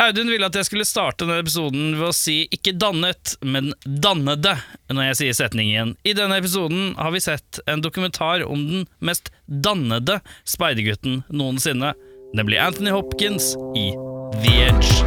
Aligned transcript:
Audun 0.00 0.30
ville 0.32 0.48
at 0.48 0.56
jeg 0.56 0.64
skulle 0.64 0.84
starte 0.88 1.26
denne 1.26 1.42
episoden 1.42 1.90
ved 1.98 2.06
å 2.08 2.14
si 2.16 2.46
'ikke 2.48 2.72
dannet', 2.72 3.34
men 3.44 3.74
'dannede' 3.84 4.54
når 4.88 5.04
jeg 5.10 5.16
sier 5.18 5.34
setningen. 5.36 5.92
I 6.08 6.14
denne 6.16 6.38
episoden 6.40 6.94
har 6.96 7.12
vi 7.12 7.20
sett 7.20 7.60
en 7.68 7.82
dokumentar 7.84 8.40
om 8.48 8.62
den 8.64 8.86
mest 9.04 9.28
dannede 9.44 10.22
speidergutten 10.48 11.20
noensinne, 11.28 11.92
nemlig 12.32 12.56
Anthony 12.56 12.94
Hopkins 12.96 13.52
i 13.76 13.92
The 14.40 14.54
Edge. 14.70 15.04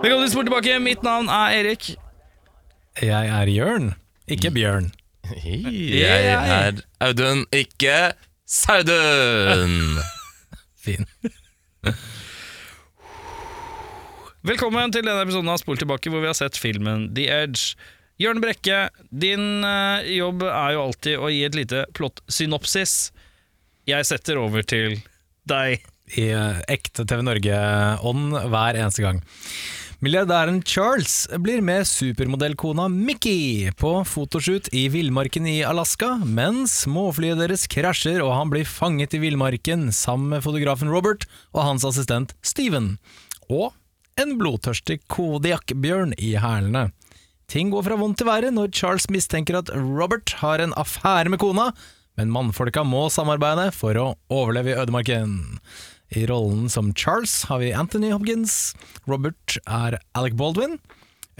Velkommen 0.00 0.30
tilbake. 0.30 0.80
Mitt 0.80 1.02
navn 1.04 1.28
er 1.28 1.60
Erik. 1.60 1.92
Jeg 3.00 3.28
er 3.32 3.48
Jørn, 3.48 3.94
ikke 4.28 4.50
Bjørn. 4.52 4.90
Jeg 5.32 6.26
er 6.28 6.82
Audun, 7.00 7.46
ikke 7.48 8.12
Saudun. 8.44 9.96
Fin. 10.84 11.08
Velkommen 14.44 14.92
til 14.92 15.06
denne 15.06 15.24
episoden 15.24 15.48
av 15.48 15.62
Spol 15.62 15.80
tilbake, 15.80 16.12
hvor 16.12 16.20
vi 16.20 16.28
har 16.28 16.36
sett 16.36 16.60
filmen 16.60 17.08
The 17.16 17.30
Edge. 17.32 17.78
Jørn 18.20 18.42
Brekke, 18.44 18.90
din 19.08 19.64
eh, 19.64 20.12
jobb 20.18 20.44
er 20.50 20.74
jo 20.76 20.84
alltid 20.84 21.16
å 21.16 21.32
gi 21.32 21.40
et 21.48 21.56
lite 21.56 21.86
plott-synopsis. 21.96 22.96
Jeg 23.88 24.04
setter 24.10 24.42
over 24.42 24.66
til 24.68 24.98
deg. 25.48 25.80
I 26.12 26.28
eh, 26.28 26.60
ekte 26.76 27.08
TV 27.08 27.24
Norge-ånd 27.24 28.36
hver 28.52 28.76
eneste 28.84 29.06
gang. 29.06 29.24
Milliardæren 30.02 30.56
Charles 30.66 31.28
blir 31.38 31.60
med 31.62 31.84
supermodellkona 31.86 32.88
Mickey 32.90 33.68
på 33.78 33.92
fotoshoot 34.02 34.66
i 34.74 34.88
villmarken 34.90 35.44
i 35.46 35.60
Alaska, 35.62 36.16
men 36.26 36.64
småflyet 36.66 37.38
deres 37.38 37.68
krasjer 37.70 38.18
og 38.24 38.32
han 38.34 38.50
blir 38.50 38.66
fanget 38.66 39.14
i 39.14 39.20
villmarken 39.22 39.92
sammen 39.94 40.32
med 40.34 40.42
fotografen 40.42 40.90
Robert 40.90 41.28
og 41.54 41.62
hans 41.68 41.86
assistent 41.86 42.34
Steven. 42.42 42.96
Og 43.46 43.70
en 44.18 44.34
blodtørstig 44.42 45.04
Kodiak-bjørn 45.06 46.16
i 46.18 46.34
hælene. 46.34 46.88
Ting 47.46 47.70
går 47.70 47.86
fra 47.86 48.02
vondt 48.02 48.18
til 48.18 48.26
verre 48.26 48.50
når 48.50 48.74
Charles 48.74 49.06
mistenker 49.06 49.60
at 49.62 49.70
Robert 49.70 50.34
har 50.42 50.66
en 50.66 50.74
affære 50.74 51.30
med 51.30 51.38
kona, 51.38 51.70
men 52.18 52.34
mannfolka 52.34 52.82
må 52.82 53.06
samarbeide 53.06 53.70
for 53.78 53.94
å 54.02 54.10
overleve 54.34 54.74
i 54.74 54.80
ødemarken. 54.82 55.38
I 56.16 56.26
rollen 56.28 56.68
som 56.72 56.92
Charles 56.94 57.42
har 57.48 57.58
vi 57.62 57.70
Anthony 57.72 58.10
Hopkins. 58.12 58.74
Robert 59.08 59.56
er 59.66 59.98
Alec 60.18 60.34
Baldwin. 60.36 60.78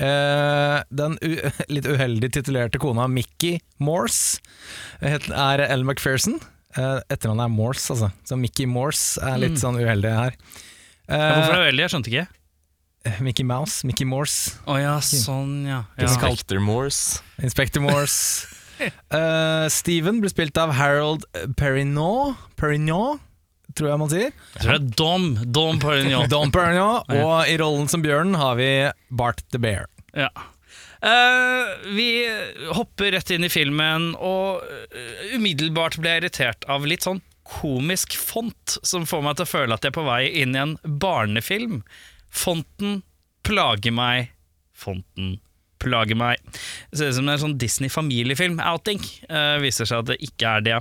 Eh, 0.01 0.79
den 0.91 1.19
u 1.21 1.33
litt 1.75 1.87
uheldig 1.87 2.31
titulerte 2.33 2.81
kona 2.81 3.05
Mickey 3.13 3.59
Morse 3.79 4.41
het- 5.03 5.29
er 5.29 5.61
Ellen 5.69 5.87
McPherson. 5.87 6.39
Eh, 6.77 7.01
Etternavnet 7.13 7.45
er 7.51 7.53
Morse, 7.53 7.91
altså. 7.93 8.09
Så 8.25 8.39
Mickey 8.41 8.65
Morse 8.67 9.21
er 9.21 9.37
litt 9.43 9.59
sånn 9.61 9.77
uheldig 9.77 10.15
her. 10.17 10.39
Ja, 11.09 11.19
hvorfor 11.19 11.43
Eh, 11.43 11.49
er 11.49 11.53
det 11.53 11.67
uheldig? 11.67 11.85
Jeg 11.85 11.93
skjønte 11.93 12.13
ikke. 12.15 12.29
Mickey 13.21 13.43
Mouse, 13.45 13.83
Mickey 13.85 14.07
Morse. 14.07 14.55
Å 14.71 14.77
ja, 14.81 14.95
sånn, 15.03 15.67
ja. 15.67 15.81
ja. 15.99 16.05
Inspector 16.07 16.61
Morse. 16.63 17.21
Inspector 17.43 17.83
Morse. 17.83 18.47
uh, 19.13 19.67
Steven 19.79 20.21
blir 20.23 20.31
spilt 20.33 20.57
av 20.57 20.71
Harold 20.79 21.27
Perrineau, 21.59 22.37
Perrineau 22.57 23.19
tror 23.79 23.93
jeg 23.93 24.01
man 24.03 24.13
sier. 24.13 24.31
Jeg 24.55 24.63
tror 24.63 24.73
det 24.73 24.79
er 24.79 24.97
Dom. 25.01 25.29
Dom 25.59 25.83
Perignon. 25.83 26.29
Dom 26.33 26.55
Perignon, 26.55 27.03
Og 27.19 27.37
i 27.51 27.59
rollen 27.61 27.91
som 27.93 28.05
bjørnen 28.05 28.39
har 28.41 28.57
vi 28.61 28.71
Bart 29.11 29.45
the 29.55 29.61
Bear. 29.63 29.89
Ja. 30.17 30.31
Uh, 31.03 31.73
vi 31.97 32.09
hopper 32.71 33.11
rett 33.17 33.31
inn 33.35 33.43
i 33.43 33.51
filmen, 33.51 34.13
og 34.15 34.63
eh, 34.95 35.33
umiddelbart 35.35 35.97
ble 35.99 36.13
jeg 36.13 36.23
irritert 36.23 36.67
av 36.71 36.87
litt 36.87 37.03
sånn 37.03 37.19
komisk 37.43 38.15
font, 38.15 38.77
som 38.87 39.07
får 39.09 39.25
meg 39.27 39.39
til 39.39 39.49
å 39.49 39.51
føle 39.51 39.75
at 39.75 39.83
jeg 39.83 39.91
er 39.91 39.97
på 39.97 40.07
vei 40.07 40.21
inn 40.45 40.55
i 40.55 40.61
en 40.63 40.77
barnefilm. 41.03 41.81
Fonten 42.31 43.01
plager 43.43 43.95
meg. 43.95 44.31
Fonten 44.79 45.41
plager 45.83 46.19
meg. 46.19 46.39
Det 46.91 47.01
ser 47.01 47.11
ut 47.11 47.19
som 47.19 47.31
en 47.33 47.43
sånn 47.49 47.59
Disney-familiefilm-outing. 47.61 49.03
Uh, 49.27 49.59
viser 49.63 49.89
seg 49.89 50.05
at 50.05 50.13
det 50.13 50.21
ikke 50.23 50.57
er 50.59 50.67
det. 50.69 50.81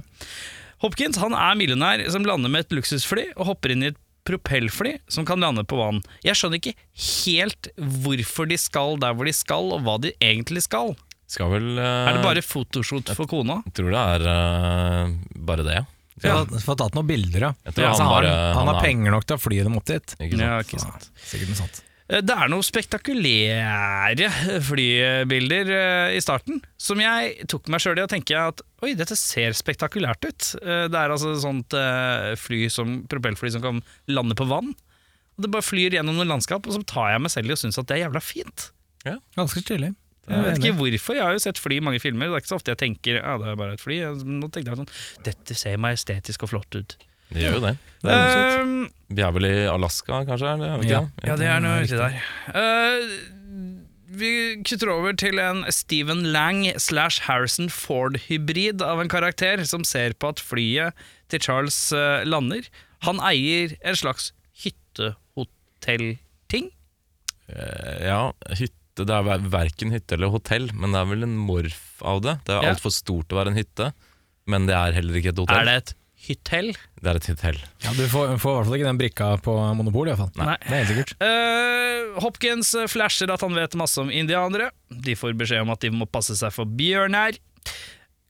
Hopkins 0.82 1.20
han 1.22 1.36
er 1.38 1.58
millionær 1.60 2.02
som 2.14 2.26
lander 2.26 2.50
med 2.52 2.66
et 2.66 2.74
luksusfly 2.78 3.28
og 3.36 3.46
hopper 3.52 3.76
inn 3.76 3.86
i 3.86 3.92
et 3.92 4.00
propellfly 4.28 4.96
som 5.10 5.26
kan 5.26 5.42
lande 5.42 5.64
på 5.66 5.78
vann. 5.80 6.02
Jeg 6.26 6.38
skjønner 6.38 6.60
ikke 6.62 6.76
helt 7.26 7.70
hvorfor 8.02 8.50
de 8.50 8.58
skal 8.62 9.00
der 9.02 9.16
hvor 9.18 9.30
de 9.30 9.34
skal, 9.34 9.72
og 9.76 9.82
hva 9.86 9.96
de 10.02 10.14
egentlig 10.22 10.64
skal. 10.66 10.94
Skal 11.32 11.50
vel 11.54 11.70
uh, 11.80 12.10
Er 12.10 12.18
det 12.18 12.24
bare 12.26 12.44
fotoshoot 12.44 13.14
for 13.18 13.30
kona? 13.30 13.62
Jeg 13.70 13.78
tror 13.80 13.94
det 13.94 14.02
er 14.18 14.26
uh, 14.28 15.14
bare 15.48 15.66
det, 15.68 15.78
ja. 15.80 15.86
Ja. 16.22 16.42
Få 16.62 16.76
tatt 16.78 16.94
noen 16.94 17.08
bilder, 17.10 17.48
ja. 17.48 17.54
Altså, 17.66 17.82
han 17.82 17.96
han, 17.98 18.10
bare 18.12 18.34
han, 18.54 18.68
har 18.70 18.76
er- 18.78 18.84
penger 18.86 19.16
nok 19.16 19.26
til 19.26 19.40
å 19.40 19.42
fly 19.42 19.62
dem 19.66 19.78
opp 19.80 19.88
dit. 19.90 20.14
Ikke 20.20 20.38
sant? 20.38 20.44
Ja, 20.44 20.60
ikke 20.62 20.82
sant. 20.84 21.08
Sikkert 21.24 21.54
noe 21.54 21.62
sånt. 21.64 21.80
Eh, 22.12 22.20
Det 22.22 22.36
er 22.36 22.52
noen 22.52 22.66
spektakulære 22.66 24.28
flybilder 24.68 25.72
eh, 25.78 26.18
i 26.18 26.22
starten, 26.24 26.60
som 26.82 27.00
jeg 27.02 27.48
tok 27.52 27.70
meg 27.72 27.84
sjøl 27.84 28.02
i 28.02 28.06
å 28.06 28.12
tenke 28.12 28.36
at 28.38 28.62
oi, 28.84 28.94
dette 29.00 29.16
ser 29.20 29.56
spektakulært 29.58 30.28
ut. 30.28 30.50
Eh, 30.62 30.86
Det 30.92 31.00
er 31.00 31.14
altså 31.16 31.34
sånt 31.40 31.72
fly 32.42 32.66
som, 32.74 33.02
propellfly 33.12 33.54
som 33.56 33.64
kan 33.64 33.82
lande 34.12 34.36
på 34.38 34.48
vann. 34.50 34.74
Og 35.38 35.46
Det 35.46 35.52
bare 35.54 35.66
flyr 35.66 35.96
gjennom 35.98 36.18
noen 36.20 36.36
landskap, 36.36 36.68
og 36.68 36.76
så 36.76 36.84
tar 36.86 37.14
jeg 37.14 37.24
meg 37.24 37.32
selv 37.34 37.50
i 37.50 37.56
å 37.56 37.60
synes 37.64 37.80
at 37.80 37.88
det 37.88 37.98
er 37.98 38.06
jævla 38.10 38.22
fint. 38.22 38.72
Ja, 39.08 39.18
Ganske 39.38 39.64
stilig. 39.64 39.96
Jeg 40.30 40.44
vet 40.46 40.60
ikke 40.62 40.78
hvorfor, 40.78 41.16
jeg 41.18 41.24
har 41.26 41.34
jo 41.34 41.42
sett 41.42 41.58
fly 41.60 41.80
i 41.80 41.84
mange 41.84 42.00
filmer. 42.00 42.30
Det 42.30 42.36
er 42.38 42.44
ikke 42.44 42.52
så 42.52 42.60
ofte 42.60 42.72
jeg 42.72 42.80
tenker 42.80 43.18
ja, 43.18 43.38
det 43.42 43.48
er 43.52 43.58
bare 43.58 43.74
et 43.74 43.82
fly. 43.82 43.98
Nå 44.22 44.48
tenkte 44.54 44.70
jeg 44.70 44.80
sånn 44.80 44.92
Dette 45.26 45.58
ser 45.58 45.80
majestetisk 45.82 46.46
og 46.46 46.52
flott 46.54 46.78
ut. 46.78 46.94
Det 47.32 47.42
gjør 47.46 47.54
jo 47.58 47.62
det. 47.68 47.76
det 48.04 48.12
er. 48.16 48.62
Um, 48.62 48.90
Vi 49.12 49.22
er 49.24 49.32
vel 49.36 49.46
i 49.48 49.54
Alaska, 49.72 50.14
kanskje? 50.28 50.48
Eller? 50.56 50.68
er 50.78 50.82
Ja. 50.90 51.00
det? 51.02 51.10
Ja, 51.30 51.36
det 51.40 51.48
er 51.48 51.60
noe 51.64 51.82
uti 51.84 51.96
der. 52.00 52.14
Uh, 52.56 53.02
vi 54.12 54.32
kutter 54.68 54.90
over 54.92 55.14
til 55.16 55.40
en 55.40 55.64
Stephen 55.72 56.26
Lang 56.34 56.66
slash 56.78 57.22
Harrison 57.30 57.70
Ford-hybrid 57.72 58.82
av 58.84 59.00
en 59.00 59.08
karakter 59.12 59.64
som 59.66 59.84
ser 59.88 60.12
på 60.20 60.28
at 60.34 60.40
flyet 60.44 60.92
til 61.32 61.40
Charles 61.40 61.78
eh, 61.96 62.26
lander. 62.28 62.62
Han 63.08 63.20
eier 63.24 63.72
en 63.88 63.96
slags 63.96 64.34
hyttehotellting. 64.66 66.68
Eh, 67.48 68.08
Ja, 68.08 68.34
hytte 68.50 68.78
Det 69.06 69.10
er 69.16 69.24
ver- 69.24 69.48
verken 69.50 69.92
hytte 69.96 70.14
eller 70.18 70.28
hotell, 70.30 70.70
men 70.76 70.92
det 70.92 71.00
er 71.00 71.06
vel 71.08 71.24
en 71.24 71.38
morf 71.38 72.02
av 72.04 72.22
det. 72.22 72.40
Det 72.46 72.54
er 72.54 72.68
altfor 72.76 72.92
stort 72.92 73.28
til 73.30 73.38
å 73.38 73.40
være 73.40 73.48
en 73.56 73.64
hytte, 73.64 73.94
men 74.46 74.66
det 74.68 74.76
er 74.76 74.92
heller 74.92 75.16
ikke 75.16 75.30
et 75.32 75.38
hotell. 75.40 75.58
Er 75.58 75.66
det 75.66 75.76
et 75.80 75.94
hyttell? 76.28 76.72
Det 77.02 77.10
er 77.10 77.20
et 77.20 77.30
hytthell. 77.32 77.60
Ja, 77.84 77.94
du 77.98 78.04
får, 78.10 78.36
får 78.42 78.54
i 78.54 78.58
hvert 78.58 78.70
fall 78.70 78.78
ikke 78.78 78.90
den 78.90 79.02
brikka 79.02 79.30
på 79.46 79.56
Monopol, 79.78 80.10
i 80.10 80.14
hvert 80.14 80.22
fall. 80.22 80.34
Nei. 80.42 80.58
Det 80.64 80.74
er 80.74 80.84
helt 80.84 80.92
sikkert. 80.94 81.16
Eh, 81.26 82.22
Hopkins 82.24 82.74
eh, 82.78 82.90
flasher 82.92 83.34
at 83.34 83.46
han 83.46 83.58
vet 83.58 83.78
masse 83.80 84.02
om 84.02 84.12
indianere. 84.14 84.70
De 84.92 85.16
får 85.18 85.38
beskjed 85.40 85.66
om 85.66 85.74
at 85.74 85.82
de 85.84 85.94
må 85.96 86.10
passe 86.10 86.38
seg 86.40 86.54
for 86.56 86.70
bjørner. 86.70 87.40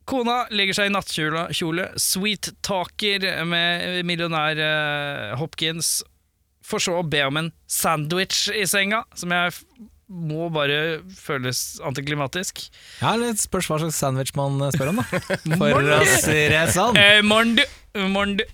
Kona 0.09 0.43
legger 0.51 0.75
seg 0.75 0.89
i 0.89 0.93
nattkjole, 0.95 1.85
sweet-talker 2.01 3.27
med 3.47 4.01
millionær 4.07 4.59
uh, 4.59 5.37
Hopkins, 5.39 5.99
for 6.65 6.83
så 6.83 6.97
å 6.99 7.05
be 7.07 7.21
om 7.27 7.37
en 7.39 7.51
sandwich 7.69 8.47
i 8.55 8.65
senga, 8.69 9.03
som 9.15 9.31
jeg 9.35 9.53
må 10.11 10.49
bare 10.51 10.99
føles 11.15 11.79
antiklimatisk. 11.87 12.59
Ja, 12.99 13.13
litt 13.19 13.39
Spørs 13.39 13.69
hva 13.71 13.79
slags 13.81 13.99
sandwich 14.01 14.33
man 14.35 14.59
spør 14.75 14.91
om, 14.91 14.99
da. 14.99 15.21
For 15.61 15.93
å 15.95 16.01
si 16.11 16.41
det 16.51 16.65
sånn. 16.75 16.99
Eh, 16.99 17.21
du. 17.93 18.45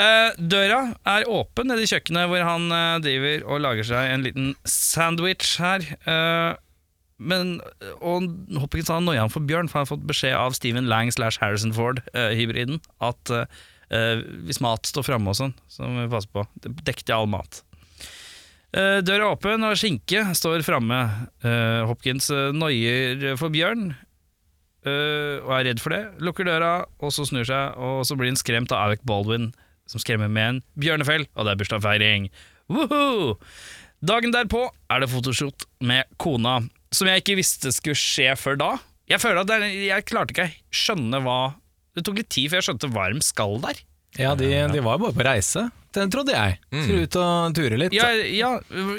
Eh, 0.00 0.32
døra 0.38 0.80
er 1.08 1.28
åpen 1.28 1.68
nede 1.68 1.84
i 1.84 1.90
kjøkkenet, 1.90 2.28
hvor 2.30 2.44
han 2.46 2.70
eh, 2.72 2.98
driver 3.04 3.46
og 3.50 3.62
lager 3.66 3.88
seg 3.90 4.12
en 4.14 4.24
liten 4.24 4.52
sandwich 4.64 5.58
her. 5.60 5.84
Eh, 6.08 6.52
men, 7.20 7.58
og 8.00 8.30
Hopkins 8.62 8.88
har 8.88 9.02
noia 9.04 9.26
for 9.28 9.44
Bjørn, 9.44 9.68
for 9.68 9.80
han 9.80 9.84
har 9.84 9.90
fått 9.90 10.06
beskjed 10.08 10.38
av 10.38 10.56
Stephen 10.56 10.88
Lang 10.88 11.10
slash 11.12 11.42
Harrison 11.42 11.74
Ford-hybriden 11.76 12.80
at 13.04 13.34
hvis 13.90 14.60
mat 14.62 14.86
står 14.86 15.02
framme 15.02 15.32
og 15.32 15.36
sånn, 15.36 15.52
så 15.68 15.82
må 15.84 16.04
vi 16.04 16.12
passe 16.12 16.30
på. 16.30 16.44
Dekk 16.62 17.02
til 17.02 17.16
all 17.16 17.26
mat. 17.28 17.58
Døra 18.70 19.16
er 19.18 19.26
åpen, 19.26 19.66
og 19.66 19.74
skinke 19.76 20.22
står 20.38 20.62
framme. 20.64 21.00
Hopkins 21.90 22.30
noier 22.54 23.34
for 23.34 23.52
Bjørn, 23.52 23.90
øh, 24.86 25.40
og 25.44 25.52
er 25.58 25.66
redd 25.70 25.82
for 25.82 25.94
det, 25.94 26.02
lukker 26.24 26.48
døra, 26.48 26.72
og 27.00 27.12
så 27.14 27.26
snur 27.28 27.46
seg, 27.48 27.76
og 27.80 28.04
så 28.08 28.16
blir 28.18 28.30
han 28.32 28.40
skremt 28.40 28.72
av 28.72 28.86
Alec 28.88 29.02
Baldwin, 29.08 29.50
som 29.90 30.02
skremmer 30.02 30.30
med 30.30 30.48
en 30.48 30.60
bjørnefell, 30.78 31.26
og 31.34 31.46
det 31.46 31.54
er 31.54 31.60
bursdagsfeiring. 31.62 32.28
Woohoo! 32.70 33.34
Dagen 34.00 34.32
derpå 34.32 34.62
er 34.88 35.02
det 35.02 35.10
fotoshoot 35.12 35.66
med 35.84 36.08
kona, 36.22 36.60
som 36.94 37.10
jeg 37.10 37.20
ikke 37.20 37.36
visste 37.42 37.72
skulle 37.74 37.98
skje 37.98 38.32
før 38.40 38.56
da. 38.60 38.70
Jeg 39.10 39.20
føler 39.20 39.42
at 39.42 39.50
det 39.50 39.58
er, 39.58 39.66
jeg 39.90 40.06
klarte 40.08 40.32
ikke 40.32 40.46
å 40.48 40.78
skjønne 40.80 41.18
hva 41.24 41.38
Det 41.98 42.04
tok 42.06 42.20
litt 42.20 42.28
tid 42.30 42.46
før 42.52 42.60
jeg 42.60 42.66
skjønte 42.68 42.88
hva 42.94 43.08
de 43.10 43.22
skal 43.26 43.56
der. 43.64 43.80
Ja, 44.18 44.36
de, 44.38 44.46
de 44.70 44.82
var 44.82 44.96
jo 44.96 45.02
bare 45.04 45.16
på 45.16 45.24
reise, 45.26 45.64
det 45.94 46.04
trodde 46.14 46.34
jeg. 46.36 46.56
Skulle 46.70 47.06
ut 47.08 47.16
og 47.18 47.56
ture 47.58 47.78
litt. 47.82 47.94
Ja, 47.94 48.08
ja, 48.14 48.52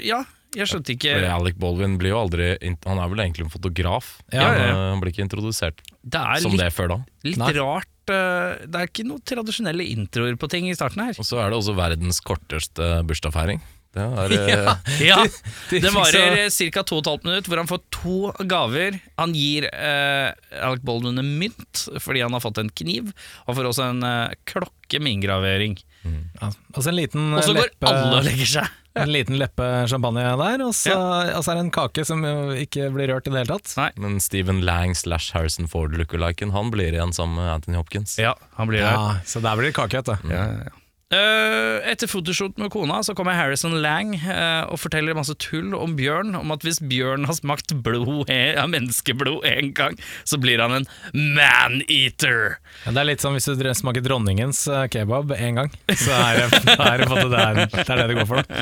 ja, 0.04 0.20
Jeg 0.58 0.68
skjønte 0.68 0.96
ikke 0.96 1.14
Fordi 1.16 1.32
Alec 1.32 1.60
Baldwin 1.62 1.94
blir 2.00 2.12
jo 2.12 2.22
aldri 2.26 2.48
Han 2.60 3.00
er 3.00 3.12
vel 3.14 3.24
egentlig 3.24 3.46
en 3.48 3.54
fotograf. 3.54 4.18
Ja, 4.34 4.50
ja, 4.52 4.66
ja. 4.68 4.80
Han 4.92 5.04
blir 5.04 5.14
ikke 5.14 5.24
introdusert 5.24 5.84
Det 6.04 6.24
som 6.44 6.52
litt, 6.52 6.64
det 6.66 6.72
før 6.76 6.96
da. 6.96 6.98
litt 7.28 7.40
Nei. 7.40 7.52
rart 7.56 8.12
eh, 8.12 8.66
Det 8.66 8.82
er 8.82 8.90
ikke 8.90 9.06
noen 9.08 9.24
tradisjonelle 9.32 9.86
introer 9.94 10.36
på 10.40 10.50
ting 10.52 10.68
i 10.68 10.76
starten 10.76 11.06
her. 11.06 11.16
Og 11.16 11.28
så 11.28 11.40
er 11.40 11.54
det 11.54 11.62
også 11.62 11.78
verdens 11.78 12.20
korteste 12.26 12.90
bursdagsfeiring. 13.08 13.64
Det 13.92 14.04
er, 14.04 14.32
øh, 14.32 14.50
Ja. 14.56 14.76
Ja, 15.04 15.18
de 15.72 15.80
Det 15.84 15.92
varer 15.96 16.50
ca. 16.50 16.84
2 16.84 17.02
12 17.02 17.26
minutter, 17.28 17.52
hvor 17.52 17.60
han 17.60 17.72
får 17.72 17.82
to 17.92 18.18
gaver. 18.48 19.00
Han 19.20 19.36
gir 19.36 19.68
eh, 19.72 20.32
Alec 20.64 20.84
Baldwin 20.88 21.20
en 21.20 21.34
mynt 21.40 21.86
fordi 22.00 22.24
han 22.24 22.36
har 22.36 22.44
fått 22.44 22.62
en 22.62 22.72
kniv, 22.72 23.12
og 23.48 23.58
får 23.58 23.72
også 23.72 23.88
en 23.92 24.04
eh, 24.08 24.36
klokke 24.48 25.00
med 25.00 25.18
inngravering. 25.20 25.80
Ja, 26.04 26.48
og 26.50 26.82
så 26.82 26.90
en 26.90 26.98
liten 26.98 27.34
Og 27.36 27.44
så 27.46 27.54
går 27.54 27.68
leppe, 27.68 27.90
alle 27.90 28.20
og 28.20 28.26
legger 28.26 28.50
seg. 28.50 28.78
en 29.02 29.12
liten 29.14 29.38
leppe 29.40 29.68
champagne 29.88 30.24
der, 30.24 30.64
og 30.66 30.74
så, 30.76 30.92
ja. 30.92 31.36
altså 31.38 31.54
er 31.54 31.60
det 31.60 31.66
en 31.68 31.74
kake 31.76 32.04
som 32.08 32.26
jo 32.28 32.58
ikke 32.60 32.90
blir 32.96 33.14
rørt 33.14 33.30
i 33.30 33.34
det 33.34 33.44
hele 33.44 33.56
tatt. 33.56 33.72
Nei. 33.80 33.90
Men 34.04 34.20
Stephen 34.24 34.60
Lang 34.68 34.98
slash 34.98 35.36
Harrison 35.36 35.70
Ford 35.72 35.96
lookaliken, 35.96 36.52
han 36.56 36.74
blir 36.74 36.92
igjen 36.98 37.16
sammen 37.16 37.40
med 37.40 37.54
Anthony 37.54 37.80
Hopkins. 37.80 38.18
Ja, 38.20 38.36
han 38.58 38.72
blir 38.72 38.84
der. 38.84 38.98
Ja, 38.98 39.16
så 39.26 39.44
der 39.44 39.60
blir 39.60 39.72
det 39.72 39.78
kake, 39.78 40.02
vet 40.02 40.12
du. 40.12 40.36
Eh, 40.36 40.81
etter 41.12 42.08
fotoshoot 42.08 42.60
med 42.62 42.72
kona 42.72 43.02
så 43.04 43.16
kommer 43.18 43.36
Harrison 43.36 43.74
Lang 43.84 44.14
eh, 44.16 44.64
og 44.72 44.80
forteller 44.80 45.18
masse 45.18 45.36
tull 45.44 45.74
om 45.76 45.98
Bjørn. 45.98 46.36
Om 46.40 46.54
at 46.56 46.64
hvis 46.64 46.80
Bjørn 46.80 47.28
har 47.28 47.36
smakt 47.36 47.74
blod, 47.84 48.30
eh, 48.32 48.54
ja, 48.56 48.64
menneskeblod 48.72 49.44
en 49.48 49.74
gang, 49.76 49.98
så 50.24 50.40
blir 50.42 50.64
han 50.64 50.78
en 50.80 50.88
man-eater. 51.12 52.58
Det 52.88 52.96
er 52.96 53.10
litt 53.10 53.24
som 53.24 53.36
hvis 53.36 53.50
du 53.50 53.68
smaker 53.76 54.06
dronningens 54.06 54.64
eh, 54.72 54.88
kebab 54.92 55.36
én 55.36 55.60
gang, 55.60 55.74
så 55.92 56.16
er 56.16 56.40
det, 56.40 56.62
er 56.78 57.04
det, 57.04 57.10
det, 57.12 57.44
er, 57.44 57.62
det 57.66 57.84
er 57.86 58.04
det 58.04 58.08
det 58.14 58.20
går 58.22 58.30
for. 58.32 58.56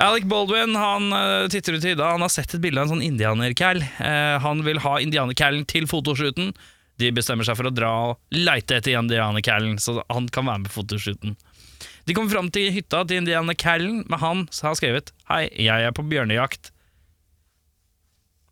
Alec 0.00 0.26
Baldwin 0.30 0.74
han 0.80 1.12
eh, 1.12 1.46
titter 1.52 1.78
ut 1.78 1.84
i 1.84 1.94
Ida. 1.94 2.10
Han 2.14 2.24
har 2.24 2.32
sett 2.32 2.54
et 2.56 2.62
bilde 2.62 2.80
av 2.80 2.88
en 2.88 2.96
sånn 2.96 3.06
indianercal. 3.06 3.82
Eh, 3.84 4.36
han 4.42 4.64
vil 4.66 4.82
ha 4.82 4.98
indianercallen 5.02 5.66
til 5.68 5.86
fotoshooten. 5.90 6.54
De 7.00 7.10
bestemmer 7.16 7.46
seg 7.48 7.56
for 7.56 7.68
å 7.68 7.72
dra 7.72 7.90
og 8.10 8.36
leite 8.36 8.76
etter 8.76 8.98
indianercallen, 8.98 9.78
så 9.80 10.00
han 10.10 10.28
kan 10.32 10.48
være 10.48 10.64
med 10.64 10.70
på 10.70 10.80
fotoshooten. 10.82 11.36
De 12.08 12.14
kommer 12.16 12.32
fram 12.32 12.48
til 12.54 12.70
hytta 12.74 13.02
til 13.06 13.20
Indiana 13.22 13.54
Callen, 13.54 14.04
men 14.08 14.18
han 14.22 14.44
har 14.62 14.76
skrevet 14.78 15.12
Hei, 15.30 15.44
jeg 15.66 15.86
er 15.88 15.92
på 15.96 16.04
bjørnejakt. 16.08 16.70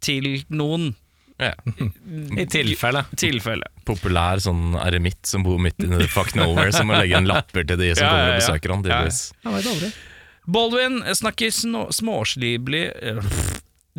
Til 0.04 0.44
noen 0.54 0.92
Ja. 1.38 1.52
I 2.38 2.44
tilfelle. 2.50 3.04
tilfelle. 3.22 3.66
Populær 3.86 4.40
sånn 4.42 4.74
eremitt 4.82 5.22
som 5.26 5.44
bor 5.46 5.58
midt 5.62 5.78
i 5.84 5.88
the 5.90 6.08
fuck 6.10 6.32
nowhere, 6.38 6.72
som 6.74 6.90
må 6.90 6.98
legge 6.98 7.14
en 7.18 7.28
lapper 7.30 7.62
til 7.66 7.78
de 7.78 7.92
som 7.94 8.04
Ja, 8.04 8.10
kommer 8.10 8.26
ja, 8.26 8.32
og 8.34 8.40
besøker 8.42 8.74
han. 8.74 8.82
Ja. 8.84 9.00
tydeligvis. 9.06 9.98
Baldwin 10.48 11.00
snakker 11.14 11.52
småslibelig 11.92 12.82
eh, 13.04 13.18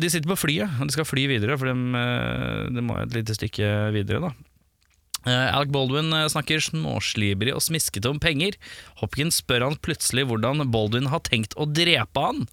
De 0.00 0.08
sitter 0.10 0.28
på 0.32 0.36
flyet, 0.40 0.78
og 0.80 0.88
de 0.90 0.94
skal 0.96 1.06
fly 1.08 1.26
videre, 1.30 1.56
for 1.60 1.70
de, 1.70 1.74
eh, 2.00 2.68
de 2.76 2.84
må 2.84 2.96
et 3.02 3.16
lite 3.16 3.36
stykke 3.36 3.70
videre, 3.96 4.20
da. 4.28 4.32
Eh, 5.28 5.48
Alec 5.54 5.72
Baldwin 5.74 6.12
eh, 6.16 6.28
snakker 6.32 6.62
småslibrig 6.64 7.52
og 7.56 7.64
smiskete 7.64 8.08
om 8.12 8.20
penger. 8.22 8.56
Hopkins 9.02 9.40
spør 9.42 9.66
han 9.68 9.78
plutselig 9.84 10.26
hvordan 10.30 10.64
Baldwin 10.72 11.10
har 11.12 11.22
tenkt 11.26 11.56
å 11.60 11.68
drepe 11.68 12.24
han. 12.28 12.46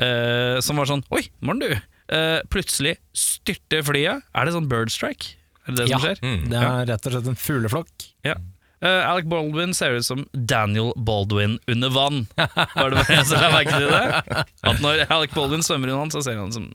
Uh, 0.00 0.56
som 0.64 0.78
var 0.80 0.88
sånn 0.88 1.02
Oi, 1.12 1.26
mor'n, 1.44 1.58
du! 1.60 1.74
Uh, 2.08 2.40
plutselig 2.48 2.94
styrter 3.12 3.82
flyet. 3.84 4.24
Er 4.32 4.48
det 4.48 4.54
sånn 4.54 4.70
bird 4.70 4.88
strike? 4.94 5.34
Er 5.68 5.74
det 5.74 5.82
det 5.82 5.90
som 5.90 5.92
Ja. 5.92 6.00
skjer? 6.06 6.22
Mm. 6.24 6.46
Det 6.48 6.62
er 6.62 6.88
rett 6.88 7.04
og 7.06 7.12
slett 7.12 7.28
en 7.28 7.36
fugleflokk. 7.36 8.06
Ja. 8.24 8.38
Uh, 8.80 9.04
Alec 9.04 9.26
Baldwin 9.28 9.74
ser 9.76 9.98
ut 9.98 10.06
som 10.06 10.22
Daniel 10.32 10.94
Baldwin 10.96 11.58
under 11.68 11.92
vann. 11.92 12.22
Var 12.40 12.94
det 12.94 12.96
bare 13.02 13.18
jeg 13.18 13.26
som 13.28 13.42
la 13.44 13.50
merke 13.52 13.76
til 13.76 13.92
det? 13.92 14.46
At 14.72 14.80
når 14.80 15.02
Alec 15.12 15.34
Baldwin 15.36 15.60
svømmer 15.66 15.92
vann, 15.92 16.12
så 16.14 16.22
ser 16.24 16.40
han 16.40 16.54
som 16.56 16.70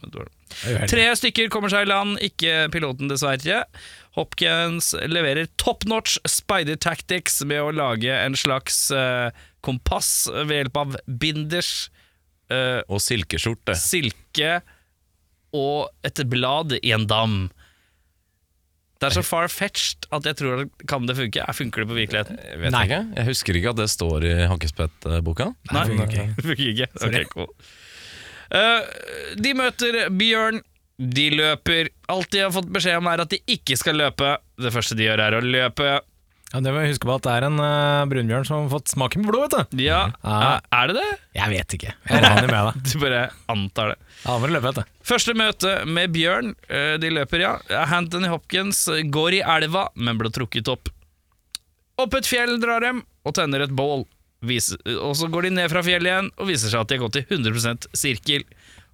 Tre 0.86 1.06
stykker 1.18 1.50
kommer 1.50 1.72
seg 1.72 1.88
i 1.88 1.90
land, 1.90 2.20
ikke 2.22 2.68
piloten 2.70 3.10
dessverre. 3.10 3.64
Hopkins 4.16 4.94
leverer 5.12 5.46
top 5.60 5.84
notch 5.88 6.16
spider 6.28 6.76
tactics 6.80 7.42
med 7.44 7.60
å 7.60 7.70
lage 7.76 8.08
en 8.16 8.34
slags 8.38 8.86
uh, 8.90 9.28
kompass 9.66 10.26
ved 10.32 10.54
hjelp 10.62 10.82
av 10.84 10.96
binders, 11.06 11.74
Uh, 12.46 12.78
Og 12.94 13.00
silkeskjorte. 13.02 13.74
silke 13.74 14.60
og 15.50 15.88
et 16.06 16.20
blad 16.30 16.76
i 16.78 16.92
en 16.94 17.02
dam. 17.10 17.32
Det 19.02 19.08
er 19.08 19.16
så 19.16 19.24
far-fetched 19.26 20.06
at 20.14 20.28
jeg 20.30 20.38
tror 20.38 20.60
det 20.62 20.86
kan 20.86 21.08
det 21.10 21.16
funke. 21.18 21.42
Er- 21.42 21.56
Funker 21.58 21.82
det 21.82 21.88
på 21.90 21.96
virkeligheten? 21.98 22.38
Jeg 22.38 22.60
vet 22.62 22.70
Nei. 22.70 22.84
ikke. 22.86 23.00
Jeg 23.18 23.26
husker 23.32 23.58
ikke 23.58 23.72
at 23.74 23.80
det 23.82 23.88
står 23.90 24.28
i 24.30 24.34
Hakkespett-boka. 24.52 25.48
Nei, 25.74 25.82
det 25.82 25.98
funker 25.98 26.06
ikke. 26.14 26.28
det 26.38 26.46
funker 26.46 26.70
ikke. 26.70 26.88
Ok, 27.02 27.34
cool. 27.34 27.50
uh, 28.54 29.34
de 29.42 29.54
møter 29.58 29.98
Bjørn. 30.14 30.62
De 30.98 31.26
løper. 31.34 31.90
Alt 32.08 32.30
de 32.32 32.40
har 32.46 32.52
fått 32.54 32.70
beskjed 32.72 32.96
om, 33.02 33.08
er 33.12 33.20
at 33.26 33.32
de 33.34 33.40
ikke 33.52 33.76
skal 33.76 33.98
løpe. 34.00 34.36
Det 34.56 34.72
første 34.72 34.96
de 34.96 35.04
gjør, 35.08 35.20
er 35.26 35.36
å 35.36 35.42
løpe. 35.44 35.88
Ja, 36.54 36.60
det 36.62 36.70
må 36.72 36.78
vi 36.84 36.92
huske 36.92 37.08
på 37.08 37.16
at 37.18 37.24
det 37.26 37.32
er 37.36 37.44
en 37.48 37.58
uh, 37.58 38.06
brunbjørn 38.08 38.46
som 38.46 38.62
har 38.62 38.70
fått 38.72 38.92
smaken 38.94 39.24
på 39.26 39.32
blod, 39.34 39.52
vet 39.52 39.72
du. 39.74 39.82
Ja, 39.82 40.04
Ja. 40.22 40.52
Er 40.72 40.88
det 40.92 40.94
det? 41.00 41.08
Jeg 41.36 41.52
vet 41.52 41.74
ikke. 41.76 41.92
Jeg 42.08 42.22
regner 42.22 42.46
med 42.52 42.68
det. 42.70 42.84
Du 42.94 43.00
bare 43.02 43.22
antar 43.52 43.92
det. 43.92 43.96
Ja, 44.22 44.36
må 44.38 44.46
du 44.48 44.54
løpe, 44.54 44.70
vet 44.70 44.78
du. 44.78 44.94
Første 45.10 45.34
møte 45.36 45.72
med 45.90 46.14
Bjørn. 46.14 46.54
eh, 46.70 46.94
De 47.02 47.10
løper, 47.12 47.42
ja. 47.44 47.56
Anthony 47.98 48.30
Hopkins 48.32 48.84
går 49.12 49.40
i 49.40 49.42
elva, 49.58 49.88
men 49.98 50.16
ble 50.22 50.30
trukket 50.32 50.70
opp. 50.72 50.88
Opp 51.98 52.14
et 52.14 52.28
fjell 52.28 52.56
drar 52.62 52.80
dem 52.86 53.02
og 53.26 53.34
tenner 53.36 53.66
et 53.66 53.74
bål. 53.74 54.06
Viser, 54.46 54.78
og 55.00 55.16
så 55.18 55.26
går 55.32 55.48
de 55.48 55.54
ned 55.58 55.70
fra 55.72 55.80
fjellet 55.82 56.10
igjen 56.12 56.26
og 56.36 56.46
viser 56.50 56.68
seg 56.70 56.82
at 56.84 56.90
de 56.92 56.98
har 56.98 57.06
gått 57.08 57.16
i 57.18 57.26
100% 57.26 57.86
sirkel. 57.96 58.44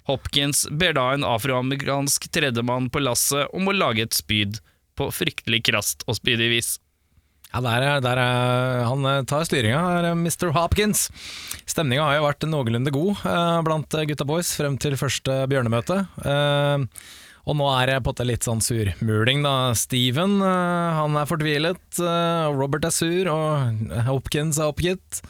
Hopkins 0.09 0.65
ber 0.71 0.95
da 0.97 1.09
en 1.15 1.25
afroamerikansk 1.27 2.27
tredjemann 2.33 2.89
på 2.91 3.01
lasset 3.03 3.51
om 3.55 3.69
å 3.69 3.75
lage 3.75 4.07
et 4.07 4.17
spyd 4.17 4.59
på 4.99 5.09
fryktelig 5.15 5.63
krast 5.69 6.03
og 6.07 6.17
spydig 6.19 6.49
vis. 6.51 6.75
Ja, 7.53 7.61
der 7.61 7.83
er, 7.85 7.99
der 8.01 8.17
er, 8.17 8.79
Han 8.89 9.05
eh, 9.05 9.23
tar 9.29 9.45
styringa, 9.45 9.81
er 9.99 10.07
eh, 10.09 10.15
Mr. 10.17 10.49
Hopkins. 10.55 11.05
Stemninga 11.69 12.07
har 12.07 12.17
jo 12.17 12.25
vært 12.25 12.47
noenlunde 12.49 12.93
god 12.93 13.21
eh, 13.29 13.59
blant 13.67 13.93
eh, 13.93 14.07
gutta 14.09 14.25
boys 14.25 14.55
frem 14.57 14.79
til 14.81 14.97
første 14.97 15.43
bjørnemøte. 15.51 15.99
Eh, 16.25 16.87
og 17.43 17.57
nå 17.59 17.67
er 17.75 17.91
det 17.91 17.99
på 17.99 18.09
en 18.09 18.15
måte 18.15 18.25
litt 18.25 18.47
sånn 18.47 18.63
surmuling, 18.63 19.43
da. 19.45 19.55
Steven 19.77 20.39
eh, 20.41 20.97
han 20.97 21.19
er 21.19 21.29
fortvilet, 21.29 22.01
Robert 22.57 22.89
er 22.89 22.95
sur, 22.95 23.29
og 23.29 23.95
Hopkins 24.09 24.57
er 24.57 24.73
oppgitt. 24.73 25.21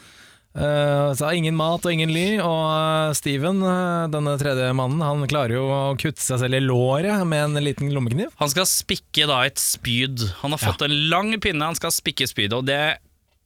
Eh, 0.54 1.14
så 1.18 1.32
ingen 1.34 1.56
mat 1.58 1.82
og 1.82 1.94
ingen 1.96 2.12
ly, 2.14 2.38
og 2.44 2.66
eh, 2.70 3.16
Steven, 3.18 3.64
eh, 3.66 4.06
denne 4.14 4.36
tredje 4.38 4.68
mannen, 4.78 5.02
han 5.02 5.26
klarer 5.30 5.58
jo 5.58 5.64
å 5.66 5.80
kutte 5.98 6.22
seg 6.22 6.44
selv 6.44 6.60
i 6.60 6.62
låret 6.62 7.26
med 7.26 7.48
en 7.48 7.66
liten 7.66 7.90
lommekniv. 7.94 8.30
Han 8.42 8.52
skal 8.54 8.70
spikke 8.70 9.26
da 9.30 9.42
et 9.48 9.62
spyd. 9.62 10.28
Han 10.44 10.54
har 10.54 10.62
fått 10.62 10.86
en 10.86 10.94
lang 11.10 11.34
pinne, 11.42 11.72
han 11.74 11.80
skal 11.80 11.94
spikke 11.96 12.30
spydet. 12.30 12.58
Og 12.60 12.70
det 12.70 13.00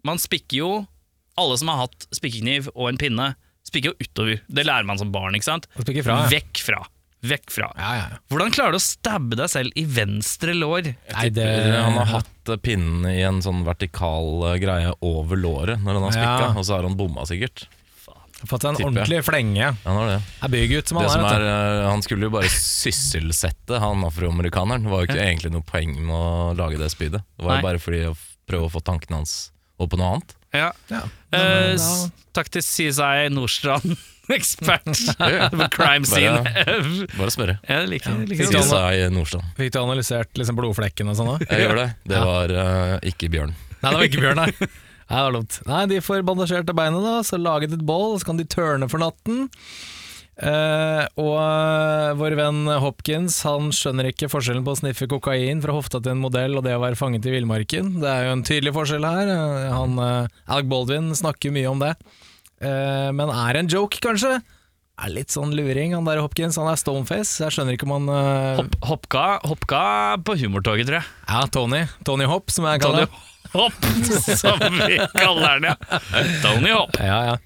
Man 0.05 0.19
spikker 0.21 0.59
jo 0.61 0.69
Alle 1.37 1.55
som 1.59 1.67
har 1.71 1.81
hatt 1.85 2.05
spikkekniv 2.15 2.69
og 2.73 2.87
en 2.89 2.99
pinne, 3.01 3.25
spikker 3.67 3.91
jo 3.91 4.05
utover. 4.07 4.39
Det 4.49 4.63
lærer 4.65 4.87
man 4.87 4.97
som 4.97 5.11
barn, 5.13 5.35
ikke 5.37 5.45
sant? 5.45 5.67
Fra, 5.77 6.21
ja. 6.23 6.29
Vekk 6.31 6.61
fra. 6.65 6.79
Vekk 7.25 7.49
fra. 7.49 7.71
Ja, 7.75 7.93
ja, 7.97 8.03
ja. 8.11 8.17
Hvordan 8.29 8.51
klarer 8.53 8.75
du 8.75 8.77
å 8.77 8.83
stabbe 8.83 9.35
deg 9.39 9.49
selv 9.49 9.71
i 9.75 9.83
venstre 9.89 10.53
lår? 10.53 10.91
Nei, 11.15 11.29
det, 11.33 11.47
Han 11.81 11.97
har 11.97 12.05
hatt 12.19 12.51
pinnen 12.61 13.07
i 13.09 13.21
en 13.25 13.41
sånn 13.41 13.63
vertikal 13.65 14.43
eh, 14.51 14.59
greie 14.61 14.91
over 15.01 15.35
låret 15.41 15.81
når 15.81 15.97
han 15.97 16.03
har 16.05 16.13
spikka, 16.15 16.45
Ja. 16.45 16.53
og 16.55 16.63
så 16.67 16.75
har 16.77 16.83
han 16.87 16.95
bomma 16.95 17.25
sikkert. 17.25 17.65
fått 18.45 18.63
en 18.69 18.75
tipper 18.77 18.91
ordentlig 18.91 19.23
flenge. 19.25 19.71
Han 19.83 19.95
har 19.97 20.07
det. 20.11 20.19
Er 20.45 20.49
byggutt 20.53 20.87
som 20.91 20.99
Det 21.01 21.07
han 21.09 21.15
som 21.17 21.25
er. 21.25 21.41
er, 21.41 21.81
eh, 21.81 21.89
han 21.89 22.01
skulle 22.05 22.27
jo 22.29 22.35
bare 22.37 22.51
sysselsette 22.53 23.79
han 23.81 24.03
afroamerikaneren. 24.05 24.83
Det 24.85 24.91
var 24.93 25.01
jo 25.03 25.09
ikke 25.09 25.23
egentlig 25.25 25.51
noe 25.55 25.65
poeng 25.65 25.95
med 25.97 26.13
å 26.15 26.53
lage 26.57 26.77
det 26.77 26.91
spydet. 26.93 27.23
Det 27.37 27.43
var 27.45 27.55
Nei. 27.55 27.61
jo 27.61 27.67
bare 27.67 27.81
fordi 27.81 28.03
å 28.11 28.15
prøve 28.47 28.69
å 28.69 28.73
få 28.77 28.83
tankene 28.85 29.17
hans 29.23 29.33
opp 29.79 29.89
på 29.91 29.97
noe 29.99 30.13
annet. 30.19 30.35
Ja. 30.53 30.69
Ja. 30.93 31.01
Eh, 31.33 31.39
Men, 31.73 31.81
s- 31.81 32.11
takk 32.33 32.49
til 32.53 32.61
CSI 32.61 33.27
Nordstrand, 33.33 33.97
ekspert 34.35 34.87
på 35.59 35.69
crime 35.73 36.07
scene. 36.07 36.41
Bare 37.15 37.33
spørre. 37.33 37.57
Jeg 37.67 37.91
liker, 37.91 38.17
liker 38.27 38.49
Skal 38.49 38.67
det. 38.67 38.81
vi 38.97 39.11
Nordstrand. 39.15 39.53
Fikk 39.59 39.73
du 39.75 39.79
analysert 39.81 40.39
liksom 40.39 40.59
blodflekken 40.59 41.11
og 41.11 41.19
sånn 41.19 41.33
òg? 41.35 41.45
Jeg 41.51 41.67
gjør 41.67 41.81
det. 41.83 41.87
Det 42.11 42.23
var 42.31 42.55
uh, 42.57 42.95
ikke 43.07 43.31
Bjørn. 43.33 43.55
Nei, 43.77 43.89
det 43.89 43.97
var 43.97 44.07
ikke 44.09 44.23
Bjørn, 44.25 44.43
nei. 44.43 44.51
Nei, 45.07 45.15
det 45.15 45.23
var 45.23 45.35
dumt. 45.37 45.61
Nei, 45.69 45.83
de 45.87 45.97
får 46.03 46.23
bandasjert 46.27 46.71
beinet, 46.75 46.99
da, 46.99 47.21
så 47.23 47.37
laget 47.39 47.71
et 47.77 47.83
bål, 47.87 48.17
så 48.19 48.27
kan 48.27 48.41
de 48.41 48.43
tørne 48.51 48.89
for 48.91 48.99
natten. 48.99 49.45
Uh, 50.37 51.07
og 51.17 51.31
uh, 51.39 52.11
vår 52.19 52.35
venn 52.37 52.67
Hopkins 52.83 53.39
han 53.47 53.71
skjønner 53.73 54.11
ikke 54.11 54.27
forskjellen 54.29 54.67
på 54.67 54.75
å 54.75 54.77
sniffe 54.77 55.07
kokain 55.09 55.63
fra 55.63 55.73
hofta 55.73 55.97
til 55.97 56.13
en 56.13 56.21
modell 56.21 56.59
og 56.59 56.67
det 56.67 56.75
å 56.77 56.83
være 56.83 56.99
fanget 56.99 57.25
i 57.25 57.33
villmarken. 57.33 57.95
Det 58.03 58.11
er 58.11 58.27
jo 58.27 58.35
en 58.35 58.43
tydelig 58.45 58.75
forskjell 58.75 59.07
her. 59.07 59.31
Han, 59.73 59.97
eh, 60.03 60.35
Alec 60.51 60.69
Baldwin 60.69 61.09
snakker 61.17 61.55
mye 61.55 61.71
om 61.71 61.81
det. 61.81 61.95
Eh, 62.61 63.09
men 63.13 63.31
er 63.33 63.59
en 63.59 63.69
joke, 63.71 63.99
kanskje? 64.03 64.39
Er 64.97 65.11
litt 65.13 65.29
sånn 65.29 65.51
luring, 65.53 65.93
han 65.93 66.07
der 66.09 66.23
Hopkins. 66.23 66.57
Han 66.57 66.71
er 66.71 66.79
stoneface. 66.81 67.37
Jeg 67.43 67.53
skjønner 67.53 67.77
ikke 67.77 67.85
om 67.85 67.93
han 67.99 68.07
uh... 68.09 68.61
Hopp, 68.63 68.77
hoppka, 68.89 69.25
hoppka 69.45 69.81
på 70.25 70.37
humortoget, 70.41 70.89
tror 70.89 70.99
jeg. 71.03 71.11
Ja, 71.29 71.43
Tony. 71.53 71.83
Tony 72.07 72.25
Hopp, 72.29 72.49
som 72.53 72.65
jeg 72.65 72.81
kaller 72.81 73.05
ham. 73.05 73.25
Hopp, 73.53 73.77
som 74.17 74.57
vi 74.73 74.97
kaller 75.13 75.61
den, 75.61 75.69
ja. 75.69 75.75
Tony 76.41 76.73
Hopp. 76.73 76.97
Ja, 76.97 77.19
ja. 77.29 77.37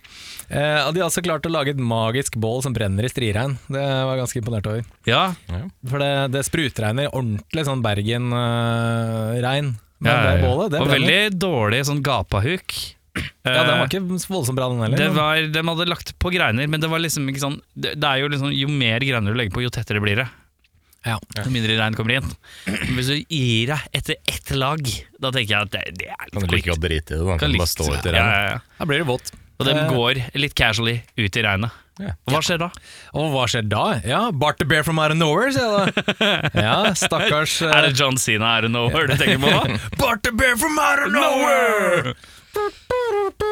Eh, 0.51 0.88
de 0.91 1.00
har 1.00 1.08
også 1.08 1.24
klart 1.24 1.46
å 1.48 1.51
lage 1.51 1.72
et 1.72 1.80
magisk 1.80 2.36
bål 2.41 2.60
som 2.65 2.74
brenner 2.75 3.08
i 3.08 3.12
striregn. 3.12 3.53
Det 3.72 3.84
var 3.84 4.15
jeg 4.15 4.24
ganske 4.24 4.41
imponert 4.41 4.72
over. 4.72 4.88
Ja, 5.08 5.22
Ja. 5.51 5.62
For 5.88 6.03
det, 6.03 6.10
det 6.34 6.46
sprutregner 6.48 7.12
ordentlig 7.12 7.68
sånn 7.68 7.84
Bergen-regn. 7.84 9.75
Men 10.01 10.12
ja, 10.12 10.18
ja, 10.18 10.34
ja. 10.39 10.48
bålet, 10.48 10.74
det 10.74 10.82
Og 10.82 10.89
veldig 10.89 11.22
dårlig 11.39 11.84
sånn 11.88 12.01
gapahuk. 12.03 12.75
Ja, 13.15 13.63
den 13.65 13.70
Eh, 13.74 13.80
var 13.82 13.88
ikke 13.89 14.03
voldsomt 14.08 14.56
bra, 14.56 14.70
den 14.72 14.80
heller. 14.86 14.98
Det 14.98 15.10
var, 15.15 15.41
de 15.51 15.63
hadde 15.68 15.88
lagt 15.89 16.13
på 16.22 16.32
greiner, 16.32 16.68
men 16.72 16.80
det 16.80 16.88
var 16.89 17.01
liksom 17.03 17.25
ikke 17.27 17.41
sånn 17.44 17.58
Det, 17.75 17.96
det 18.00 18.08
er 18.08 18.22
jo 18.22 18.30
liksom 18.32 18.53
Jo 18.56 18.70
mer 18.72 19.03
greiner 19.03 19.34
du 19.34 19.38
legger 19.39 19.51
på, 19.58 19.63
jo 19.65 19.70
tettere 19.74 20.00
blir 20.00 20.15
det. 20.22 20.27
Ja. 21.03 21.18
Jo 21.41 21.50
mindre 21.51 21.75
regn 21.80 21.96
kommer 21.98 22.20
inn. 22.20 22.30
Men 22.68 22.94
hvis 23.00 23.08
du 23.10 23.15
gir 23.25 23.72
deg 23.74 23.88
etter 23.98 24.15
ett 24.30 24.51
lag, 24.56 24.80
da 25.20 25.32
tenker 25.34 25.56
jeg 25.58 25.62
at 25.68 25.72
det, 25.74 25.84
det 25.98 26.08
er 26.13 26.27
litt 26.30 26.36
Kan 26.38 26.48
du 26.48 26.56
like 26.56 26.70
godt 26.70 26.84
drite 26.86 27.15
i 27.15 27.18
det? 27.18 27.24
Da 27.25 27.30
Kan 27.34 27.39
kan 27.41 27.51
du 27.51 27.58
bare 27.63 27.72
stå 27.74 27.88
ut 27.89 28.06
i 28.06 28.13
regnet. 28.13 28.22
ja, 28.22 28.41
ja. 28.51 28.60
Da 28.77 28.86
blir 28.91 29.01
det 29.01 29.08
vått. 29.10 29.32
Og 29.62 29.65
de 29.68 29.74
Eh. 29.77 29.89
går 29.91 30.22
litt 30.41 30.53
casually 30.58 31.01
ut 31.18 31.38
i 31.38 31.41
regnet. 31.46 31.72
Ja. 32.00 32.13
Og 32.25 32.34
hva 32.34 32.39
skjer 32.41 32.58
da? 32.62 32.70
Og 33.13 33.27
hva 33.34 33.44
skjer 33.51 33.68
da? 33.70 33.84
Ja, 34.08 34.22
Bart 34.32 34.58
the 34.58 34.65
Bear 34.65 34.84
from 34.84 34.98
out 34.98 35.12
of 35.12 35.18
nowhere, 35.18 35.51
sier 35.53 35.68
jeg 35.68 35.94
da. 36.18 36.30
Ja, 36.70 36.94
stakkars 36.98 37.60
Er 37.68 37.75
eh, 37.75 37.89
det 37.89 37.98
John 38.00 38.18
Cena 38.18 38.56
out 38.58 38.65
of 38.65 38.72
nowhere 38.72 39.08
du 39.12 39.18
tenker 39.20 39.38
på 39.44 39.51
da? 39.51 39.77
Bart 40.01 40.24
the 40.24 40.32
Bear 40.32 40.56
from 40.58 40.80
out 40.80 41.03
of 41.06 41.12
nowhere! 41.12 42.15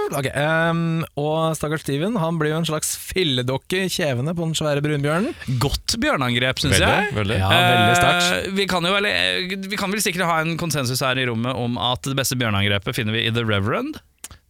Ok, 0.10 0.25
um, 0.34 1.03
Og 1.22 1.53
stakkars 1.58 1.84
Steven 1.86 2.15
Han 2.20 2.39
blir 2.41 2.51
jo 2.53 2.60
en 2.60 2.68
slags 2.68 2.96
filledokke 2.98 3.84
i 3.86 3.91
kjevene 3.94 4.34
på 4.36 4.48
den 4.48 4.56
svære 4.58 4.82
brunbjørnen. 4.86 5.36
Godt 5.62 5.96
bjørneangrep, 6.01 6.62
syns 6.63 6.79
jeg. 6.82 7.12
veldig. 7.15 7.38
Ja, 7.39 7.50
veldig. 7.53 8.10
Eh, 8.10 8.50
vi, 8.58 8.65
kan 8.70 8.86
jo 8.86 8.94
vel, 8.96 9.08
eh, 9.10 9.56
vi 9.70 9.79
kan 9.79 9.94
vel 9.94 10.01
sikkert 10.03 10.27
ha 10.29 10.39
en 10.44 10.58
konsensus 10.60 11.03
her 11.06 11.20
i 11.22 11.27
rommet 11.29 11.56
om 11.58 11.77
at 11.82 12.10
det 12.10 12.18
beste 12.20 12.38
bjørneangrepet 12.41 12.98
finner 12.98 13.15
vi 13.15 13.27
i 13.29 13.34
The 13.36 13.46
Reverend. 13.46 14.01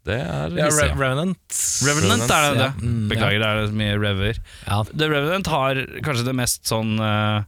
Det 0.08 0.16
er 0.24 0.56
Ja. 0.56 0.70
Re 0.72 0.90
Revenant. 0.96 1.60
Revenant 1.86 2.32
er 2.32 2.46
det 2.56 2.64
ja. 2.64 2.72
Mm, 2.80 3.08
Beklager, 3.12 3.40
det 3.44 3.48
er 3.50 3.68
så 3.68 3.78
mye 3.84 3.98
rever. 4.00 4.40
Ja. 4.66 4.82
The 4.90 5.10
Revenant 5.12 5.52
har 5.52 5.82
kanskje 6.06 6.26
det 6.30 6.36
mest 6.40 6.64
sånn 6.72 6.96
eh, 7.04 7.44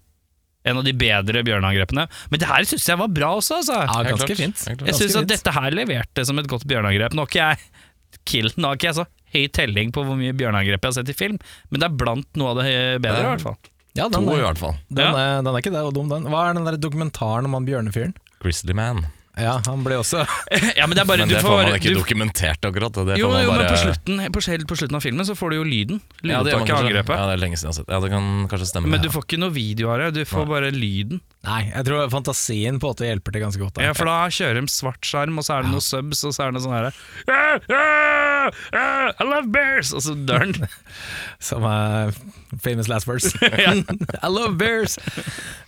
En 0.66 0.78
av 0.78 0.84
de 0.86 0.94
bedre 0.94 1.42
bjørneangrepene. 1.48 2.04
Men 2.30 2.40
det 2.44 2.48
her 2.50 2.68
syns 2.70 2.86
jeg 2.86 3.00
var 3.02 3.08
bra 3.10 3.32
også, 3.40 3.56
altså. 3.64 3.80
ja, 3.82 4.04
ganske 4.12 4.28
klart. 4.30 4.38
fint. 4.38 4.66
Jeg 4.86 4.98
syns 5.00 5.16
at 5.18 5.28
dette 5.32 5.54
her 5.56 5.72
leverte 5.74 6.26
som 6.28 6.38
et 6.38 6.50
godt 6.52 6.68
bjørneangrep. 6.70 7.16
Nå 7.18 7.26
har 7.26 7.32
ikke 7.32 7.42
jeg 7.48 8.22
kill, 8.30 8.52
nå 8.62 8.70
har 8.70 8.78
ikke 8.78 8.90
jeg 8.92 8.98
så 9.00 9.06
høy 9.34 9.46
telling 9.56 9.90
på 9.96 10.04
hvor 10.06 10.18
mye 10.20 10.36
bjørneangrep 10.38 10.84
jeg 10.84 10.90
har 10.92 10.98
sett 11.00 11.10
i 11.10 11.16
film, 11.18 11.38
men 11.72 11.80
det 11.82 11.88
er 11.88 11.96
blant 11.98 12.28
noe 12.38 12.52
av 12.52 12.60
det 12.62 12.74
bedre, 13.02 13.24
i 13.24 13.30
hvert 13.32 13.46
fall. 13.48 13.58
Ja, 13.98 14.06
To 14.12 14.22
i 14.22 14.38
er, 14.38 14.44
hvert 14.46 14.60
fall. 14.62 14.76
den, 14.92 15.02
Ja. 15.04 15.12
er, 15.20 15.42
den 15.44 15.50
er 15.56 15.58
ikke 15.64 15.72
det 15.74 15.82
og 15.88 15.94
dum, 15.98 16.12
den. 16.12 16.28
Hva 16.32 16.44
er 16.50 16.54
den 16.60 16.68
der 16.68 16.78
dokumentaren 16.80 17.48
om 17.50 17.58
han 17.58 17.66
bjørnefyren? 17.68 18.14
Grizzly 18.44 18.76
Man. 18.78 19.02
Ja, 19.42 19.56
han 19.66 19.82
ble 19.86 19.98
også 20.02 20.22
Ja, 20.80 20.86
men 20.86 20.94
det 20.98 21.02
er 21.04 21.08
bare 21.10 21.24
Men 21.24 21.32
du 21.32 21.36
det 21.36 21.42
får 21.44 21.50
får 21.50 21.62
man 21.72 21.78
ikke 21.80 21.94
du, 21.94 22.00
dokumentert, 22.00 22.68
akkurat. 22.68 23.00
Det 23.10 23.18
Jo, 23.20 23.32
jo 23.32 23.50
bare... 23.50 23.58
men 23.58 23.72
på 23.72 23.80
slutten, 23.82 24.22
på, 24.36 24.44
selv 24.46 24.68
på 24.70 24.78
slutten 24.80 25.00
av 25.00 25.04
filmen 25.06 25.28
så 25.28 25.36
får 25.38 25.54
du 25.54 25.58
jo 25.60 25.66
lyden. 25.68 26.02
Ja, 26.22 26.42
det 26.46 26.52
Lydopptaket 26.54 26.76
av 26.76 26.86
angrepet. 26.86 27.16
Ja, 27.18 27.28
det 27.32 27.36
er 27.38 27.42
lenge 27.44 27.58
siden 27.60 27.72
jeg 27.72 27.74
har 27.74 27.80
sett 27.82 27.94
Ja, 27.96 28.00
det 28.06 28.12
kan 28.14 28.30
kanskje 28.52 28.70
stemme. 28.72 28.92
Men 28.94 29.04
du 29.04 29.10
får 29.14 29.26
ikke 29.28 29.42
noe 29.42 29.54
video 29.56 29.92
av 29.94 30.02
det, 30.04 30.10
du 30.20 30.24
får 30.30 30.46
bare 30.52 30.72
lyden. 30.76 31.22
Nei, 31.48 31.62
jeg 31.72 31.88
tror 31.88 32.10
fantasien 32.14 32.78
på 32.78 32.86
en 32.90 32.94
måte 32.94 33.08
hjelper 33.08 33.34
til 33.34 33.42
ganske 33.48 33.62
godt. 33.64 33.76
der. 33.80 33.88
Ja, 33.90 33.96
For 33.98 34.10
da 34.10 34.18
kjører 34.30 34.60
de 34.62 34.68
svart 34.70 35.08
skjerm, 35.08 35.40
og 35.42 35.48
så 35.48 35.56
er 35.58 35.66
det 35.66 35.72
noe 35.74 35.82
subs, 35.86 36.22
og 36.28 36.36
så 36.38 36.46
er 36.46 36.54
det 36.54 36.62
sånn 36.66 36.76
herre 36.76 36.92
«Ah, 37.32 37.58
ah, 37.74 38.60
ah, 38.78 39.08
I 39.18 39.26
love 39.26 39.50
bears! 39.54 39.90
Og 39.98 40.04
så 40.06 40.14
dør 40.28 40.46
han. 40.46 40.70
Som 41.50 41.66
er 41.66 42.14
famous 42.62 42.88
last 42.92 43.08
words. 43.10 43.32
I 43.42 44.30
love 44.30 44.54
bears! 44.62 45.00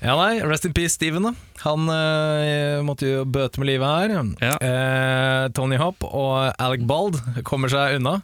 Ja, 0.03 0.13
nei, 0.20 0.44
rest 0.46 0.68
in 0.70 0.74
peace, 0.77 0.94
Steven. 0.98 1.25
da 1.25 1.34
Han 1.63 1.89
eh, 1.89 2.82
måtte 2.86 3.08
jo 3.10 3.24
bøte 3.25 3.62
med 3.62 3.62
livet 3.67 3.88
her. 3.88 4.15
Ja. 4.43 4.53
Eh, 4.58 5.50
Tony 5.55 5.79
Hopp 5.82 6.05
og 6.10 6.53
Alec 6.62 6.86
Bald 6.89 7.20
kommer 7.48 7.72
seg 7.72 8.00
unna. 8.00 8.20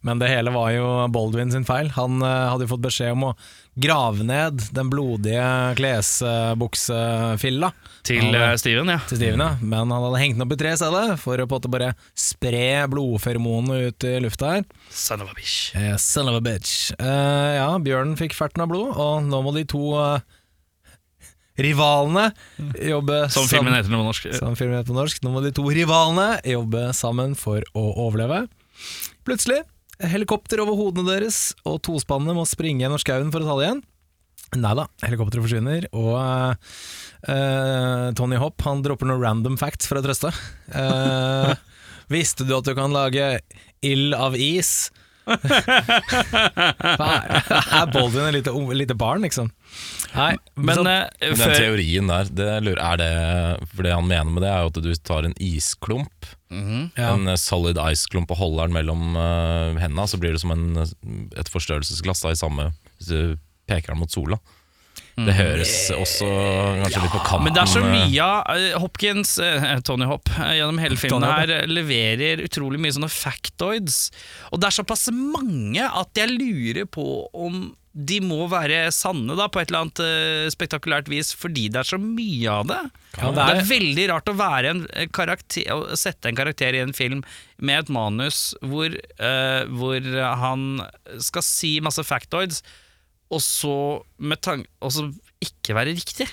Men 0.00 0.20
det 0.20 0.28
hele 0.30 0.52
var 0.54 0.70
jo 0.70 0.88
Baldwin 1.10 1.50
sin 1.52 1.64
feil. 1.66 1.90
Han 1.96 2.22
eh, 2.22 2.44
hadde 2.52 2.66
jo 2.66 2.72
fått 2.74 2.84
beskjed 2.86 3.16
om 3.16 3.30
å 3.30 3.36
grave 3.78 4.24
ned 4.26 4.62
den 4.74 4.90
blodige 4.90 5.74
klesbuksefilla 5.78 7.70
Til 8.06 8.34
eh, 8.34 8.54
Steven, 8.58 8.90
ja. 8.90 8.98
til 9.06 9.20
Steven, 9.20 9.42
ja. 9.42 9.50
Men 9.62 9.92
han 9.92 10.02
hadde 10.08 10.22
hengt 10.22 10.38
den 10.38 10.46
opp 10.46 10.54
i 10.54 10.60
tre 10.60 10.74
steder 10.78 11.14
for 11.20 11.38
å 11.38 11.46
på 11.46 11.54
en 11.54 11.60
måte 11.60 11.72
bare 11.72 11.92
spre 12.18 12.86
blodfermonene 12.90 13.90
ut 13.90 14.08
i 14.08 14.16
lufta 14.24 14.56
her. 14.56 14.66
Son 14.90 15.22
of 15.24 15.32
a 15.32 15.36
bitch. 15.38 15.74
Eh, 15.78 15.94
son 16.02 16.30
of 16.30 16.38
a 16.38 16.42
bitch. 16.44 16.92
Eh, 16.98 17.52
ja, 17.58 17.70
bjørnen 17.82 18.18
fikk 18.20 18.36
ferten 18.38 18.64
av 18.64 18.70
blod, 18.72 18.94
og 18.94 19.26
nå 19.26 19.42
må 19.44 19.54
de 19.56 19.66
to 19.68 19.84
eh, 19.98 20.26
rivalene 21.58 22.28
jobbe 22.86 23.16
Som 23.34 23.44
sam- 23.48 23.58
filmen 23.58 23.74
heter 23.74 23.90
på 23.90 23.98
norsk. 24.06 24.22
Som 24.38 24.54
filmen 24.58 24.76
heter 24.78 24.92
på 24.92 24.98
norsk. 24.98 25.16
Nå 25.24 25.28
må 25.34 25.40
de 25.44 25.50
to 25.56 25.64
rivalene 25.66 26.28
jobbe 26.46 26.82
sammen 26.96 27.34
for 27.38 27.58
å 27.74 27.84
overleve. 28.06 28.44
Plutselig, 29.26 29.60
helikopter 30.00 30.60
over 30.62 30.74
hodene 30.78 31.08
deres, 31.10 31.38
og 31.66 31.82
tospannene 31.86 32.34
må 32.38 32.44
springe 32.48 32.82
gjennom 32.86 33.00
skauen 33.02 33.32
for 33.34 33.40
å 33.42 33.46
ta 33.50 33.54
det 33.58 33.64
igjen. 33.68 33.82
Nei 34.56 34.72
da, 34.78 34.84
helikopteret 35.04 35.44
forsvinner, 35.44 35.82
og 35.92 36.14
uh, 37.28 38.06
Tony 38.16 38.38
Hopp 38.40 38.62
han 38.64 38.80
dropper 38.86 39.04
noen 39.10 39.20
random 39.20 39.58
facts 39.60 39.84
for 39.90 39.96
å 40.00 40.04
trøste. 40.06 40.30
Uh, 40.72 41.52
visste 42.14 42.46
du 42.48 42.54
at 42.56 42.64
du 42.64 42.72
kan 42.78 42.88
lage 42.94 43.26
ild 43.84 44.14
av 44.16 44.32
is? 44.40 44.88
Er 45.28 45.36
Baldwin 47.92 48.30
et 48.30 48.38
lite, 48.38 48.48
lite 48.72 48.96
barn, 48.96 49.20
liksom? 49.26 49.50
Nei, 50.14 50.36
Men 50.56 50.76
så- 50.78 50.86
eh, 50.88 51.34
Den 51.34 51.54
teorien 51.54 52.06
der, 52.08 52.24
det 52.32 52.62
lurer, 52.64 52.80
er 52.80 52.96
det 52.96 53.68
For 53.74 53.82
det 53.82 53.92
han 53.92 54.06
mener 54.08 54.30
med 54.32 54.42
det, 54.42 54.50
er 54.50 54.60
jo 54.64 54.70
at 54.72 54.82
du 54.82 54.94
tar 55.04 55.24
en 55.28 55.34
isklump, 55.38 56.30
Mhm. 56.50 56.92
ja. 56.96 57.12
en 57.12 57.28
eh, 57.28 57.36
solid 57.36 57.76
ice-klump, 57.76 58.30
og 58.30 58.38
holder 58.38 58.66
den 58.70 58.72
mellom 58.78 59.16
uh, 59.16 59.74
hendene, 59.78 60.06
så 60.08 60.16
blir 60.18 60.32
det 60.32 60.40
som 60.40 60.50
en, 60.52 60.78
eh, 60.78 61.40
et 61.40 61.48
forstørrelsesglass 61.52 62.22
da, 62.24 62.30
i 62.32 62.40
samme 62.40 62.72
Hvis 62.98 63.08
du 63.12 63.36
peker 63.68 63.88
den 63.92 63.98
mot 64.00 64.10
sola. 64.10 64.38
Det 65.18 65.34
høres 65.34 65.90
også 65.90 66.26
kanskje 66.78 67.02
litt 67.02 67.10
på 67.10 67.20
kanten 67.26 67.40
Mm. 67.40 67.44
Men 67.44 67.52
det 67.54 67.62
er 67.62 67.70
så 67.72 67.82
eh, 67.82 67.90
mye 67.90 68.22
av 68.22 68.56
eh, 68.56 68.78
Hopkins, 68.78 69.38
eh, 69.42 69.80
Tony 69.80 70.06
Hopp, 70.06 70.28
eh, 70.38 70.54
gjennom 70.60 70.78
hele 70.78 70.96
filmen 70.96 71.24
her 71.26 71.50
eh, 71.50 71.66
leverer 71.66 72.38
utrolig 72.46 72.78
mye 72.78 72.94
sånne 72.94 73.10
factoids. 73.10 74.10
Og 74.52 74.60
det 74.60 74.68
er 74.70 74.76
såpass 74.82 75.08
mange 75.12 75.82
at 75.84 76.14
jeg 76.14 76.30
lurer 76.38 76.86
på 76.86 77.26
om 77.34 77.74
de 77.98 78.20
må 78.22 78.44
være 78.50 78.92
sanne 78.94 79.34
da, 79.34 79.48
på 79.50 79.58
et 79.58 79.72
eller 79.72 79.86
annet 79.86 80.00
uh, 80.04 80.48
spektakulært 80.54 81.08
vis, 81.10 81.32
fordi 81.34 81.64
det 81.74 81.80
er 81.80 81.88
så 81.88 81.98
mye 81.98 82.52
av 82.52 82.68
det. 82.70 82.78
Ja, 83.16 83.30
det, 83.32 83.32
det 83.34 83.46
er, 83.46 83.58
er- 83.62 83.70
veldig 83.72 84.04
rart 84.12 84.30
å 84.30 84.34
være 84.38 84.70
en 84.74 84.82
eh, 84.92 85.08
karakter, 85.10 85.66
å 85.74 85.98
sette 85.98 86.30
en 86.30 86.38
karakter 86.38 86.78
i 86.78 86.82
en 86.84 86.94
film 86.94 87.24
med 87.58 87.82
et 87.82 87.90
manus 87.90 88.52
hvor, 88.62 88.94
uh, 88.94 89.62
hvor 89.74 90.06
han 90.44 90.68
skal 91.24 91.46
si 91.46 91.72
masse 91.82 92.04
factoids, 92.06 92.62
og 93.34 93.42
så, 93.44 93.74
og 93.98 94.92
så 94.94 95.08
ikke 95.44 95.74
være 95.76 95.96
riktig. 95.98 96.28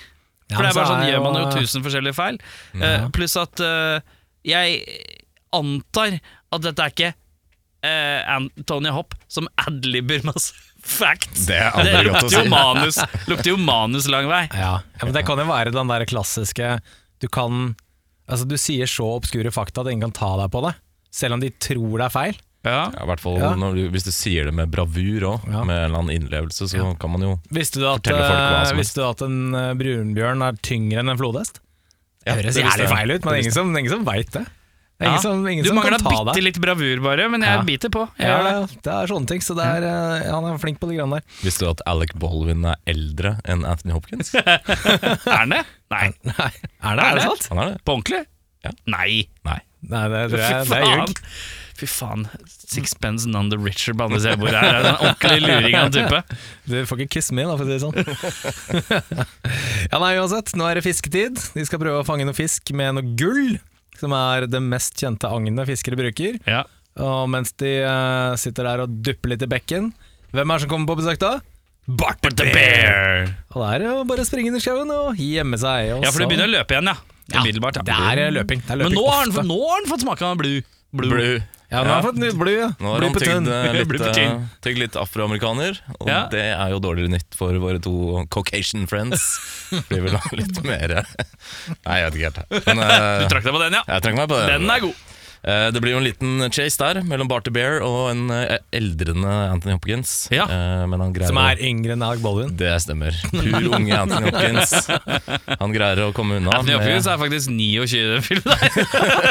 For 0.52 0.62
det 0.62 0.70
er 0.70 0.78
bare 0.78 0.88
sånn, 0.92 1.02
er 1.02 1.10
gjør 1.16 1.24
man 1.26 1.40
jo 1.40 1.48
tusen 1.58 1.82
forskjellige 1.84 2.16
feil. 2.16 2.38
Eh, 2.78 3.08
pluss 3.12 3.34
at 3.36 3.60
jeg 4.46 4.78
antar 5.58 6.20
at 6.54 6.62
dette 6.64 6.86
er 6.86 6.94
ikke 6.94 7.10
Anthony 8.32 8.94
Hopp 8.94 9.12
som 9.28 9.50
adliber 9.66 10.22
masse 10.24 10.54
facts. 10.86 11.46
Det 11.48 11.56
er 11.58 11.70
aldri 11.74 12.04
godt 12.06 12.16
å 12.16 12.22
lukter 12.22 12.36
jo 12.38 12.44
si. 12.44 12.52
manus, 12.52 12.98
lukter 13.30 13.50
jo 13.52 13.58
manus 13.60 14.08
lang 14.12 14.28
vei. 14.30 14.44
Ja, 14.54 14.72
ja, 14.80 15.02
men 15.04 15.12
det 15.16 15.24
kan 15.28 15.38
jo 15.42 15.46
være 15.50 15.74
den 15.74 15.90
der 15.92 16.06
klassiske 16.08 16.76
Du 17.22 17.28
kan 17.32 17.74
Altså, 18.26 18.42
du 18.50 18.56
sier 18.58 18.88
så 18.90 19.04
obskure 19.20 19.52
fakta 19.54 19.84
at 19.84 19.90
ingen 19.92 20.08
kan 20.08 20.14
ta 20.16 20.32
deg 20.40 20.50
på 20.50 20.58
det, 20.64 20.72
selv 21.14 21.36
om 21.36 21.42
de 21.44 21.50
tror 21.62 21.92
det 22.00 22.06
er 22.08 22.14
feil. 22.14 22.38
Ja. 22.66 22.72
Ja, 22.90 23.04
i 23.04 23.06
hvert 23.06 23.20
fall 23.22 23.36
Ja. 23.38 23.52
når 23.54 23.76
du, 23.78 23.82
Hvis 23.94 24.02
du 24.02 24.10
sier 24.10 24.48
det 24.48 24.54
med 24.58 24.72
bravur 24.72 25.22
òg, 25.28 25.44
Ja. 25.46 25.60
med 25.62 25.76
en 25.76 25.84
eller 25.92 25.98
annen 26.00 26.16
innlevelse, 26.16 26.66
så 26.66 26.98
kan 26.98 27.12
man 27.12 27.22
jo 27.22 27.36
Visste 27.54 27.78
du 27.78 27.86
at, 27.86 28.00
Fortelle 28.02 28.24
folk 28.26 28.40
hva 28.40 28.58
eh, 28.62 28.64
som 28.66 28.76
helst. 28.76 28.80
visste 28.82 28.98
du 28.98 29.06
at 29.06 29.22
en 29.22 29.54
eh, 29.54 29.74
brunbjørn 29.78 30.42
er 30.48 30.58
tyngre 30.66 30.98
enn 31.04 31.12
en 31.14 31.20
flodhest? 31.20 31.60
Ja, 32.26 32.34
det 32.34 32.46
høres 32.48 32.58
jævlig 32.58 32.88
feil 32.90 33.10
ut, 33.14 33.22
men 33.24 33.30
det 33.30 33.38
er 33.38 33.42
ingen 33.44 33.54
som, 33.54 33.70
ingen 33.78 33.92
som 33.94 34.04
veit 34.04 34.32
det. 34.34 34.42
Det 34.96 35.04
er 35.04 35.10
Ja. 35.10 35.12
ingen 35.12 35.22
som, 35.22 35.46
ingen 35.48 35.64
Du 35.64 35.68
som 35.68 35.76
mangler 35.76 35.90
kan 35.98 36.00
ta 36.00 36.10
bitte 36.24 36.34
deg. 36.34 36.42
litt 36.46 36.58
bravur, 36.60 37.02
bare, 37.04 37.28
men 37.28 37.42
jeg 37.42 37.52
Ja. 37.58 37.62
biter 37.68 37.90
på. 37.92 38.08
Jeg 38.18 38.28
Ja, 38.28 38.60
det. 38.64 38.82
det 38.82 38.92
er 38.94 39.06
sånne 39.06 39.26
ting, 39.28 39.40
så 39.44 39.54
det 39.54 39.64
er, 39.66 39.82
eh, 39.84 40.30
han 40.32 40.44
er 40.44 40.56
flink 40.58 40.78
på 40.80 40.88
de 40.88 40.96
greiene 40.96 41.18
der. 41.20 41.22
Visste 41.42 41.60
du 41.66 41.70
at 41.70 41.82
Alec 41.86 42.14
Baldwin 42.16 42.64
er 42.64 42.76
eldre 42.86 43.38
enn 43.44 43.66
Anthony 43.66 43.92
Hopkins? 43.92 44.32
Er 44.34 45.36
han 45.36 45.50
det? 45.50 45.64
Nei. 45.90 46.12
Nei, 46.24 46.50
er 46.82 46.96
det, 46.96 47.04
er 47.04 47.14
det 47.14 47.22
sant? 47.28 47.48
Han 47.50 47.58
er 47.58 47.72
det. 47.74 47.84
På 47.84 47.92
ordentlig? 48.00 48.24
Ja. 48.64 48.70
Nei. 48.86 49.28
Nei. 49.44 49.60
Nei, 49.86 50.08
det 50.08 50.30
det, 50.32 50.38
det 50.40 50.72
er 50.80 50.96
ljug. 50.96 51.20
Fy 51.76 51.84
faen. 51.86 52.24
Sixpence 52.48 53.26
none 53.28 53.50
the 53.50 53.58
richer 53.58 53.92
siden 53.92 54.32
av 54.32 54.38
bordet 54.40 54.56
her. 54.58 54.74
Er 54.74 54.82
det 54.82 54.88
en 54.88 54.96
ordentlig 54.96 55.40
luring 55.44 55.74
av 55.76 55.84
en 55.84 55.92
type? 55.92 56.22
Du 56.66 56.86
får 56.88 56.98
ikke 57.04 57.10
kiss 57.20 57.30
me, 57.36 57.42
da, 57.44 57.54
for 57.54 57.64
å 57.64 57.68
si 57.68 57.76
det 57.76 57.82
sånn. 57.84 57.94
ja, 59.92 59.98
nei, 60.00 60.16
uansett, 60.18 60.54
nå 60.56 60.66
er 60.70 60.80
det 60.80 60.84
fisketid. 60.86 61.36
De 61.54 61.64
skal 61.68 61.78
prøve 61.82 62.00
å 62.02 62.06
fange 62.08 62.24
noe 62.26 62.34
fisk 62.36 62.72
med 62.76 62.96
noe 62.96 63.14
gull, 63.20 63.58
som 64.00 64.12
er 64.16 64.46
det 64.50 64.60
mest 64.62 64.94
kjente 65.00 65.28
agnet 65.30 65.66
fiskere 65.68 65.98
bruker. 65.98 66.38
Ja. 66.46 66.64
Og 67.02 67.26
mens 67.28 67.52
de 67.60 67.74
eh, 67.84 68.36
sitter 68.40 68.64
der 68.70 68.84
og 68.86 68.94
dupper 69.04 69.34
litt 69.34 69.42
i 69.44 69.50
bekken, 69.50 69.90
hvem 70.32 70.50
er 70.50 70.56
det 70.56 70.64
som 70.66 70.70
kommer 70.72 70.92
på 70.94 70.98
besøk 71.02 71.18
da? 71.20 71.34
Bart 71.86 72.18
The 72.24 72.46
bear. 72.50 73.28
Og 73.54 73.62
det 73.62 73.74
er 73.76 73.84
jo 73.86 74.04
bare 74.08 74.24
å 74.24 74.26
springe 74.26 74.50
inn 74.50 74.56
i 74.58 74.62
skauen 74.64 74.90
og 74.90 75.20
gjemme 75.22 75.58
seg. 75.60 75.92
Og 75.94 76.02
Ja, 76.02 76.10
for 76.10 76.18
det 76.18 76.26
så- 76.26 76.30
begynner 76.32 76.48
å 76.48 76.54
løpe 76.56 76.74
igjen, 76.74 76.90
ja. 76.90 76.96
Umiddelbart. 77.40 77.78
Det 77.84 77.94
er 77.94 78.30
løping. 78.30 78.60
Det 78.62 78.70
er 78.70 78.76
Men 78.76 78.92
nå 78.92 79.04
har, 79.06 79.20
han, 79.24 79.30
ofte. 79.30 79.44
nå 79.46 79.58
har 79.68 79.80
han 79.80 79.90
fått 79.90 80.02
smake 80.06 80.22
av 80.22 80.36
blue. 80.38 80.62
Blue. 80.94 81.42
Ja, 81.70 81.80
nå 81.82 81.88
har 81.90 81.96
han 81.98 82.04
fått 82.06 82.18
nytt 82.22 82.36
bly, 82.38 82.52
ja. 82.60 82.68
Nå 82.78 82.92
har 82.94 83.02
han 83.02 83.14
på 83.16 83.20
tygd 83.24 83.32
tynn. 83.32 83.48
eh, 83.50 83.72
litt, 83.74 83.88
på 83.90 83.98
eh, 84.06 84.12
tynn. 84.14 84.44
tygd 84.62 84.78
litt 84.84 84.96
afroamerikaner, 85.00 85.80
og 85.98 86.06
Ja. 86.08 86.20
det 86.30 86.44
er 86.54 86.70
jo 86.70 86.78
dårligere 86.78 87.10
nytt 87.16 87.34
for 87.34 87.52
våre 87.58 87.80
to 87.82 88.24
Caucasian 88.30 88.86
friends. 88.86 89.24
Blir 89.90 90.04
vil 90.06 90.14
ha 90.14 90.30
litt 90.38 90.62
mer 90.62 90.94
Nei, 91.86 91.96
jeg 92.00 92.12
vet 92.12 92.14
ikke 92.20 92.30
helt. 92.30 92.66
Men, 92.70 92.84
eh, 92.86 93.18
Du 93.24 93.26
trakk 93.34 93.44
deg 93.48 93.56
på 93.58 93.62
den, 93.64 93.78
ja? 93.80 93.82
jeg 93.96 94.02
trenger 94.06 94.22
meg 94.22 94.30
på 94.30 94.38
det. 94.38 94.46
Den 94.60 94.70
er 94.70 94.80
god. 94.86 94.94
Eh, 95.46 95.68
Det 95.70 95.78
blir 95.82 95.92
jo 95.94 96.00
en 96.00 96.06
liten 96.06 96.40
chase 96.50 96.78
der 96.80 96.98
mellom 97.06 97.28
Barty 97.30 97.52
Bear 97.54 97.78
og 97.86 98.10
en 98.10 98.24
eh, 98.34 98.56
eldrende 98.74 99.30
Anthony 99.52 99.76
Hopkins. 99.76 100.14
Ja. 100.34 100.46
Eh, 100.50 100.82
Men 100.90 101.00
han 101.04 101.14
Som 101.28 101.38
er 101.38 101.60
yngre 101.62 101.94
enn 101.94 102.02
Alec 102.02 102.22
Baldwin. 102.24 102.50
Det 102.58 102.72
stemmer. 102.82 103.14
Pur 103.30 103.68
unge 103.78 103.94
Anthony 103.94 104.32
Hopkins. 104.32 104.74
Han 105.62 105.74
greier 105.76 106.02
å 106.08 106.10
komme 106.16 106.40
unna. 106.40 106.56
Anthony 106.58 106.74
Hopkins 106.80 107.06
er 107.06 107.20
faktisk 107.22 107.52
29 107.54 107.94
i 107.94 108.02
den 108.16 108.26
filmen 108.26 108.50
der. 108.50 108.70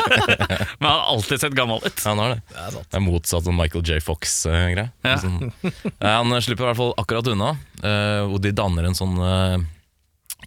Men 0.79 0.87
han 0.87 0.93
har 0.93 1.05
alltid 1.11 1.43
sett 1.43 1.57
gammel 1.57 1.83
ut. 1.83 2.05
Han 2.07 2.21
har 2.23 2.35
det. 2.37 2.41
Det 2.79 2.99
er 2.99 3.03
motsatt 3.03 3.47
av 3.51 3.57
Michael 3.59 3.83
J. 3.85 3.99
Fox-greie. 4.05 4.87
Ja. 5.03 5.17
Sånn. 5.19 5.51
Han 5.99 6.31
slipper 6.41 6.63
i 6.63 6.69
hvert 6.71 6.79
fall 6.79 6.95
akkurat 7.01 7.27
unna, 7.31 7.51
og 8.29 8.39
de 8.43 8.53
danner 8.55 8.87
en 8.87 8.95
sånn 8.97 9.19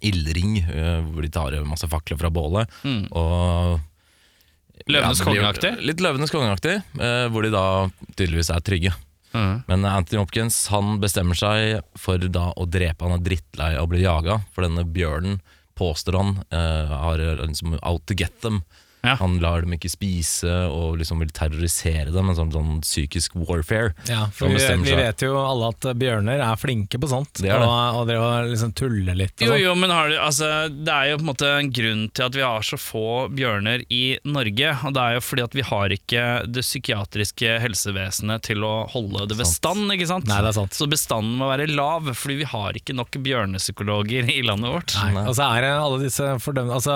ildring 0.04 0.58
hvor 1.12 1.24
de 1.24 1.30
tar 1.34 1.56
masse 1.66 1.88
fakler 1.90 2.18
fra 2.20 2.30
bålet. 2.32 2.70
Mm. 2.86 3.04
Og 3.12 3.80
Løvenes 4.86 5.22
kongeaktig. 5.24 5.74
Litt 5.84 6.02
Løvenes 6.04 6.32
kongeaktig, 6.32 6.78
eh, 7.00 7.26
hvor 7.32 7.44
de 7.44 7.52
da 7.54 7.66
tydeligvis 8.14 8.50
er 8.54 8.64
trygge. 8.64 8.94
Mm. 9.34 9.62
Men 9.68 9.84
Anthony 9.84 10.22
Hopkins 10.22 10.56
han 10.72 10.96
bestemmer 11.02 11.36
seg 11.36 11.82
for 12.00 12.22
da 12.32 12.48
å 12.56 12.66
drepe. 12.68 13.04
Han 13.04 13.18
er 13.18 13.24
drittlei 13.24 13.74
av 13.76 13.86
å 13.86 13.92
bli 13.92 14.04
jaga, 14.04 14.40
for 14.54 14.64
denne 14.64 14.86
bjørnen 14.88 15.40
påstår 15.78 16.16
han 16.18 16.36
eh, 16.50 16.94
har 17.04 17.22
liksom 17.42 17.78
out 17.82 18.06
to 18.06 18.16
get 18.18 18.40
them. 18.42 18.62
Ja. 19.08 19.14
Han 19.22 19.38
lar 19.42 19.64
dem 19.64 19.74
ikke 19.76 19.90
spise 19.92 20.52
og 20.68 20.98
liksom 21.00 21.22
vil 21.24 21.32
terrorisere 21.34 22.12
dem. 22.14 22.28
En 22.32 22.36
sånn, 22.38 22.52
sånn 22.54 22.80
psykisk 22.84 23.36
warfare. 23.38 23.94
Ja, 24.10 24.26
for 24.34 24.52
vi, 24.52 24.60
vi 24.84 24.96
vet 24.98 25.24
jo 25.24 25.34
alle 25.40 25.70
at 25.72 25.88
bjørner 25.98 26.42
er 26.44 26.60
flinke 26.60 27.00
på 27.00 27.08
sånt. 27.10 27.40
Det 27.40 27.50
er 27.50 27.62
det. 27.62 27.68
Og, 27.68 28.00
og 28.02 28.08
dere 28.10 28.48
liksom 28.50 28.74
tulle 28.78 29.14
litt. 29.18 29.34
Og 29.42 29.48
Jo, 29.48 29.58
jo, 29.68 29.74
men 29.78 29.92
har 29.94 30.10
du, 30.12 30.16
altså, 30.20 30.50
det 30.72 30.92
er 30.94 31.10
jo 31.12 31.20
på 31.20 31.26
en 31.26 31.30
måte 31.32 31.52
en 31.58 31.72
grunn 31.74 32.04
til 32.12 32.26
at 32.28 32.36
vi 32.38 32.44
har 32.44 32.66
så 32.66 32.78
få 32.80 33.04
bjørner 33.34 33.84
i 33.94 34.02
Norge. 34.28 34.74
Og 34.88 34.94
det 34.96 35.04
er 35.04 35.16
jo 35.18 35.24
fordi 35.24 35.46
at 35.48 35.56
vi 35.58 35.64
har 35.68 35.94
ikke 35.96 36.26
det 36.48 36.64
psykiatriske 36.66 37.56
helsevesenet 37.64 38.44
til 38.48 38.64
å 38.66 38.74
holde 38.92 39.26
det 39.30 39.38
ved 39.40 39.48
stand. 39.48 39.88
ikke 39.94 40.08
sant? 40.10 40.28
Nei, 40.30 40.40
det 40.44 40.52
er 40.52 40.58
sant. 40.60 40.76
Så 40.76 40.88
bestanden 40.90 41.38
må 41.40 41.48
være 41.50 41.68
lav, 41.72 42.08
fordi 42.18 42.40
vi 42.42 42.48
har 42.52 42.76
ikke 42.78 42.96
nok 42.96 43.18
bjørnepsykologer 43.24 44.28
i 44.34 44.40
landet 44.46 44.72
vårt. 44.74 44.96
Nei. 45.14 45.24
Og 45.28 45.34
så 45.38 45.48
er 45.54 45.64
det 45.66 45.72
alle 45.78 46.02
disse 46.04 46.28
fordømte 46.44 46.76
Altså, 46.78 46.94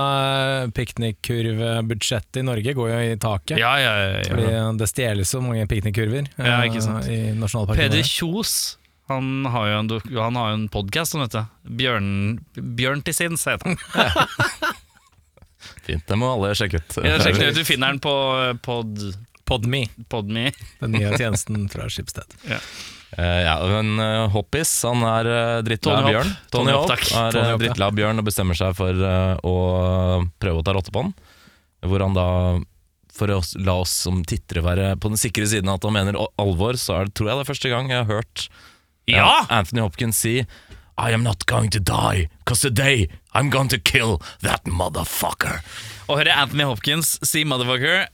piknikkurvebudsjettet 2.02 2.37
i 2.37 2.42
Norge 2.42 2.75
går 2.75 2.90
jo 2.90 3.00
i 3.00 3.16
taket. 3.18 3.59
Ja, 3.59 3.78
ja, 3.80 3.92
ja, 3.97 4.18
ja. 4.18 4.25
Fordi 4.28 4.78
det 4.78 4.88
stjeles 4.90 5.30
så 5.30 5.40
mange 5.40 5.66
piknikkurver 5.66 6.28
Ja, 6.38 6.62
eh, 6.62 6.71
ikke 6.71 6.82
sant. 6.82 7.06
i 7.06 7.32
nasjonalparken. 7.35 7.90
Peder. 7.90 8.02
Kjos 8.02 8.78
han 9.09 9.44
har 9.44 9.66
jo 9.68 9.78
en, 9.78 9.88
han 10.16 10.37
har 10.37 10.49
jo 10.52 10.54
en 10.54 10.68
podkast 10.68 11.14
om 11.14 11.21
dette. 11.25 11.44
Bjørn, 11.66 12.38
Bjørn 12.54 13.02
til 13.02 13.14
sinns, 13.14 13.44
heter 13.44 13.75
han. 13.75 13.76
Fint, 15.87 16.06
det 16.06 16.16
må 16.16 16.30
alle 16.32 16.54
sjekke 16.56 16.80
ut. 16.80 16.97
Ja, 17.04 17.18
sjekke 17.21 17.50
ut, 17.50 17.59
du 17.59 17.64
finner 17.66 17.92
den 17.92 18.00
på 18.00 18.14
pod, 18.62 19.02
Podme, 19.44 19.82
Podme. 20.09 20.52
den 20.80 20.94
nye 20.94 21.12
tjenesten 21.18 21.68
fra 21.68 21.90
Skipsted. 21.90 22.38
Ja. 22.54 22.62
Uh, 23.12 23.40
ja, 23.44 23.54
men 23.68 23.99
uh, 24.00 24.30
Hoppis 24.32 24.71
han 24.88 25.02
er 25.04 25.26
uh, 25.28 25.59
drittlei 25.61 25.92
Tony 25.92 25.99
av 26.00 26.06
Hopp. 26.06 26.14
bjørn. 26.14 26.30
Tony 26.49 26.62
Tony 26.62 26.73
Hopp, 26.73 26.92
Hopp 26.94 27.18
er 27.21 27.35
Tony 27.37 27.50
uh, 27.50 27.59
drittlei 27.61 27.88
av 27.90 27.99
bjørn 27.99 28.23
og 28.23 28.25
bestemmer 28.25 28.56
seg 28.56 28.73
for 28.78 29.02
uh, 29.04 29.35
å 29.44 29.52
prøve 30.40 30.62
å 30.62 30.64
ta 30.64 30.73
rotte 30.73 30.94
på 30.94 31.02
den. 31.04 31.12
Hvor 31.82 32.04
han 32.04 32.14
da, 32.16 32.26
for 33.12 33.32
å 33.34 33.40
la 33.60 33.78
oss 33.82 33.94
som 34.04 34.22
tittere 34.28 34.62
være 34.64 34.92
på 35.02 35.10
den 35.12 35.20
sikre 35.20 35.48
siden 35.50 35.70
at 35.72 35.82
han 35.84 35.96
mener 35.96 36.18
alvor, 36.40 36.78
så 36.80 37.02
det, 37.04 37.14
tror 37.18 37.32
jeg 37.32 37.40
det 37.40 37.44
er 37.46 37.50
første 37.52 37.72
gang 37.72 37.90
jeg 37.90 38.04
har 38.04 38.10
hørt 38.10 38.46
Ja! 39.10 39.46
Anthony 39.50 39.82
Hopkins 39.82 40.20
si 40.22 40.36
I 41.00 41.10
am 41.10 41.24
not 41.24 41.46
going 41.50 41.70
to 41.74 41.80
die, 41.80 42.28
cause 42.46 42.60
today 42.60 43.08
I'm 43.34 43.50
going 43.50 43.68
to 43.72 43.78
kill 43.78 44.20
that 44.44 44.64
motherfucker. 44.68 45.62
Å 46.06 46.18
høre 46.20 46.34
Anthony 46.36 46.66
Hopkins 46.68 47.16
si 47.26 47.42
'motherfucker' 47.44 48.07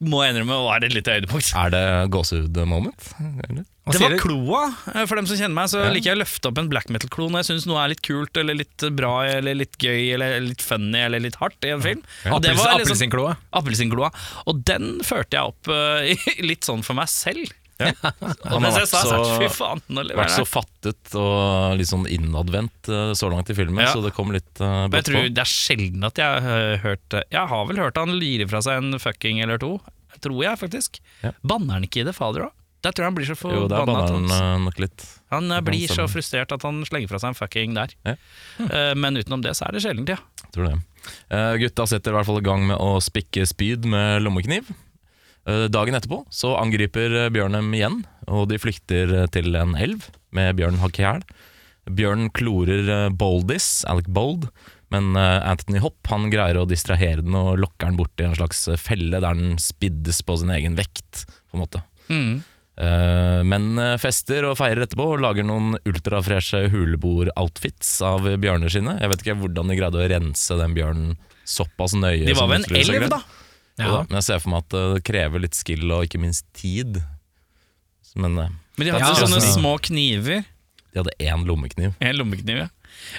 må 0.00 0.22
jeg 0.24 0.32
innrømme 0.34 0.56
var 0.64 0.84
et 0.86 0.94
lite 0.96 1.12
høydepunkt. 1.12 1.50
Er 1.60 1.70
det 1.74 1.82
gåsehud-moment? 2.14 3.10
eller? 3.48 3.66
Det 3.90 3.98
var 4.00 4.14
kloa. 4.22 4.60
Eh, 4.94 5.04
For 5.08 5.18
dem 5.18 5.26
som 5.26 5.36
kjenner 5.36 5.56
meg, 5.56 5.68
så 5.72 5.80
Ja. 5.82 5.90
liker 5.92 6.12
jeg 6.12 6.16
å 6.16 6.20
løfte 6.22 6.46
opp 6.48 6.58
en 6.62 6.68
black 6.70 6.88
metal-klo 6.94 7.28
når 7.28 7.42
jeg 7.42 7.48
syns 7.50 7.66
noe 7.66 7.80
er 7.82 7.88
litt 7.92 8.02
kult, 8.06 8.36
eller 8.38 8.54
litt 8.54 8.84
bra, 8.96 9.24
eller 9.26 9.54
litt 9.58 9.76
gøy, 9.82 10.14
eller 10.14 10.38
litt 10.40 10.62
funny, 10.62 10.98
eller 11.04 11.18
litt 11.20 11.36
hardt 11.36 11.58
i 11.66 11.72
en 11.74 11.82
film. 11.82 12.02
Ja. 12.24 12.38
det 12.38 12.52
Appels- 12.52 12.62
var 12.64 12.78
liksom 12.78 12.96
Appelsinkloa. 12.96 13.36
Appelsinkloa. 13.52 14.10
Og 14.46 14.64
den 14.64 15.00
førte 15.02 15.36
jeg 15.36 15.42
opp 15.42 15.68
uh, 15.74 16.30
litt 16.46 16.62
sånn 16.64 16.84
for 16.86 16.94
meg 16.94 17.08
selv. 17.08 17.50
Ja. 17.90 17.94
Han 18.50 18.64
har 18.66 18.74
vært 18.76 18.90
så- 18.92 19.38
fy 19.40 19.48
faen, 19.54 19.80
nå 19.88 20.04
vært 20.18 20.34
så 20.34 20.44
fattet 20.48 21.14
og 21.18 21.76
litt 21.80 21.88
sånn 21.88 22.06
innadvendt 22.10 22.90
eh, 22.92 23.12
så 23.16 23.30
langt 23.32 23.50
i 23.50 23.56
filmen, 23.56 23.82
Ja. 23.84 23.92
så 23.94 24.02
det 24.04 24.12
kom 24.16 24.32
litt 24.34 24.60
uh, 24.60 24.86
brått 24.92 25.08
tror 25.08 25.28
det 25.32 25.42
er 25.44 25.48
sjelden 25.50 26.04
at 26.06 26.20
jeg 26.20 26.44
har 26.46 26.76
hørt 26.84 27.16
Jeg 27.30 27.46
har 27.54 27.66
vel 27.70 27.80
hørt 27.80 27.96
han 28.00 28.12
lire 28.20 28.46
fra 28.50 28.60
seg 28.64 28.80
en 28.82 28.98
fucking 29.00 29.40
eller 29.40 29.58
to. 29.58 29.78
Tror 30.20 30.42
jeg, 30.44 30.58
faktisk. 30.60 31.00
Ja. 31.24 31.32
Banner 31.42 31.78
han 31.78 31.86
ikke 31.86 32.02
i 32.02 32.08
det 32.08 32.14
fader 32.16 32.48
òg? 32.50 32.52
Der 32.84 32.92
tror 32.92 33.04
jeg 33.04 33.10
han 33.10 33.16
blir 33.16 33.28
så 33.28 33.36
forbanna. 33.36 33.94
han 34.08 34.28
han- 34.28 34.68
eh. 34.68 35.06
Han 35.30 35.64
blir 35.64 35.88
så 35.88 36.06
frustrert 36.08 36.52
at 36.52 36.62
han 36.62 36.82
slenger 36.84 37.08
fra 37.08 37.18
seg 37.20 37.28
en 37.32 37.38
fucking 37.38 37.74
der. 37.76 37.92
Ja. 38.04 38.14
Hm. 38.58 39.00
Men 39.00 39.16
utenom 39.20 39.42
det 39.44 39.52
så 39.56 39.68
er 39.68 39.72
det 39.76 39.82
sjeldent, 39.84 40.08
ja. 40.08 40.16
Tror 40.52 40.68
det. 40.68 40.78
Uh, 41.30 41.56
gutta 41.60 41.86
setter 41.88 42.12
i 42.12 42.16
hvert 42.18 42.26
fall 42.28 42.40
i 42.40 42.44
gang 42.44 42.66
med 42.66 42.76
å 42.80 42.98
spikke 43.04 43.46
spyd 43.48 43.84
med 43.88 44.22
lommekniv. 44.24 44.68
Eh, 45.50 45.66
dagen 45.72 45.96
etterpå 45.96 46.24
så 46.30 46.54
angriper 46.60 47.14
eh, 47.24 47.30
Bjørn 47.32 47.56
dem 47.56 47.70
igjen, 47.74 48.02
og 48.30 48.50
de 48.50 48.58
flykter 48.60 49.14
eh, 49.22 49.30
til 49.34 49.54
en 49.58 49.76
elv 49.78 50.06
med 50.36 50.58
Bjørn 50.58 50.80
hakk 50.82 51.00
i 51.00 51.06
hæl. 51.06 51.24
Bjørn 51.90 52.28
klorer 52.36 53.10
Boldis, 53.18 53.80
Alec 53.90 54.06
Bold, 54.14 54.46
men 54.94 55.14
Anthony 55.16 55.80
Hopp 55.82 56.06
han 56.10 56.28
greier 56.30 56.58
å 56.58 56.66
distrahere 56.68 57.22
den 57.22 57.34
og 57.38 57.58
lokker 57.62 57.88
den 57.88 57.98
bort 57.98 58.22
i 58.22 58.26
en 58.26 58.36
slags 58.36 58.64
felle 58.78 59.18
der 59.22 59.38
den 59.38 59.56
spiddes 59.62 60.20
på 60.26 60.36
sin 60.38 60.50
egen 60.54 60.76
vekt, 60.78 61.24
på 61.50 61.56
en 61.56 61.62
måte. 61.62 61.82
Mm. 62.10 62.42
Men 63.50 63.82
fester 64.02 64.46
og 64.50 64.58
feirer 64.58 64.84
etterpå 64.84 65.08
og 65.14 65.22
lager 65.24 65.46
noen 65.46 65.78
ultrafreshe 65.86 66.64
huleboeroutfits 66.74 67.96
av 68.06 68.28
bjørner 68.42 68.74
sine. 68.74 68.98
Jeg 68.98 69.14
vet 69.14 69.24
ikke 69.24 69.38
hvordan 69.42 69.70
de 69.72 69.78
greide 69.80 70.02
å 70.02 70.10
rense 70.14 70.58
den 70.62 70.78
bjørnen 70.78 71.14
såpass 71.56 71.96
nøye. 71.98 72.26
De 72.28 72.38
var 72.38 72.50
ved 72.50 72.66
en 72.66 72.82
elv, 72.82 73.10
da. 73.14 73.22
Da, 73.86 74.02
Men 74.08 74.18
jeg 74.20 74.26
ser 74.28 74.42
for 74.42 74.52
meg 74.52 74.64
at 74.66 74.76
eh, 74.76 74.88
det 74.96 75.02
krever 75.08 75.42
litt 75.44 75.56
skill 75.58 75.84
og 75.94 76.04
ikke 76.06 76.20
minst 76.22 76.44
tid. 76.56 77.00
Men 78.18 78.38
eh, 78.38 78.50
Men 78.78 78.86
de 78.86 78.92
hadde 78.94 79.06
Ja, 79.06 79.14
sånne 79.22 79.38
altså- 79.40 79.56
små 79.58 79.76
kniver. 79.82 80.44
de 80.92 80.98
hadde 81.02 81.16
én 81.20 81.46
lommekniv. 81.46 81.94
En 82.00 82.16
lommekniv, 82.18 82.64
ja. 82.64 82.68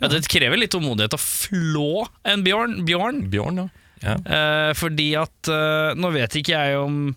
ja. 0.01 0.07
Det 0.11 0.27
krever 0.27 0.57
litt 0.59 0.71
tålmodighet 0.75 1.15
å 1.15 1.21
flå 1.21 2.07
en 2.27 2.43
bjørn. 2.43 2.81
bjørn. 2.85 3.21
Bjørn, 3.31 3.61
ja. 3.63 3.67
ja. 4.03 4.15
Eh, 4.19 4.73
fordi 4.75 5.11
at 5.19 5.47
eh, 5.47 5.93
Nå 5.95 6.11
vet 6.11 6.35
ikke 6.41 6.57
jeg 6.57 6.79
om 6.81 7.15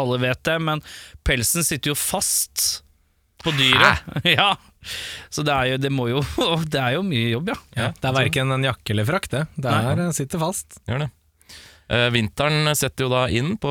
alle 0.00 0.16
vet 0.22 0.40
det, 0.46 0.56
men 0.62 0.80
pelsen 1.26 1.66
sitter 1.66 1.92
jo 1.92 1.98
fast 1.98 2.82
på 3.44 3.52
dyret. 3.58 4.00
ja. 4.38 4.54
Så 5.28 5.42
det 5.44 5.52
er 5.52 5.74
jo, 5.74 5.76
det 5.82 5.90
må 5.92 6.06
jo 6.08 6.22
Det 6.72 6.80
er 6.80 6.94
jo 6.96 7.02
mye 7.04 7.28
jobb, 7.34 7.50
ja. 7.52 7.58
Ja, 7.76 7.88
det 7.92 8.08
er 8.08 8.16
verken 8.16 8.52
en 8.56 8.64
jakke 8.64 8.94
eller 8.94 9.08
frakk, 9.08 9.28
det. 9.32 9.42
Det 9.60 9.68
er, 9.76 10.06
sitter 10.16 10.40
fast. 10.40 10.80
Gjør 10.88 11.04
det. 11.04 11.10
Eh, 11.90 12.06
vinteren 12.14 12.70
setter 12.78 13.06
jo 13.06 13.10
da 13.10 13.24
inn 13.34 13.56
på 13.58 13.70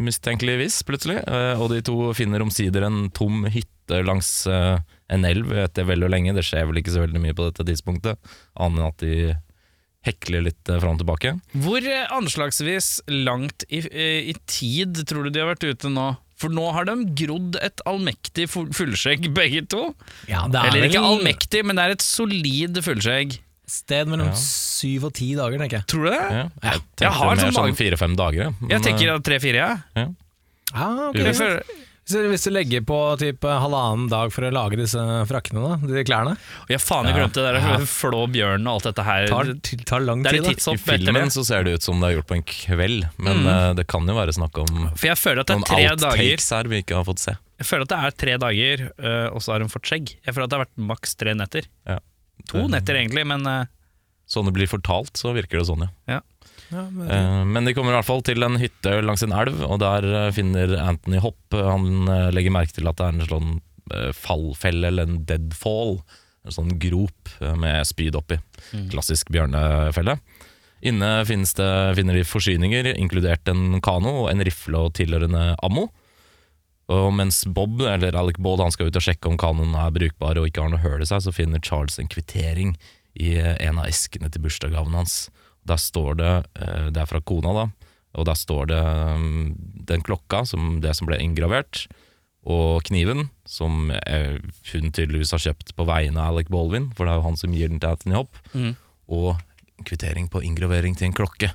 mistenkelig 0.00 0.56
vis, 0.64 0.80
plutselig. 0.86 1.20
Eh, 1.22 1.60
og 1.60 1.70
de 1.70 1.82
to 1.86 2.10
finner 2.18 2.42
omsider 2.42 2.86
en 2.86 3.04
tom 3.14 3.44
hytte 3.46 4.00
langs 4.06 4.30
eh, 4.50 4.80
en 5.10 5.26
elv 5.26 5.52
etter 5.66 5.86
vel 5.86 6.06
og 6.06 6.10
lenge. 6.10 6.34
Det 6.34 6.46
skjer 6.46 6.66
vel 6.66 6.80
ikke 6.82 6.96
så 6.96 7.04
veldig 7.04 7.22
mye 7.22 7.36
på 7.36 7.46
dette 7.46 7.66
tidspunktet, 7.70 8.18
annet 8.58 8.80
enn 8.82 8.88
at 8.88 9.04
de 9.04 9.38
hekler 10.06 10.46
litt 10.46 10.64
fram 10.64 10.96
og 10.96 11.02
tilbake. 11.02 11.34
Hvor 11.60 11.86
anslagsvis 12.16 13.02
langt 13.12 13.66
i, 13.68 13.82
i 14.32 14.34
tid 14.48 15.02
tror 15.06 15.28
du 15.28 15.34
de 15.34 15.42
har 15.42 15.52
vært 15.52 15.66
ute 15.68 15.92
nå? 15.92 16.14
For 16.40 16.48
nå 16.48 16.70
har 16.72 16.88
de 16.88 16.94
grodd 17.20 17.58
et 17.60 17.82
allmektig 17.84 18.46
fullskjegg, 18.48 19.28
begge 19.36 19.66
to. 19.68 19.90
Ja, 20.30 20.46
det 20.48 20.62
Eller 20.70 20.88
ikke 20.88 21.04
allmektig, 21.04 21.60
men 21.68 21.76
det 21.76 21.84
er 21.84 21.96
et 21.98 22.06
solid 22.06 22.80
fullskjegg. 22.86 23.36
Sted 23.70 24.08
mellom 24.10 24.30
Ja. 24.32 24.38
syv 24.38 25.04
og 25.10 25.14
ti 25.14 25.32
dager, 25.38 25.58
tenker 25.62 25.80
jeg. 25.80 25.86
Tror 25.86 26.04
du 26.04 26.10
det? 26.10 26.20
Ja, 26.20 26.48
jeg 26.70 26.82
Jeg 27.00 27.12
har 27.20 27.36
mer 27.36 27.52
sånn 27.54 27.76
fire-fem 27.78 28.16
dager. 28.18 28.54
Men, 28.60 28.70
Jeg 28.76 28.82
tenker 28.82 29.14
eh, 29.14 29.18
tre-fire. 29.30 29.82
Ja, 29.96 30.08
Ah, 30.72 31.08
okay. 31.08 31.24
Hvis, 31.32 31.38
du- 32.44 32.50
legger 32.54 32.80
på 32.86 32.96
typ 33.18 33.40
halvannen 33.42 34.08
dag 34.10 34.30
for 34.32 34.42
å 34.42 34.50
lage 34.52 34.76
disse 34.78 34.98
frakkene, 35.26 35.62
da, 35.62 35.86
de 35.86 36.04
klærne, 36.04 36.36
Jeg 36.68 36.78
faen 36.80 37.06
jeg 37.06 37.14
glemte 37.14 37.34
det 37.42 37.54
der 37.54 37.58
Ja. 37.60 37.76
flå 37.78 38.26
bjørnen 38.30 38.66
og 38.66 38.74
alt 38.74 38.82
dette 38.94 39.04
her. 39.04 39.26
tar, 39.28 39.44
tar 39.84 40.00
lang 40.00 40.22
Det 40.22 40.32
er 40.34 40.42
tid. 40.42 40.58
da. 40.58 40.72
I 40.72 40.76
filmen 40.76 41.26
så 41.30 41.44
ser 41.44 41.64
det 41.64 41.74
ut 41.74 41.82
som 41.82 42.00
det 42.00 42.10
er 42.10 42.16
gjort 42.20 42.26
på 42.26 42.36
en 42.36 42.42
kveld, 42.42 43.08
men 43.18 43.36
Mm. 43.42 43.46
eh, 43.46 43.72
det 43.74 43.86
kan 43.88 44.06
jo 44.06 44.14
være 44.14 44.32
snakk 44.34 44.58
om 44.58 44.90
For 44.96 45.06
jeg 45.08 45.16
føler 45.18 45.40
at 45.40 45.46
det 45.46 45.56
er 45.56 45.62
tre 45.62 45.76
dager 45.96 46.06
outtakes 46.10 46.50
her 46.50 46.62
vi 46.64 46.82
ikke 46.82 46.94
har 46.96 47.04
fått 47.04 47.18
se. 47.18 47.36
Jeg 47.58 47.66
føler 47.66 47.82
at 47.82 47.88
det 47.88 47.98
er 47.98 48.10
tre 48.10 48.38
dager, 48.38 48.90
øh, 48.98 49.34
og 49.34 49.40
så 49.42 49.52
har 49.52 49.60
hun 49.60 49.68
fått 49.68 49.82
skjegg. 49.86 50.14
Jeg 50.26 50.34
føler 50.34 50.44
at 50.44 50.50
det 50.50 50.58
har 50.58 50.64
vært 50.66 50.78
maks 50.86 51.14
tre 51.16 51.34
netter. 51.34 51.62
Ja. 51.86 51.98
To 52.48 52.66
netter 52.68 52.94
egentlig, 52.94 53.26
men 53.26 53.46
øh, 53.46 53.66
Sånn 54.30 54.46
det 54.46 54.54
blir 54.54 54.68
fortalt, 54.70 55.16
så 55.18 55.32
virker 55.34 55.58
det 55.58 55.66
sånn, 55.66 55.88
ja. 56.06 56.20
Ja, 56.70 56.84
men, 56.86 57.08
Eh, 57.10 57.44
Men 57.50 57.64
de 57.66 57.72
kommer 57.74 57.90
i 57.90 57.96
hvert 57.98 58.06
fall 58.06 58.22
til 58.22 58.42
en 58.46 58.60
hytte 58.62 58.92
langs 59.02 59.24
en 59.26 59.32
elv, 59.34 59.58
og 59.66 59.80
der 59.82 60.04
eh, 60.06 60.30
finner 60.32 60.76
Anthony 60.78 61.18
Hopp 61.18 61.56
Han 61.56 62.06
eh, 62.06 62.28
legger 62.30 62.54
merke 62.54 62.76
til 62.76 62.86
at 62.86 62.96
det 63.00 63.08
er 63.08 63.16
en 63.16 63.26
sånn 63.26 63.50
eh, 63.90 64.12
fallfelle, 64.14 64.86
eller 64.86 65.08
en 65.08 65.24
deadfall. 65.26 65.98
En 66.46 66.54
sånn 66.54 66.76
grop 66.78 67.32
eh, 67.40 67.56
med 67.58 67.82
spyd 67.90 68.14
oppi. 68.14 68.38
Klassisk 68.92 69.32
bjørnefelle. 69.34 70.14
Inne 70.86 71.08
det, 71.26 71.26
finner 71.98 72.14
de 72.16 72.22
forsyninger, 72.24 72.94
inkludert 72.96 73.50
en 73.50 73.80
kano 73.84 74.28
en 74.30 74.40
rifle 74.46 74.86
og 74.86 74.94
tilhørende 74.96 75.56
ammo. 75.66 75.88
Og 76.90 77.12
mens 77.14 77.44
Bob, 77.46 77.78
eller 77.86 78.16
Alec 78.18 78.40
Baud, 78.42 78.58
han 78.64 78.72
skal 78.74 78.90
ut 78.90 78.96
og 78.98 79.04
sjekke 79.04 79.30
om 79.30 79.36
kanonen 79.38 79.76
er 79.78 79.92
brukbar 79.94 80.40
og 80.40 80.48
ikke 80.48 80.64
har 80.64 80.72
noe 80.72 80.82
høl 80.82 81.04
i 81.04 81.06
seg, 81.06 81.22
så 81.22 81.34
finner 81.34 81.62
Charles 81.62 82.00
en 82.02 82.10
kvittering 82.10 82.72
i 83.20 83.36
eh, 83.38 83.54
en 83.62 83.78
av 83.78 83.86
eskene 83.90 84.30
til 84.32 84.42
bursdagsgaven 84.42 84.96
hans. 84.98 85.28
Der 85.70 85.78
står 85.78 86.18
det, 86.18 86.32
eh, 86.58 86.88
det 86.90 87.02
er 87.04 87.10
fra 87.10 87.20
kona 87.22 87.52
da, 87.54 87.64
og 88.18 88.26
der 88.26 88.38
står 88.38 88.70
det 88.72 88.80
mm, 89.22 89.44
den 89.86 90.02
klokka, 90.06 90.42
som 90.50 90.80
det 90.82 90.96
som 90.98 91.06
ble 91.10 91.20
ingravert, 91.22 91.84
og 92.50 92.80
kniven, 92.88 93.28
som 93.46 93.90
eh, 93.92 94.40
hun 94.72 94.90
tydeligvis 94.90 95.34
har 95.36 95.42
kjøpt 95.44 95.74
på 95.76 95.86
vegne 95.86 96.18
av 96.18 96.34
Alec 96.34 96.48
Baldwin, 96.50 96.88
for 96.96 97.04
det 97.06 97.12
er 97.14 97.20
jo 97.20 97.26
han 97.28 97.38
som 97.38 97.54
gir 97.54 97.70
den 97.70 97.78
til 97.82 97.92
Anthony 97.94 98.16
Hopp, 98.18 98.40
Mm. 98.56 98.72
og 99.12 99.36
kvittering 99.86 100.26
på 100.32 100.42
ingravering 100.44 100.96
til 100.98 101.06
en 101.10 101.14
klokke. 101.16 101.52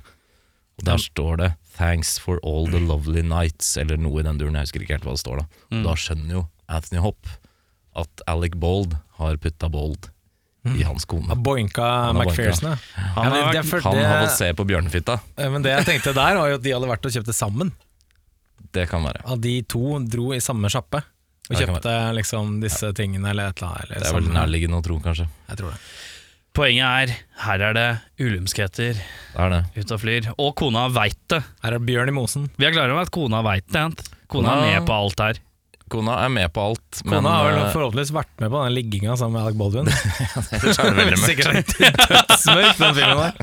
Og 0.78 0.84
der 0.86 0.98
står 1.00 1.36
det 1.40 1.50
'Thanks 1.76 2.18
for 2.18 2.40
all 2.42 2.66
the 2.72 2.80
lovely 2.80 3.22
nights', 3.22 3.76
eller 3.76 3.96
noe 4.00 4.20
i 4.20 4.24
den 4.24 4.38
duren, 4.40 4.54
jeg 4.56 4.68
husker 4.68 4.84
ikke 4.84 4.96
helt 4.96 5.04
hva 5.04 5.16
det 5.16 5.20
står 5.24 5.42
da. 5.42 5.46
mm. 5.74 5.82
da 5.84 5.94
skjønner 5.94 6.32
jo 6.38 6.44
Anthony 6.68 7.00
Hopp 7.04 7.26
at 7.96 8.22
Alec 8.28 8.56
Bold 8.56 8.96
har 9.20 9.36
putta 9.36 9.68
Bold 9.72 10.10
i 10.66 10.82
hans 10.82 11.04
kone. 11.06 11.34
boinka 11.36 12.12
McPherson, 12.12 12.72
ja. 12.72 12.76
Han 13.14 13.32
har 13.32 13.52
det 13.54 13.62
for 13.68 13.80
Han 13.80 14.00
har 14.02 14.24
fått 14.26 14.38
se 14.38 14.48
på 14.52 14.64
bjørnefitta. 14.66 15.20
men 15.36 15.62
det 15.62 15.70
jeg 15.70 15.86
tenkte 15.86 16.12
der, 16.16 16.34
var 16.36 16.48
jo 16.50 16.56
at 16.58 16.62
de 16.64 16.72
hadde 16.74 16.88
vært 16.90 17.06
og 17.06 17.12
kjøpt 17.12 17.26
det 17.30 17.36
sammen. 17.36 17.70
Det 18.74 18.88
kan 18.90 19.04
være. 19.06 19.22
At 19.24 19.40
de 19.40 19.62
to 19.62 19.98
dro 20.10 20.32
i 20.34 20.40
samme 20.42 20.68
sjappe 20.72 21.04
og 21.46 21.54
Ja, 21.54 21.60
kjøpte 21.62 21.94
liksom 22.18 22.56
disse 22.60 22.90
tingene 22.98 23.30
eller 23.30 23.52
et 23.52 23.62
eller 23.62 23.76
annet. 23.76 23.90
Eller 23.90 24.02
Det 24.02 24.08
er 24.10 24.18
vel 24.18 24.32
nærliggende 24.34 24.80
å 24.80 24.82
tro, 24.82 24.98
kanskje. 25.04 25.28
Jeg 25.48 25.60
tror 25.60 25.70
det. 25.70 25.78
Poenget 26.56 26.86
er, 26.88 27.10
her 27.44 27.62
er 27.66 27.74
det 27.76 27.88
ulumskheter 28.24 28.96
Det 28.96 29.40
er 29.44 29.64
ut 29.76 29.90
og 29.92 30.00
flyr. 30.00 30.28
Og 30.40 30.54
kona 30.56 30.86
veit 30.88 31.18
det. 31.28 31.42
Her 31.62 31.76
er 31.76 31.82
Bjørn 31.84 32.08
i 32.08 32.14
mosen. 32.16 32.46
Vi 32.56 32.64
er 32.64 32.72
klare 32.72 32.94
over 32.94 33.04
at 33.04 33.12
kona 33.12 33.42
veit 33.44 33.66
det. 33.68 33.76
Ant. 33.76 34.00
Kona 34.32 34.54
Kona- 34.54 34.54
er 34.64 34.78
med 34.80 34.86
på 34.88 34.96
alt 34.96 35.20
her. 35.20 35.40
Kona 35.92 36.16
er 36.24 36.30
med 36.34 36.50
på 36.50 36.62
alt, 36.70 37.00
men 37.04 37.20
Kona 37.20 37.32
har 37.36 37.44
vel 37.46 37.58
eh, 37.60 37.68
forhåpentligvis 37.70 38.10
vært 38.16 38.32
med 38.42 38.50
på 38.50 38.62
den 38.64 38.74
ligginga 38.74 39.16
sammen 39.20 39.36
med 39.36 39.46
Alec 39.46 39.58
Baldwin. 39.60 39.90
ellers 40.56 40.80
er 40.82 40.88
det 40.88 40.96
veldig 40.98 41.18
mørkt. 41.20 41.26
Sikkert 41.26 41.70
dødsmørk, 42.10 42.80
den 42.80 42.96
filmen 42.96 43.20
der. 43.22 43.34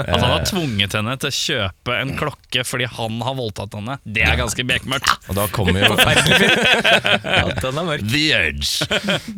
At 0.00 0.16
han 0.16 0.26
har 0.26 0.46
tvunget 0.48 0.96
henne 0.98 1.14
til 1.22 1.30
å 1.30 1.36
kjøpe 1.38 1.98
en 2.00 2.12
klokke 2.18 2.64
fordi 2.66 2.88
han 2.96 3.22
har 3.22 3.36
voldtatt 3.38 3.76
henne, 3.78 3.98
det 4.02 4.24
er 4.26 4.40
ganske 4.40 4.66
bekmørkt. 4.66 5.30
Og 5.30 5.38
da 5.38 5.46
kommer 5.54 5.86
jo 5.86 5.94
den 7.60 7.78
er 7.78 7.86
mørk. 7.86 8.04
The 8.10 8.24
Edge. 8.34 8.86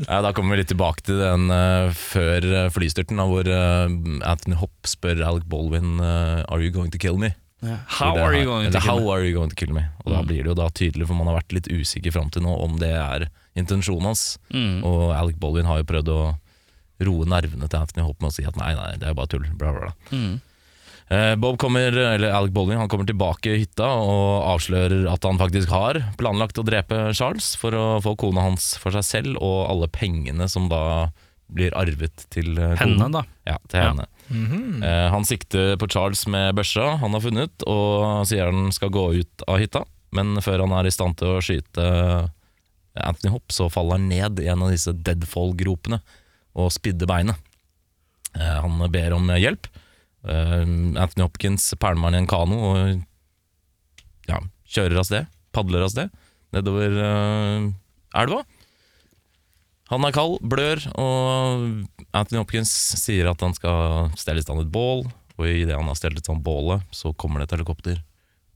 Ja, 0.06 0.22
da 0.24 0.32
kommer 0.32 0.56
vi 0.56 0.62
litt 0.62 0.72
tilbake 0.72 1.04
til 1.06 1.20
den 1.20 1.52
uh, 1.52 1.92
før 1.96 2.46
eh, 2.46 2.70
flystyrten, 2.72 3.20
da, 3.20 3.28
hvor 3.28 3.44
uh, 3.48 3.86
Anthony 4.24 4.56
Hopp 4.60 4.88
spør 4.88 5.20
Alec 5.26 5.44
Baldwin 5.50 5.98
uh, 6.00 6.42
Are 6.48 6.62
you 6.62 6.72
going 6.72 6.92
to 6.94 7.00
kill 7.00 7.20
me? 7.20 7.34
How 7.62 8.16
are 8.18 8.34
you 8.34 8.44
going 8.44 8.70
to 8.72 8.80
kill 8.80 8.88
How 8.90 8.98
me? 8.98 9.10
are 9.12 9.24
you 9.24 9.34
going 9.36 9.50
to 9.50 9.58
kill 9.58 9.72
me? 9.74 9.84
Og 10.04 10.12
da 10.12 10.22
blir 10.26 10.42
det 10.42 10.50
jo 10.50 10.58
da 10.58 10.68
tydelig, 10.74 11.06
for 11.06 11.18
man 11.18 11.30
har 11.30 11.38
vært 11.40 11.54
litt 11.54 11.68
usikker 11.70 12.14
fram 12.14 12.30
til 12.34 12.42
nå 12.42 12.54
om 12.64 12.78
det 12.80 12.90
er 12.98 13.28
intensjonen 13.58 14.10
hans. 14.10 14.24
Mm. 14.50 14.80
Og 14.88 15.12
Alec 15.14 15.38
Baldwin 15.38 15.68
har 15.70 15.82
jo 15.82 15.90
prøvd 15.92 16.10
å 16.10 16.22
roe 17.02 17.26
nervene 17.26 17.68
til 17.68 17.82
Anthony 17.82 18.06
Hopp 18.06 18.22
med 18.22 18.32
å 18.32 18.34
si 18.34 18.46
at 18.46 18.58
nei, 18.58 18.72
nei, 18.78 18.96
det 18.98 19.10
er 19.10 19.14
bare 19.18 19.30
tull. 19.30 19.46
Bla, 19.58 19.74
bla, 19.74 19.90
bla. 19.90 19.94
Mm. 20.10 20.40
Eh, 21.12 21.34
Bob 21.36 21.58
kommer, 21.60 21.92
eller 21.92 22.32
Alec 22.32 22.54
Baldwin 22.54 22.78
han 22.80 22.88
kommer 22.88 23.06
tilbake 23.08 23.52
i 23.52 23.62
hytta 23.64 23.88
og 24.00 24.46
avslører 24.54 25.06
at 25.12 25.26
han 25.28 25.40
faktisk 25.40 25.70
har 25.74 25.98
planlagt 26.18 26.58
å 26.58 26.64
drepe 26.66 27.10
Charles 27.14 27.52
for 27.60 27.76
å 27.76 27.86
få 28.04 28.14
kona 28.20 28.46
hans 28.46 28.72
for 28.80 28.94
seg 28.96 29.04
selv 29.04 29.42
og 29.42 29.66
alle 29.68 29.90
pengene 29.92 30.48
som 30.48 30.70
da 30.72 31.10
blir 31.54 31.74
arvet 31.78 32.24
til 32.32 32.56
eh, 32.58 32.74
Henne, 32.80 33.08
da. 33.14 33.22
Ja, 33.48 33.56
til 33.68 33.80
Ja. 33.82 33.90
henne. 33.92 34.06
Eh, 34.86 35.08
han 35.12 35.24
sikter 35.28 35.74
på 35.80 35.88
Charles 35.92 36.24
med 36.30 36.54
børsa 36.56 36.96
han 37.02 37.12
har 37.12 37.20
funnet, 37.24 37.64
og 37.68 38.24
sier 38.30 38.48
han 38.48 38.70
skal 38.72 38.90
gå 38.94 39.06
ut 39.20 39.44
av 39.48 39.58
hytta. 39.60 39.84
Men 40.12 40.36
før 40.44 40.64
han 40.66 40.72
er 40.76 40.88
i 40.88 40.92
stand 40.94 41.16
til 41.20 41.28
å 41.36 41.42
skyte 41.44 41.84
Anthony 43.00 43.30
Hopp, 43.32 43.48
så 43.52 43.70
faller 43.72 43.96
han 43.96 44.08
ned 44.10 44.40
i 44.44 44.48
en 44.52 44.62
av 44.64 44.72
disse 44.72 44.92
deadfall-gropene 44.92 46.00
og 46.60 46.72
spidder 46.74 47.08
beinet. 47.08 47.36
Eh, 48.36 48.58
han 48.64 48.80
ber 48.92 49.14
om 49.16 49.28
hjelp. 49.32 49.68
Eh, 50.28 50.62
Anthony 51.00 51.24
Hopkins 51.24 51.70
pælmer 51.80 52.10
han 52.10 52.14
i 52.14 52.22
en 52.22 52.28
kano 52.30 52.58
og 52.72 53.02
ja, 54.28 54.38
kjører 54.68 55.00
av 55.00 55.08
sted, 55.08 55.26
padler 55.52 55.82
av 55.84 55.90
sted 55.92 56.12
nedover 56.52 56.92
eh, 57.00 57.70
elva. 58.20 58.42
Han 59.90 60.06
er 60.06 60.14
kald, 60.14 60.38
blør, 60.46 60.80
og 60.94 61.66
Anthony 62.14 62.38
Hopkins 62.38 62.70
sier 63.00 63.28
at 63.32 63.42
han 63.44 63.52
skal 63.56 64.12
stelle 64.20 64.40
i 64.40 64.46
stand 64.46 64.62
et 64.62 64.72
bål. 64.72 65.04
Og 65.40 65.48
idet 65.48 65.74
han 65.76 65.88
har 65.88 65.98
stelt 65.98 66.20
et 66.20 66.28
sånt 66.28 66.44
bålet, 66.44 66.84
så 66.94 67.12
kommer 67.16 67.40
det 67.40 67.48
et 67.48 67.56
helikopter. 67.56 67.98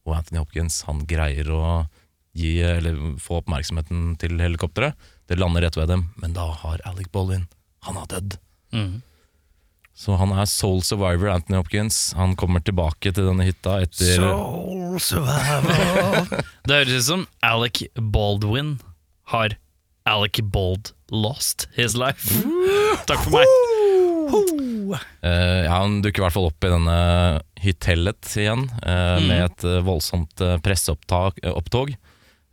Og 0.06 0.14
Anthony 0.16 0.40
Hopkins 0.42 0.82
han 0.86 1.02
greier 1.08 1.50
å 1.50 1.64
gi, 2.36 2.60
eller 2.62 3.16
få 3.22 3.40
oppmerksomheten 3.40 4.14
til 4.20 4.38
helikopteret. 4.40 4.94
Det 5.26 5.38
lander 5.40 5.66
rett 5.66 5.76
ved 5.78 5.90
dem, 5.90 6.06
men 6.20 6.36
da 6.36 6.46
har 6.62 6.82
Alec 6.86 7.10
Baldwin 7.12 7.48
Han 7.86 7.98
har 7.98 8.06
dødd. 8.10 8.38
Mm. 8.74 9.02
Så 9.96 10.16
han 10.20 10.32
er 10.36 10.48
soul 10.50 10.82
survivor, 10.84 11.30
Anthony 11.32 11.56
Hopkins. 11.56 12.12
Han 12.18 12.34
kommer 12.36 12.60
tilbake 12.60 13.12
til 13.14 13.30
denne 13.30 13.46
hytta 13.46 13.78
etter 13.86 14.18
Soul 14.20 14.98
survivor 15.00 16.26
Det 16.68 16.80
høres 16.82 16.98
ut 16.98 17.06
som 17.06 17.22
Alec 17.46 17.86
Baldwin 17.96 18.74
har 19.32 19.56
Alec 20.06 20.40
Bold 20.42 20.92
lost 21.10 21.68
his 21.74 21.96
life. 21.98 22.30
Takk 23.08 23.22
for 23.24 23.34
meg. 23.34 23.46
Uh, 24.26 25.62
ja, 25.66 25.70
Han 25.70 26.00
dukker 26.02 26.22
i 26.22 26.24
hvert 26.26 26.34
fall 26.34 26.48
opp 26.48 26.66
i 26.66 26.70
denne 26.72 26.98
hyttellet 27.62 28.30
igjen, 28.38 28.66
eh, 28.86 29.16
med 29.22 29.42
et 29.44 29.66
uh, 29.66 29.80
voldsomt 29.86 30.42
presseopptog. 30.62 31.96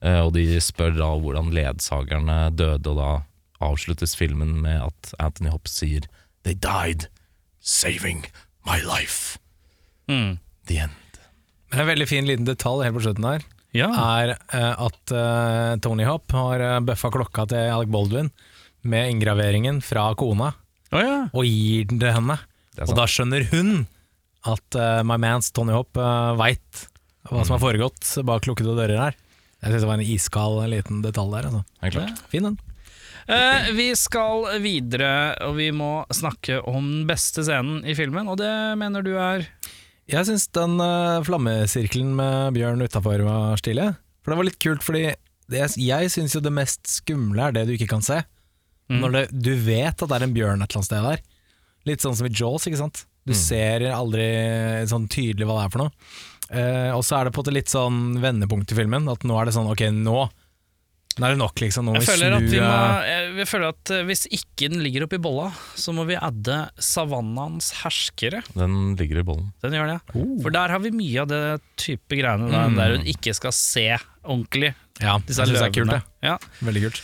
og 0.03 0.33
de 0.35 0.43
spør 0.59 0.97
da 0.97 1.09
hvordan 1.15 1.53
ledsagerne 1.55 2.37
døde, 2.51 2.89
og 2.91 2.97
da 2.97 3.11
avsluttes 3.63 4.17
filmen 4.19 4.57
med 4.61 4.81
at 4.89 5.13
Anthony 5.19 5.53
Hopp 5.53 5.69
sier 5.71 6.09
They 6.43 6.53
died 6.53 7.07
saving 7.61 8.25
my 8.67 8.81
life. 8.83 9.39
Mm. 10.11 10.39
The 10.67 10.81
end. 10.87 11.19
Men 11.71 11.79
en 11.85 11.87
veldig 11.87 12.07
fin 12.09 12.27
liten 12.27 12.45
detalj 12.45 12.83
helt 12.83 12.99
på 12.99 13.05
slutten 13.05 13.29
her 13.29 13.45
Ja. 13.73 13.89
er 13.89 14.35
eh, 14.37 14.73
at 14.85 15.13
eh, 15.17 15.73
Tony 15.81 16.05
Hopp 16.05 16.33
har 16.37 16.61
uh, 16.61 16.79
bøffa 16.85 17.09
klokka 17.13 17.47
til 17.49 17.71
Alec 17.73 17.89
Baldwin 17.93 18.29
med 18.85 19.13
inngraveringen 19.15 19.79
fra 19.81 20.11
kona, 20.19 20.51
oh, 20.91 20.99
ja. 21.01 21.15
og 21.31 21.47
gir 21.47 21.87
den 21.89 22.01
til 22.01 22.13
henne. 22.13 22.37
Og 22.83 22.93
da 22.97 23.07
skjønner 23.09 23.47
hun 23.53 23.85
at 24.49 24.75
eh, 24.75 25.01
my 25.07 25.17
mans 25.21 25.51
Tony 25.55 25.73
Hopp 25.75 25.97
uh, 25.99 26.35
veit 26.39 26.85
hva 27.29 27.45
som 27.45 27.55
har 27.55 27.63
foregått 27.63 28.03
bak 28.27 28.49
lukkede 28.49 28.75
dører 28.75 28.99
her. 28.99 29.17
Jeg 29.63 29.71
synes 29.71 29.85
det 29.85 29.89
var 29.89 29.99
en 30.01 30.11
iskald 30.11 30.61
liten 30.73 31.03
detalj 31.05 31.37
der. 31.37 31.45
Altså. 31.79 32.07
Fin 32.31 32.49
den. 32.49 32.57
Eh, 33.31 33.69
vi 33.71 33.93
skal 33.95 34.59
videre, 34.59 35.37
og 35.47 35.55
vi 35.55 35.69
må 35.71 36.03
snakke 36.11 36.59
om 36.67 36.81
den 36.83 37.05
beste 37.07 37.45
scenen 37.47 37.85
i 37.87 37.95
filmen, 37.95 38.27
og 38.27 38.41
det 38.41 38.51
mener 38.79 39.05
du 39.05 39.13
er 39.15 39.45
Jeg 40.11 40.27
syns 40.27 40.49
den 40.55 40.75
uh, 40.83 41.23
flammesirkelen 41.23 42.11
med 42.17 42.57
bjørn 42.57 42.83
utafor 42.83 43.23
var 43.23 43.61
stilig. 43.61 43.93
For 44.23 44.33
det 44.33 44.39
var 44.39 44.47
litt 44.49 44.59
kult, 44.63 44.83
fordi 44.83 45.05
det, 45.51 45.63
jeg 45.79 46.11
syns 46.11 46.35
jo 46.35 46.41
det 46.43 46.53
mest 46.55 46.87
skumle 46.89 47.47
er 47.47 47.55
det 47.55 47.65
du 47.69 47.75
ikke 47.77 47.91
kan 47.91 48.03
se. 48.03 48.19
Mm. 48.91 48.99
Når 48.99 49.15
det, 49.15 49.23
du 49.31 49.53
vet 49.63 49.95
at 49.95 50.09
det 50.09 50.17
er 50.17 50.27
en 50.27 50.35
bjørn 50.35 50.63
et 50.63 50.67
eller 50.67 50.81
annet 50.81 50.89
sted 50.89 51.07
der. 51.07 51.23
Litt 51.87 52.03
sånn 52.03 52.15
som 52.19 52.27
i 52.27 52.33
Jaws, 52.33 52.67
ikke 52.67 52.81
sant. 52.83 53.05
Du 53.23 53.31
ser 53.35 53.85
aldri 53.95 54.27
sånn 54.91 55.07
tydelig 55.11 55.47
hva 55.47 55.61
det 55.61 55.65
er 55.65 55.73
for 55.73 55.85
noe. 55.85 56.13
Uh, 56.53 56.91
og 56.97 57.03
så 57.07 57.17
er 57.17 57.27
det 57.27 57.35
på 57.35 57.43
et 57.45 57.53
litt 57.55 57.71
sånn 57.71 58.17
vendepunkt 58.23 58.71
i 58.75 58.77
filmen. 58.77 59.07
At 59.11 59.23
nå 59.27 59.37
er 59.39 59.47
det 59.47 59.55
sånn 59.55 59.71
ok, 59.71 59.87
nå 59.95 60.25
Nå 61.19 61.27
er 61.27 61.35
det 61.35 61.39
nok, 61.43 61.61
liksom. 61.61 61.85
Nå 61.85 61.93
må 61.93 61.99
Jeg 62.01 62.07
vi 62.07 62.15
snu 62.17 62.37
vi 62.49 62.59
må, 62.63 62.69
eh, 62.69 63.07
jeg, 63.09 63.33
jeg 63.43 63.49
føler 63.51 63.67
at 63.73 63.91
eh, 63.93 64.03
hvis 64.09 64.23
ikke 64.33 64.69
den 64.73 64.81
ligger 64.85 65.05
oppi 65.05 65.19
bolla, 65.21 65.49
så 65.77 65.93
må 65.93 66.05
vi 66.09 66.17
adde 66.17 66.57
savannaens 66.81 67.71
herskere. 67.83 68.41
Den 68.57 68.95
ligger 68.99 69.21
i 69.21 69.25
bollen. 69.27 69.51
Den 69.61 69.77
gjør 69.77 69.91
det. 69.93 69.99
Oh. 70.15 70.31
For 70.41 70.55
der 70.55 70.73
har 70.73 70.81
vi 70.83 70.93
mye 70.95 71.21
av 71.25 71.29
det 71.29 71.43
type 71.77 72.17
greiene 72.17 72.49
der, 72.49 72.69
Mm. 72.73 72.77
der 72.79 72.97
hun 72.97 73.05
ikke 73.13 73.33
skal 73.37 73.53
se 73.53 73.85
ordentlig. 74.23 74.73
Ja, 75.01 75.17
Disse 75.25 75.45
det 75.45 75.53
syns 75.53 75.61
jeg 75.61 75.69
er 75.69 75.77
kult. 75.77 75.91
Det. 75.93 76.01
Ja. 76.23 76.37
Veldig 76.63 76.83
kult. 76.87 77.03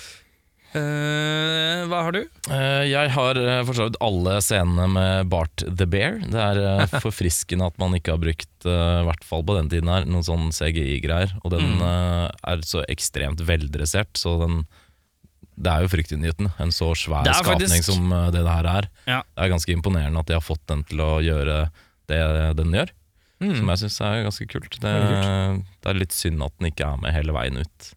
Eh, 0.77 1.85
hva 1.89 2.01
har 2.05 2.13
du? 2.13 2.19
Uh, 2.49 2.83
Jeg 2.85 3.09
har 3.15 3.39
uh, 3.41 3.61
for 3.65 3.73
så 3.77 3.87
vidt 3.87 3.97
alle 4.05 4.35
scenene 4.45 4.85
med 4.93 5.29
Bart 5.31 5.63
the 5.65 5.87
Bear. 5.89 6.19
Det 6.21 6.43
er 6.43 6.85
forfriskende 7.05 7.65
at 7.71 7.79
man 7.81 7.95
ikke 7.97 8.13
har 8.13 8.21
brukt, 8.21 8.49
i 8.67 9.05
hvert 9.07 9.23
fall 9.25 9.45
på 9.47 9.55
den 9.57 9.69
tiden 9.71 9.89
her, 9.89 10.05
noen 10.09 10.25
sånn 10.27 10.49
CGI-greier. 10.55 11.33
Og 11.43 11.53
den 11.55 11.77
Mm. 11.79 11.81
er 12.43 12.61
så 12.67 12.83
ekstremt 12.91 13.41
veldressert, 13.47 14.13
så 14.19 14.37
den 14.43 14.61
Det 15.59 15.67
er 15.71 15.81
jo 15.83 15.89
fryktinngytende. 15.91 16.53
En 16.63 16.69
så 16.71 16.93
svær 16.95 17.23
Det 17.25 17.33
er 17.33 17.43
skapning 17.43 17.67
faktisk- 17.67 17.91
som 17.91 18.09
det 18.31 18.43
det 18.45 18.47
her 18.47 18.65
er. 18.77 18.85
Ja. 19.07 19.17
Det 19.35 19.43
er 19.43 19.49
ganske 19.51 19.73
imponerende 19.75 20.19
at 20.19 20.25
de 20.27 20.33
har 20.37 20.41
fått 20.45 20.65
den 20.67 20.83
til 20.87 20.99
å 21.03 21.19
gjøre 21.19 21.69
det 22.07 22.55
den 22.55 22.71
gjør. 22.71 22.89
Mm. 23.41 23.55
Som 23.57 23.67
jeg 23.67 23.77
syns 23.83 23.99
er 24.01 24.23
ganske 24.23 24.47
kult. 24.47 24.79
Det, 24.79 24.87
Veldig 24.87 25.63
det 25.83 25.89
er 25.89 25.99
litt 25.99 26.11
synd 26.15 26.41
at 26.43 26.51
den 26.59 26.71
ikke 26.71 26.87
er 26.93 26.97
med 27.01 27.13
hele 27.13 27.31
veien 27.35 27.57
ut. 27.59 27.93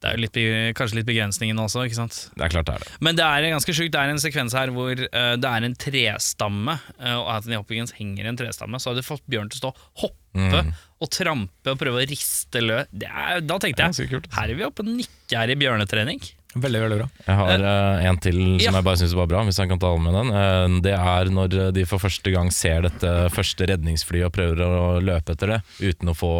Det 0.00 0.08
er 0.08 0.16
jo 0.16 0.22
litt, 0.22 0.38
kanskje 0.78 0.96
litt 0.96 1.08
begrensningen 1.10 1.58
også, 1.60 1.82
ikke 1.84 1.98
sant. 1.98 2.18
Det 2.32 2.46
er 2.46 2.52
klart 2.54 2.70
det 2.70 2.76
er 2.78 2.84
det. 2.86 2.94
Men 3.04 3.18
det 3.18 3.26
er 3.26 3.50
ganske 3.52 3.74
sjukt. 3.76 3.92
Det 3.92 4.00
er 4.00 4.12
en 4.14 4.22
sekvens 4.22 4.56
her 4.56 4.72
hvor 4.72 4.96
uh, 4.96 5.34
det 5.36 5.50
er 5.50 5.66
en 5.66 5.76
trestamme, 5.76 6.78
uh, 6.96 7.16
og 7.18 7.28
Anthony 7.34 7.58
Hopkins 7.58 7.92
henger 7.98 8.24
i 8.24 8.32
en 8.32 8.40
trestamme. 8.40 8.80
Så 8.80 8.90
har 8.90 8.96
du 8.96 9.04
fått 9.04 9.26
bjørn 9.28 9.52
til 9.52 9.60
å 9.60 9.64
stå 9.66 9.74
hoppe 10.04 10.16
Mm. 10.30 10.68
og 11.02 11.08
trampe 11.10 11.72
og 11.72 11.78
prøve 11.80 11.98
å 11.98 12.06
riste 12.06 12.60
lø. 12.62 12.84
Det 12.94 13.08
er, 13.10 13.40
da 13.42 13.56
tenkte 13.58 13.88
jeg 13.88 14.12
kult. 14.12 14.28
her 14.36 14.52
er 14.52 14.54
vi 14.54 14.62
oppe 14.62 14.84
og 14.84 14.92
nikker 14.92 15.50
i 15.50 15.56
bjørnetrening. 15.58 16.20
Veldig, 16.54 16.80
veldig 16.84 16.98
bra. 17.00 17.08
Jeg 17.26 17.38
har 17.40 17.64
uh, 17.66 18.06
en 18.06 18.18
til 18.22 18.38
som 18.38 18.62
ja. 18.62 18.76
jeg 18.76 18.86
bare 18.86 19.00
syns 19.00 19.16
var 19.18 19.26
bra, 19.30 19.42
hvis 19.46 19.58
jeg 19.58 19.70
kan 19.70 19.82
ta 19.82 19.90
med 19.98 20.14
den. 20.14 20.30
uh, 20.30 20.78
det 20.86 20.94
er 20.94 21.30
når 21.34 21.56
de 21.74 21.86
for 21.86 22.02
første 22.02 22.30
gang 22.30 22.50
ser 22.54 22.86
dette 22.86 23.12
første 23.34 23.66
redningsflyet 23.70 24.30
og 24.30 24.34
prøver 24.38 24.62
å 24.66 24.98
løpe 25.02 25.34
etter 25.34 25.56
det 25.56 25.60
uten 25.82 26.10
å 26.10 26.16
få 26.18 26.32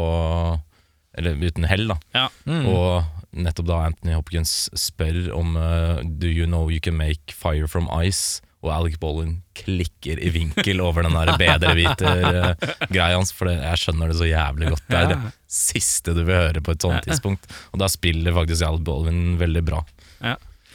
Eller 1.19 1.35
uten 1.43 1.67
hell, 1.67 1.89
da. 1.91 1.99
Ja. 2.15 2.29
Og 2.71 3.20
nettopp 3.33 3.69
da 3.69 3.81
Anthony 3.89 4.15
Hopkins 4.17 4.69
spør 4.77 5.31
om 5.37 5.57
uh, 5.59 6.01
Do 6.03 6.31
you 6.31 6.47
know 6.47 6.71
you 6.71 6.81
can 6.83 6.97
make 6.99 7.35
fire 7.35 7.69
from 7.69 7.91
ice? 7.95 8.41
Og 8.61 8.69
Alec 8.75 8.99
Baldwin 9.01 9.39
klikker 9.57 10.21
i 10.21 10.29
vinkel 10.35 10.83
over 10.85 11.07
den 11.07 11.15
der 11.17 11.31
bedreviter-greia 11.41 13.15
hans, 13.17 13.33
for 13.33 13.49
jeg 13.49 13.81
skjønner 13.81 14.13
det 14.13 14.19
så 14.19 14.29
jævlig 14.29 14.75
godt. 14.75 14.85
Det 14.85 14.99
er 14.99 15.15
det 15.15 15.31
siste 15.49 16.13
du 16.13 16.21
vil 16.27 16.37
høre 16.37 16.61
på 16.61 16.75
et 16.77 16.85
sånt 16.85 17.01
tidspunkt. 17.09 17.49
Og 17.73 17.81
da 17.81 17.89
spiller 17.89 18.37
faktisk 18.37 18.67
Alec 18.69 18.85
Baldwin 18.85 19.39
veldig 19.41 19.65
bra. 19.65 19.81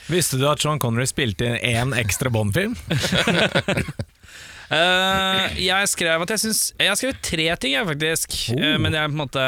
Visste 0.09 0.37
du 0.37 0.45
at 0.49 0.61
Sean 0.61 0.81
Connery 0.81 1.07
spilte 1.09 1.47
inn 1.47 1.57
én 1.61 1.93
ekstra 1.97 2.29
Bond-film? 2.33 2.75
Uh, 4.65 5.45
jeg 5.69 5.89
skrev 5.91 6.23
at 6.25 6.31
jeg 6.33 6.41
syns 6.41 6.61
Jeg 6.81 6.97
skrev 6.97 7.17
tre 7.21 7.45
ting, 7.61 7.75
jeg, 7.75 7.85
faktisk. 7.85 8.37
Eh, 8.55 8.77
men 8.81 8.97
jeg 8.97 9.11
på 9.11 9.13
en 9.13 9.21
måte 9.21 9.43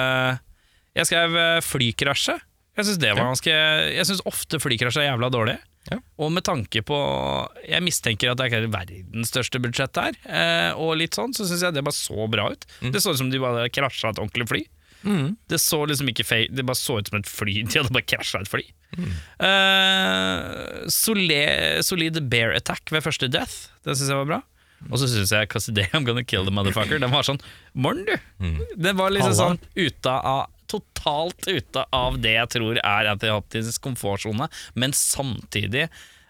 Jeg 0.98 1.10
skrev 1.10 1.38
uh, 1.38 1.62
flykrasjet. 1.66 2.47
Jeg 2.78 2.86
syns 2.86 3.00
det 3.02 3.10
var 3.18 3.26
ganske 3.32 3.54
Jeg 3.96 4.06
syns 4.06 4.22
ofte 4.30 4.60
flykrasj 4.62 5.00
er 5.02 5.08
jævla 5.12 5.32
dårlig. 5.34 5.58
Ja. 5.90 5.98
Og 6.22 6.32
med 6.36 6.44
tanke 6.46 6.82
på 6.86 6.98
Jeg 7.66 7.84
mistenker 7.86 8.32
at 8.32 8.40
det 8.40 8.50
ikke 8.52 8.64
er 8.66 8.72
verdens 8.74 9.32
største 9.34 9.62
budsjett 9.64 9.94
der, 9.98 10.18
eh, 10.28 10.72
og 10.78 10.98
litt 11.00 11.16
sånn, 11.18 11.34
så 11.34 11.48
syns 11.48 11.64
jeg 11.66 11.74
det 11.78 11.84
bare 11.88 11.96
så 11.98 12.28
bra 12.30 12.50
ut. 12.54 12.68
Det 12.84 13.02
så 13.04 13.14
ut 13.16 13.22
som 13.22 13.32
de 13.34 13.40
bare 13.42 13.70
krasja 13.74 14.12
et 14.14 14.20
ordentlig 14.22 14.50
fly. 14.52 14.64
Det 15.48 15.60
så 15.62 15.78
liksom 15.88 16.10
ikke 16.12 16.26
fake 16.28 16.52
Det 16.58 16.66
bare 16.68 16.76
så 16.76 16.98
ut 17.00 17.08
som 17.08 17.20
et 17.22 17.30
fly. 17.30 17.62
De 17.70 17.80
hadde 17.80 17.94
bare 17.96 18.04
krasja 18.10 18.42
et 18.44 18.50
fly. 18.52 18.66
Eh, 19.40 20.88
solid, 20.92 21.86
solid 21.86 22.20
bear 22.32 22.54
attack 22.58 22.92
ved 22.92 23.06
første 23.06 23.30
death. 23.32 23.70
Det 23.86 23.96
syns 23.96 24.12
jeg 24.12 24.20
var 24.22 24.30
bra. 24.34 24.42
Og 24.92 25.00
så 25.02 25.08
syns 25.10 25.32
jeg 25.34 25.50
Cassidy 25.50 25.88
I'm 25.96 26.06
gonna 26.06 26.24
kill 26.28 26.46
the 26.46 26.54
motherfucker'. 26.54 27.00
Den 27.02 27.14
var 27.14 27.26
sånn 27.26 27.40
Morn, 27.74 28.04
du! 28.06 28.14
Den 28.78 28.98
var 29.00 29.10
liksom 29.16 29.34
Halla. 29.34 29.56
sånn 29.56 29.60
ute 29.88 30.14
av 30.14 30.52
Totalt 30.68 31.48
ute 31.48 31.86
av 31.96 32.18
det 32.24 32.36
jeg 32.36 32.52
tror 32.58 32.80
er 32.84 33.10
Anthony 33.14 33.32
Hopkins 33.34 33.80
komfortsone, 33.84 34.50
men 34.76 34.96
samtidig 34.96 35.88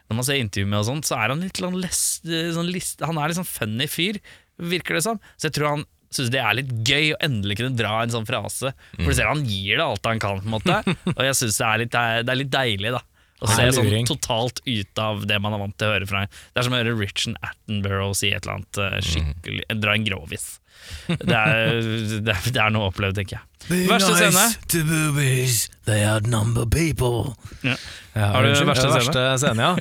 når 0.08 0.16
man 0.22 0.24
ser 0.24 0.40
intervjuet 0.40 0.72
med 0.72 0.80
og 0.80 0.86
sånt, 0.88 1.08
så 1.10 1.18
er 1.20 1.34
han 1.34 1.42
litt 1.44 1.60
sånn 1.60 1.80
lest, 1.84 2.24
sånn 2.56 2.70
list, 2.72 3.02
Han 3.04 3.18
er 3.20 3.28
litt 3.28 3.40
sånn 3.42 3.50
funny 3.50 3.88
fyr, 3.92 4.22
virker 4.56 4.96
det 4.96 5.02
som. 5.04 5.18
Så 5.36 5.50
jeg 5.50 5.58
tror 5.58 5.74
han 5.74 5.84
syns 6.16 6.30
det 6.32 6.40
er 6.40 6.56
litt 6.56 6.70
gøy 6.88 7.10
å 7.12 7.18
endelig 7.28 7.58
kunne 7.60 7.76
dra 7.76 7.98
en 8.06 8.14
sånn 8.14 8.26
frase. 8.30 8.72
For 8.96 9.10
du 9.12 9.18
ser 9.18 9.28
han 9.28 9.42
gir 9.44 9.76
det 9.82 9.84
alt 9.84 10.08
han 10.08 10.22
kan, 10.24 10.40
på 10.40 10.48
en 10.48 10.54
måte. 10.56 10.78
Og 11.18 11.20
jeg 11.28 11.36
syns 11.42 11.58
det, 11.60 11.90
det, 11.92 12.06
er- 12.32 12.40
litt 12.40 12.54
deilig, 12.54 12.94
da. 12.96 13.02
Å 13.44 13.50
se 13.52 13.66
sånn 13.76 13.90
totalt 14.10 14.62
ut 14.66 14.98
av 15.04 15.26
det 15.30 15.36
man 15.44 15.54
er 15.54 15.60
vant 15.66 15.76
til 15.78 15.92
å 15.92 15.98
høre 15.98 16.08
fra. 16.10 16.24
Det 16.26 16.58
er 16.62 16.66
som 16.70 16.74
å 16.74 16.80
høre 16.80 16.96
Richard 16.98 17.36
Attenborough 17.46 18.16
si 18.18 18.32
et 18.34 18.48
eller 18.48 18.56
annet 18.62 18.80
eh, 18.82 18.96
skikkelig 19.12 19.68
Dra 19.84 19.94
en 20.00 20.08
grovis. 20.08 20.48
Det 21.08 21.36
er, 21.36 21.78
det 22.24 22.34
er, 22.34 22.50
det 22.52 22.62
er 22.62 22.74
noe 22.74 22.90
opplevd, 22.92 23.18
tenker 23.20 23.38
jeg. 23.38 23.44
Verste 23.90 24.14
scene? 24.16 24.44
to 24.72 24.84
boobies, 24.88 25.68
they 25.88 26.06
outnumber 26.08 26.66
people. 26.66 27.34
Ja. 27.66 27.76
Ja, 28.18 28.32
Har 28.34 28.44
du 28.44 28.50
unnskyld, 28.50 28.70
verste 28.72 28.88
det 28.88 28.92
er 28.92 29.00
verste 29.02 29.24
scene? 29.44 29.68
Ja. 29.68 29.72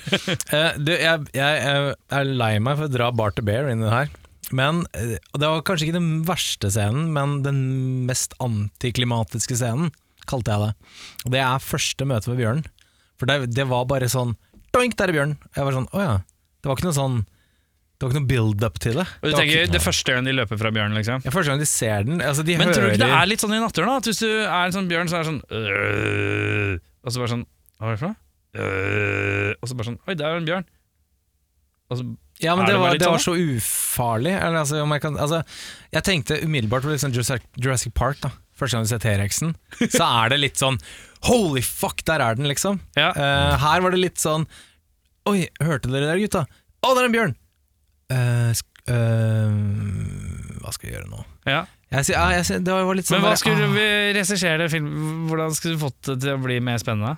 uh, 0.52 0.78
du, 0.86 0.92
jeg, 0.92 1.26
jeg, 1.36 1.60
jeg 1.66 1.96
er 2.20 2.30
lei 2.42 2.52
meg 2.62 2.78
for 2.80 2.88
å 2.88 2.92
dra 2.92 3.10
Bart 3.14 3.38
to 3.38 3.44
Bear 3.46 3.70
inn 3.70 3.84
i 3.84 3.86
det 3.86 3.94
her. 3.94 4.10
Men 4.54 4.84
eh, 4.94 5.16
og 5.34 5.40
Det 5.42 5.48
var 5.50 5.62
kanskje 5.66 5.88
ikke 5.88 5.98
den 5.98 6.10
verste 6.26 6.70
scenen, 6.70 7.08
men 7.14 7.40
den 7.46 7.60
mest 8.06 8.36
antiklimatiske 8.42 9.58
scenen, 9.58 9.90
kalte 10.26 10.52
jeg 10.54 10.66
det. 10.66 10.90
Og 11.24 11.32
Det 11.34 11.42
er 11.42 11.62
første 11.62 12.06
møte 12.08 12.30
med 12.32 12.42
Bjørn. 12.42 12.62
For 13.16 13.30
det, 13.30 13.54
det 13.56 13.66
var 13.70 13.88
bare 13.90 14.10
sånn 14.12 14.34
Doink, 14.74 14.96
der 14.98 15.08
er 15.08 15.16
Bjørn! 15.16 15.36
Jeg 15.56 15.64
var 15.64 15.72
sånn, 15.78 15.88
å 15.96 16.02
ja. 16.02 16.14
Det 16.60 16.68
var 16.68 16.76
ikke 16.76 16.88
noe 16.90 16.96
sånn 16.98 17.18
Det 17.96 18.04
var 18.04 18.12
ikke 18.12 18.20
noe 18.20 18.28
build-up 18.28 18.78
til 18.78 18.98
det. 19.00 19.06
Og 19.08 19.22
du 19.24 19.30
Det 19.30 19.38
tenker 19.40 19.62
ikke- 19.62 19.72
Det 19.72 19.80
første 19.80 20.12
gang 20.12 20.24
de 20.24 20.32
løper 20.36 20.58
fra 20.60 20.70
bjørnen, 20.70 20.94
liksom. 20.98 21.24
ja, 21.24 21.30
Første 21.30 21.48
gang 21.48 21.58
de 21.58 21.66
ser 21.66 22.02
den 22.04 22.20
altså 22.20 22.44
de 22.44 22.56
Men 22.58 22.68
tror 22.68 22.82
du 22.82 22.90
ikke 22.92 22.98
det 22.98 23.08
er 23.08 23.26
litt 23.26 23.40
sånn 23.40 23.54
i 23.56 23.60
da? 23.60 23.96
At 23.96 24.04
hvis 24.04 24.20
du 24.20 24.28
er 24.28 24.64
en 24.66 24.72
sånn 24.72 24.88
bjørn, 24.88 25.08
så 25.08 25.16
er 25.16 25.22
det 25.24 25.30
sånn 25.32 25.42
øh, 25.50 26.78
Og 27.04 27.12
så 27.12 27.18
bare 27.18 27.32
sånn 27.32 27.46
Hva 27.80 27.86
var 27.86 27.90
det 27.96 28.00
for 28.00 28.08
noe? 28.08 28.16
Øh, 28.56 29.54
og 29.62 29.68
så 29.68 29.76
bare 29.76 29.88
sånn 29.88 29.98
Oi, 30.06 30.14
der 30.14 30.26
er 30.26 30.36
en 30.36 30.44
bjørn. 30.48 30.64
Og 31.90 31.98
så 31.98 32.16
Ja, 32.40 32.54
men 32.54 32.66
det, 32.66 32.74
det 32.74 32.80
var, 32.80 32.98
det 32.98 33.08
var 33.08 33.16
sånn, 33.16 33.32
så 33.32 33.56
ufarlig. 33.56 34.34
Eller, 34.36 34.58
altså, 34.60 34.82
om 34.82 34.90
jeg, 34.92 35.00
kan, 35.00 35.16
altså, 35.16 35.42
jeg 35.94 36.04
tenkte 36.04 36.42
umiddelbart 36.44 36.82
på 36.84 36.92
sånn 37.00 37.14
Jurassic, 37.56 37.94
Park. 37.94 38.20
da 38.20 38.30
Første 38.56 38.76
gang 38.76 38.84
du 38.84 38.88
ser 38.88 39.00
T-rexen, 39.00 39.54
så 39.92 40.04
er 40.24 40.28
det 40.32 40.40
litt 40.40 40.60
sånn 40.60 40.78
Holy 41.28 41.62
fuck, 41.64 42.04
der 42.04 42.20
er 42.20 42.36
den, 42.36 42.48
liksom. 42.48 42.80
Ja. 42.96 43.10
Uh, 43.16 43.56
her 43.60 43.80
var 43.80 43.90
det 43.92 44.00
litt 44.00 44.20
sånn 44.20 44.46
Oi, 45.26 45.48
hørte 45.60 45.90
dere 45.90 46.12
der, 46.12 46.20
gutta? 46.22 46.44
Å, 46.84 46.92
det 46.94 47.02
er 47.02 47.08
en 47.08 47.16
bjørn! 47.16 47.34
Eh, 48.12 48.52
hva 50.62 50.70
skal 50.74 50.86
jeg 50.90 50.94
gjøre 50.98 51.10
nå? 51.10 51.24
ja. 51.50 51.64
Jeg, 51.86 52.02
sier- 52.08 52.32
jeg, 52.34 52.62
det 52.66 52.74
var 52.74 52.96
litt 52.98 53.06
sånn 53.06 53.20
Men 53.20 53.28
hva 53.28 53.36
skulle 53.38 53.62
du 53.62 53.74
vi 53.76 53.82
regissere 54.16 54.64
film 54.72 54.88
Hvordan 55.28 55.52
skulle 55.54 55.76
du 55.76 55.82
fått 55.84 56.00
det 56.08 56.16
til 56.24 56.32
å 56.34 56.40
bli 56.42 56.56
mer 56.58 56.80
spennende? 56.82 57.12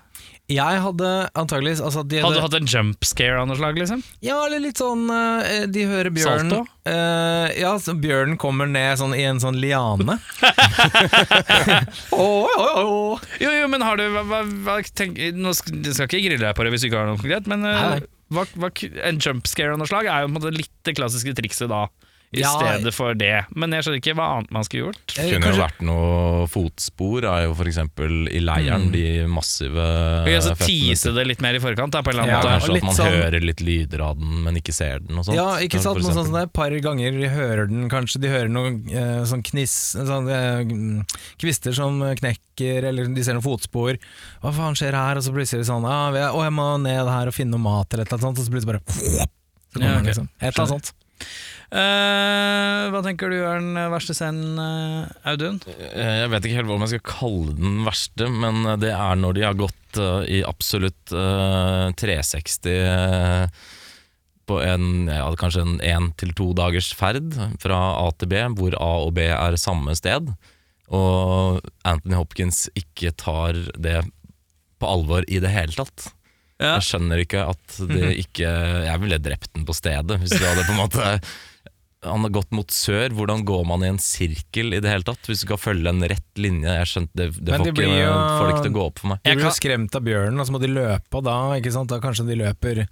Jeg 0.52 0.82
hadde 0.84 1.12
antagelig 1.40 1.78
altså, 1.80 2.02
de 2.04 2.20
Hadde 2.20 2.36
du 2.36 2.42
hatt 2.44 2.56
en 2.58 2.68
jump 2.68 3.08
scare 3.08 3.40
av 3.40 3.48
noe 3.48 3.56
slag, 3.56 3.80
liksom? 3.80 4.02
Ja, 4.24 4.36
eller 4.44 4.60
litt 4.60 4.76
sånn 4.80 5.06
eh, 5.08 5.64
De 5.72 5.86
hører 5.88 6.12
bjørnen 6.12 6.52
Salto? 6.52 6.68
Eh, 6.84 7.56
Ja, 7.62 7.72
så 7.80 7.96
bjørnen 7.96 8.36
kommer 8.40 8.68
ned 8.68 9.00
sånn, 9.00 9.16
i 9.16 9.24
en 9.28 9.40
sånn 9.40 9.56
liane. 9.56 10.18
Jo, 12.12 13.16
jo, 13.40 13.66
men 13.72 13.84
har 13.88 13.96
du 14.00 14.04
hva, 14.12 14.24
hva, 14.68 14.78
tenk, 14.96 15.16
Nå 15.36 15.56
skal, 15.56 15.80
jeg 15.84 15.96
ikke 16.10 16.22
grille 16.28 16.44
deg 16.44 16.56
på 16.58 16.64
det 16.68 16.72
hvis 16.76 16.84
du 16.84 16.90
ikke 16.90 17.00
har 17.02 17.08
noe 17.08 17.16
konkret, 17.20 17.48
men 17.50 17.64
eh, 17.72 18.04
En 18.30 19.20
jumpscare 19.22 19.72
av 19.72 19.80
noe 19.80 19.88
slag 19.88 20.08
er 20.08 20.24
jo 20.24 20.28
på 20.28 20.32
en 20.32 20.36
måte 20.36 20.54
litt 20.56 20.74
det 20.84 20.96
klassiske 20.98 21.32
trikset 21.38 21.70
da, 21.72 21.86
i 22.30 22.40
Ja. 22.42 22.50
stedet 22.58 22.92
for 22.92 23.14
det. 23.14 23.46
Men 23.56 23.72
jeg 23.72 23.84
skjønner 23.84 24.00
ikke 24.02 24.14
hva 24.18 24.26
annet 24.36 24.50
man 24.52 24.64
skulle 24.64 24.84
gjort. 24.88 25.14
Det 25.16 25.28
Kunne 25.32 25.48
jo 25.54 25.60
vært 25.62 25.80
noe 25.80 26.46
fotspor, 26.52 27.24
er 27.24 27.44
jo 27.46 27.54
f.eks. 27.54 27.78
i 28.36 28.40
leiren, 28.44 28.88
Mm. 28.88 28.92
de 28.92 29.26
massive 29.26 30.24
Vi 30.26 30.32
kan 30.36 30.42
så 30.42 30.54
tease 30.60 31.14
det 31.14 31.26
litt 31.26 31.40
mer 31.40 31.54
i 31.54 31.58
forkant, 31.58 31.90
da, 31.90 32.02
på 32.02 32.10
en 32.12 32.18
eller 32.18 32.28
Ja, 32.28 32.40
måte. 32.42 32.52
Kanskje 32.60 32.72
litt 32.74 32.84
at 32.84 32.84
man 32.84 32.94
sånn- 32.96 33.22
hører 33.22 33.40
litt 33.40 33.60
lyder 33.64 34.00
av 34.04 34.18
den, 34.18 34.42
men 34.44 34.54
ikke 34.56 34.74
ser 34.74 34.98
den 35.00 35.16
og 35.18 35.24
sånt. 35.24 35.36
Ja, 35.36 35.56
ikke 35.56 35.80
sant? 35.80 35.96
Noe 36.02 36.12
sånt 36.12 36.26
som 36.26 36.32
det 36.34 36.40
er 36.42 36.46
et 36.50 36.52
par 36.52 36.70
ganger 36.70 37.10
de 37.18 37.28
hører 37.28 37.66
den, 37.68 37.88
kanskje 37.88 38.20
de 38.20 38.28
hører 38.28 38.48
noen 38.50 38.90
eh, 38.92 39.24
sånn 39.24 39.42
kniss, 39.42 39.96
sånn, 39.96 40.28
eh, 40.28 41.04
kvister 41.40 41.72
som 41.74 41.98
knekker, 42.00 42.84
eller 42.84 43.06
de 43.08 43.22
ser 43.24 43.32
noen 43.34 43.42
fotspor. 43.42 43.96
Hva 44.42 44.52
faen 44.52 44.74
skjer 44.76 44.92
her? 44.92 45.16
Og 45.16 45.22
så 45.24 45.32
plutselig 45.32 45.64
sånn 45.64 45.84
ah, 45.88 46.10
vi 46.10 46.18
er, 46.18 46.28
Å, 46.28 46.42
jeg 46.44 46.52
må 46.52 46.68
ned 46.82 47.06
her 47.08 47.26
og 47.26 47.32
finne 47.34 47.52
noe 47.56 47.64
mat, 47.64 47.88
eller 47.94 48.04
et 48.04 48.12
eller 48.12 48.20
annet 48.28 48.36
sånt, 48.36 48.38
og 48.38 48.44
så 48.44 48.52
plutselig 48.52 48.66
bare 48.66 48.80
så 48.84 49.78
kommer 49.78 49.84
Ja, 49.88 49.96
okay. 49.98 50.06
liksom. 50.12 50.28
Et 50.42 50.52
eller 50.52 50.64
annet 50.66 50.68
sånt. 50.68 50.92
Eh, 51.68 52.82
hva 52.88 53.00
tenker 53.04 53.28
du 53.28 53.36
er 53.44 53.58
den 53.60 53.76
verste 53.92 54.14
scenen, 54.16 54.56
eh, 54.56 55.32
Audun? 55.32 55.58
Eh, 55.68 56.22
Jeg 56.24 56.30
vet 56.32 56.46
ikke 56.48 56.60
helt 56.62 56.70
om 56.72 56.84
jeg 56.86 56.94
skal 56.94 57.04
kalle 57.12 57.56
den 57.58 57.82
verste, 57.84 58.28
men 58.32 58.62
det 58.80 58.92
er 58.94 59.18
når 59.20 59.34
de 59.36 59.44
har 59.44 59.58
gått 59.58 59.74
i 60.28 60.40
absolutt 60.48 61.12
eh, 61.12 61.90
360 61.98 62.70
eh, 62.72 63.48
på 64.48 64.60
en, 64.64 65.08
ja, 65.12 65.26
kanskje 65.36 65.60
en 65.64 65.78
én 65.84 66.10
til 66.16 66.32
to 66.32 66.54
dagers 66.56 66.88
ferd 66.96 67.34
fra 67.60 67.80
A 68.00 68.06
til 68.16 68.30
B, 68.32 68.40
hvor 68.56 68.76
A 68.80 68.92
og 69.04 69.12
B 69.18 69.26
er 69.28 69.56
samme 69.60 69.92
sted, 69.98 70.30
og 70.88 71.60
Anthony 71.84 72.16
Hopkins 72.16 72.70
ikke 72.78 73.12
tar 73.20 73.58
det 73.76 74.00
på 74.80 74.88
alvor 74.88 75.26
i 75.28 75.40
det 75.42 75.50
hele 75.52 75.74
tatt. 75.76 76.14
Ja. 76.58 76.78
Jeg 76.78 76.86
skjønner 76.88 77.20
ikke 77.22 77.42
at 77.52 77.76
det 77.86 78.08
ikke 78.24 78.48
Jeg 78.82 78.98
ville 78.98 79.18
drept 79.22 79.52
den 79.54 79.62
på 79.68 79.76
stedet 79.78 80.16
hvis 80.18 80.32
det 80.34 80.42
hadde 80.42 80.64
på 80.66 80.72
en 80.74 80.80
måte 80.80 81.04
Han 82.08 82.24
har 82.26 82.30
gått 82.34 82.50
mot 82.56 82.70
sør, 82.74 83.10
hvordan 83.16 83.44
går 83.48 83.66
man 83.68 83.84
i 83.84 83.90
en 83.92 83.98
sirkel 84.02 84.72
i 84.74 84.80
det 84.80 84.90
hele 84.90 85.04
tatt? 85.06 85.20
Hvis 85.28 85.44
du 85.44 85.46
skal 85.48 85.60
følge 85.62 85.88
en 85.92 86.00
rett 86.08 86.40
linje, 86.40 86.68
jeg 86.80 86.86
skjønte 86.94 87.14
det, 87.14 87.28
det 87.44 87.54
får 87.58 87.64
de 87.68 87.74
ikke 87.76 88.00
jo- 88.00 88.14
får 88.38 88.46
det 88.48 88.54
ikke 88.56 88.64
til 88.68 88.72
å 88.72 88.78
gå 88.80 88.86
opp 88.88 88.98
for 89.04 89.08
meg. 89.14 89.20
De 89.24 89.34
blir 89.36 89.48
jo 89.50 89.56
skremt 89.58 89.94
av 90.00 90.02
bjørnen, 90.08 90.40
og 90.40 90.46
så 90.48 90.56
må 90.56 90.60
de 90.64 90.72
løpe, 90.72 91.14
og 91.20 91.24
da, 91.28 91.36
ikke 91.60 91.72
sant? 91.72 91.88
da 91.92 92.00
kanskje 92.00 92.26
de 92.26 92.36
løper 92.40 92.88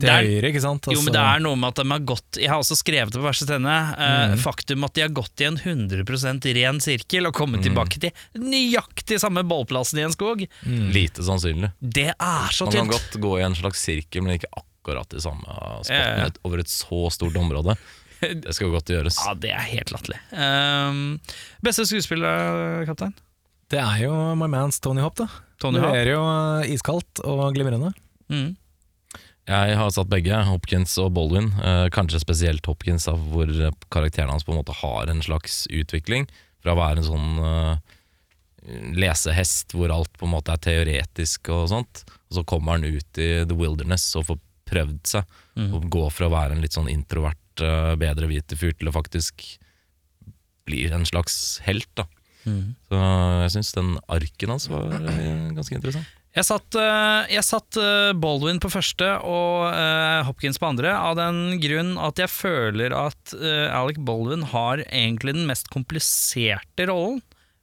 til 0.00 0.08
er- 0.08 0.24
høyre, 0.24 0.48
ikke 0.48 0.62
sant? 0.64 0.86
Altså. 0.88 0.94
Jo, 0.96 1.02
men 1.04 1.12
det 1.12 1.20
er 1.20 1.40
noe 1.44 1.56
med 1.60 1.68
at 1.74 1.74
de 1.84 1.90
har 1.90 1.98
gått 2.08 2.38
Jeg 2.40 2.48
har 2.48 2.56
også 2.62 2.76
skrevet 2.80 3.12
det 3.12 3.20
på 3.20 3.26
verste 3.26 3.44
scene. 3.44 3.74
eh, 4.00 4.36
Faktum 4.40 4.84
at 4.86 4.94
de 4.94 5.02
har 5.02 5.10
gått 5.12 5.42
i 5.42 5.44
en 5.44 5.58
100% 5.60 6.46
ren 6.56 6.80
sirkel 6.80 7.26
og 7.28 7.34
kommet 7.36 7.60
tilbake 7.62 8.00
til 8.00 8.10
nøyaktig 8.40 9.18
samme 9.20 9.42
bollplassen 9.44 9.98
i 10.00 10.06
en 10.08 10.12
skog. 10.16 10.46
Lite 10.64 11.20
sannsynlig. 11.26 11.72
Det 11.82 12.14
er 12.16 12.48
så 12.48 12.64
Man 12.64 12.72
kan 12.72 12.88
godt 12.96 13.20
gå 13.20 13.38
i 13.40 13.44
en 13.44 13.54
slags 13.54 13.78
sirkel, 13.84 14.22
men 14.24 14.38
ikke 14.38 14.48
akkurat 14.56 15.12
i 15.12 15.20
samme 15.20 15.44
spotten 15.84 15.92
Ja, 15.92 16.24
ja. 16.24 16.30
over 16.48 16.58
et 16.64 16.72
så 16.72 17.10
stort 17.12 17.36
område. 17.36 17.76
Det 18.44 18.54
skal 18.56 18.72
godt 18.74 18.92
gjøres. 18.92 19.18
Ja, 19.24 19.34
det 19.38 19.52
er 19.56 19.66
helt 19.70 19.92
latterlig. 19.94 20.20
Um, 20.34 21.18
beste 21.64 21.86
skuespiller, 21.88 22.84
kaptein? 22.88 23.14
Det 23.70 23.78
er 23.78 24.02
jo 24.02 24.14
my 24.38 24.48
mans 24.50 24.80
Tony 24.82 25.02
Hopp, 25.04 25.20
da. 25.20 25.28
Tony 25.62 25.78
Hawk? 25.78 25.92
Leverer 25.94 26.10
jo 26.16 26.24
eh, 26.26 26.72
iskaldt 26.74 27.22
og 27.22 27.44
glimrende. 27.54 27.92
Mm. 28.32 28.56
Jeg 29.50 29.76
har 29.78 29.92
satt 29.94 30.10
begge, 30.10 30.36
Hopkins 30.46 30.96
og 31.02 31.12
Baldwin. 31.16 31.52
Eh, 31.62 31.86
kanskje 31.94 32.22
spesielt 32.22 32.66
Hopkins, 32.66 33.06
da, 33.08 33.14
hvor 33.14 33.50
karakteren 33.92 34.32
hans 34.32 34.46
på 34.46 34.54
en 34.54 34.60
måte 34.60 34.76
har 34.82 35.10
en 35.10 35.22
slags 35.24 35.64
utvikling. 35.70 36.28
Fra 36.60 36.74
å 36.74 36.80
være 36.80 37.00
en 37.00 37.08
sånn 37.08 37.40
eh, 37.46 37.96
lesehest 39.00 39.74
hvor 39.76 39.92
alt 39.94 40.12
på 40.18 40.28
en 40.28 40.34
måte 40.34 40.54
er 40.54 40.64
teoretisk 40.66 41.52
og 41.54 41.68
sånt. 41.72 42.04
Og 42.30 42.40
så 42.40 42.46
kommer 42.46 42.78
han 42.78 42.86
ut 42.86 43.22
i 43.22 43.30
the 43.46 43.56
wilderness 43.56 44.10
og 44.18 44.28
får 44.32 44.40
prøvd 44.70 45.00
seg. 45.14 45.38
Og 45.60 45.88
går 45.92 46.12
fra 46.14 46.28
å 46.28 46.32
være 46.32 46.56
en 46.56 46.62
litt 46.62 46.76
sånn 46.76 46.88
introvert, 46.88 47.40
eh, 47.64 47.96
bedre 48.00 48.28
hvite 48.30 48.58
fyr 48.58 48.74
til 48.76 48.90
å 48.90 48.94
faktisk 48.94 49.44
bli 50.68 50.86
en 50.92 51.06
slags 51.08 51.60
helt. 51.66 51.88
da 51.98 52.06
Så 52.88 53.00
jeg 53.44 53.52
syns 53.56 53.74
den 53.76 53.92
arken 54.08 54.54
hans 54.54 54.68
var 54.70 54.94
eh, 55.00 55.50
ganske 55.56 55.76
interessant. 55.76 56.16
Jeg 56.30 56.46
satt, 56.46 56.76
eh, 56.78 57.32
jeg 57.34 57.42
satt 57.42 57.78
Baldwin 58.22 58.60
på 58.62 58.70
første 58.70 59.08
og 59.26 59.74
Hopkins 60.28 60.60
på 60.62 60.68
andre, 60.68 60.92
av 60.94 61.16
den 61.18 61.58
grunn 61.62 61.96
at 61.98 62.22
jeg 62.22 62.30
føler 62.30 62.94
at 62.94 63.34
Alec 63.74 63.98
Baldwin 63.98 64.46
har 64.52 64.84
egentlig 64.86 65.34
den 65.34 65.50
mest 65.50 65.72
kompliserte 65.74 66.86
rollen. 66.90 67.18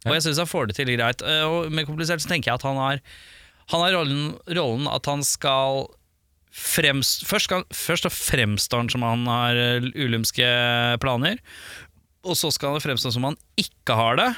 Og 0.08 0.14
jeg 0.16 0.28
syns 0.28 0.42
han 0.44 0.52
får 0.52 0.68
det 0.70 0.78
til 0.78 0.92
greit. 0.94 1.24
Og 1.48 1.72
med 1.72 1.88
komplisert 1.88 2.24
så 2.24 2.30
tenker 2.30 2.52
jeg 2.52 2.60
at 2.60 2.68
han 2.68 2.78
har, 2.80 3.00
han 3.72 3.86
har 3.86 3.96
rollen, 3.98 4.36
rollen 4.60 4.92
at 4.92 5.08
han 5.10 5.24
skal 5.28 5.88
fremst, 6.52 7.26
først, 7.30 7.50
skal, 7.50 7.66
først 7.74 8.08
fremstår 8.14 8.84
han 8.84 8.92
som 8.94 9.06
han 9.06 9.26
har 9.30 9.60
ulumske 9.96 10.48
planer, 11.04 11.40
og 12.28 12.36
så 12.40 12.52
skal 12.52 12.76
han 12.76 12.84
fremstå 12.84 13.12
som 13.16 13.28
han 13.30 13.38
ikke 13.60 13.96
har 13.96 14.18
det. 14.20 14.30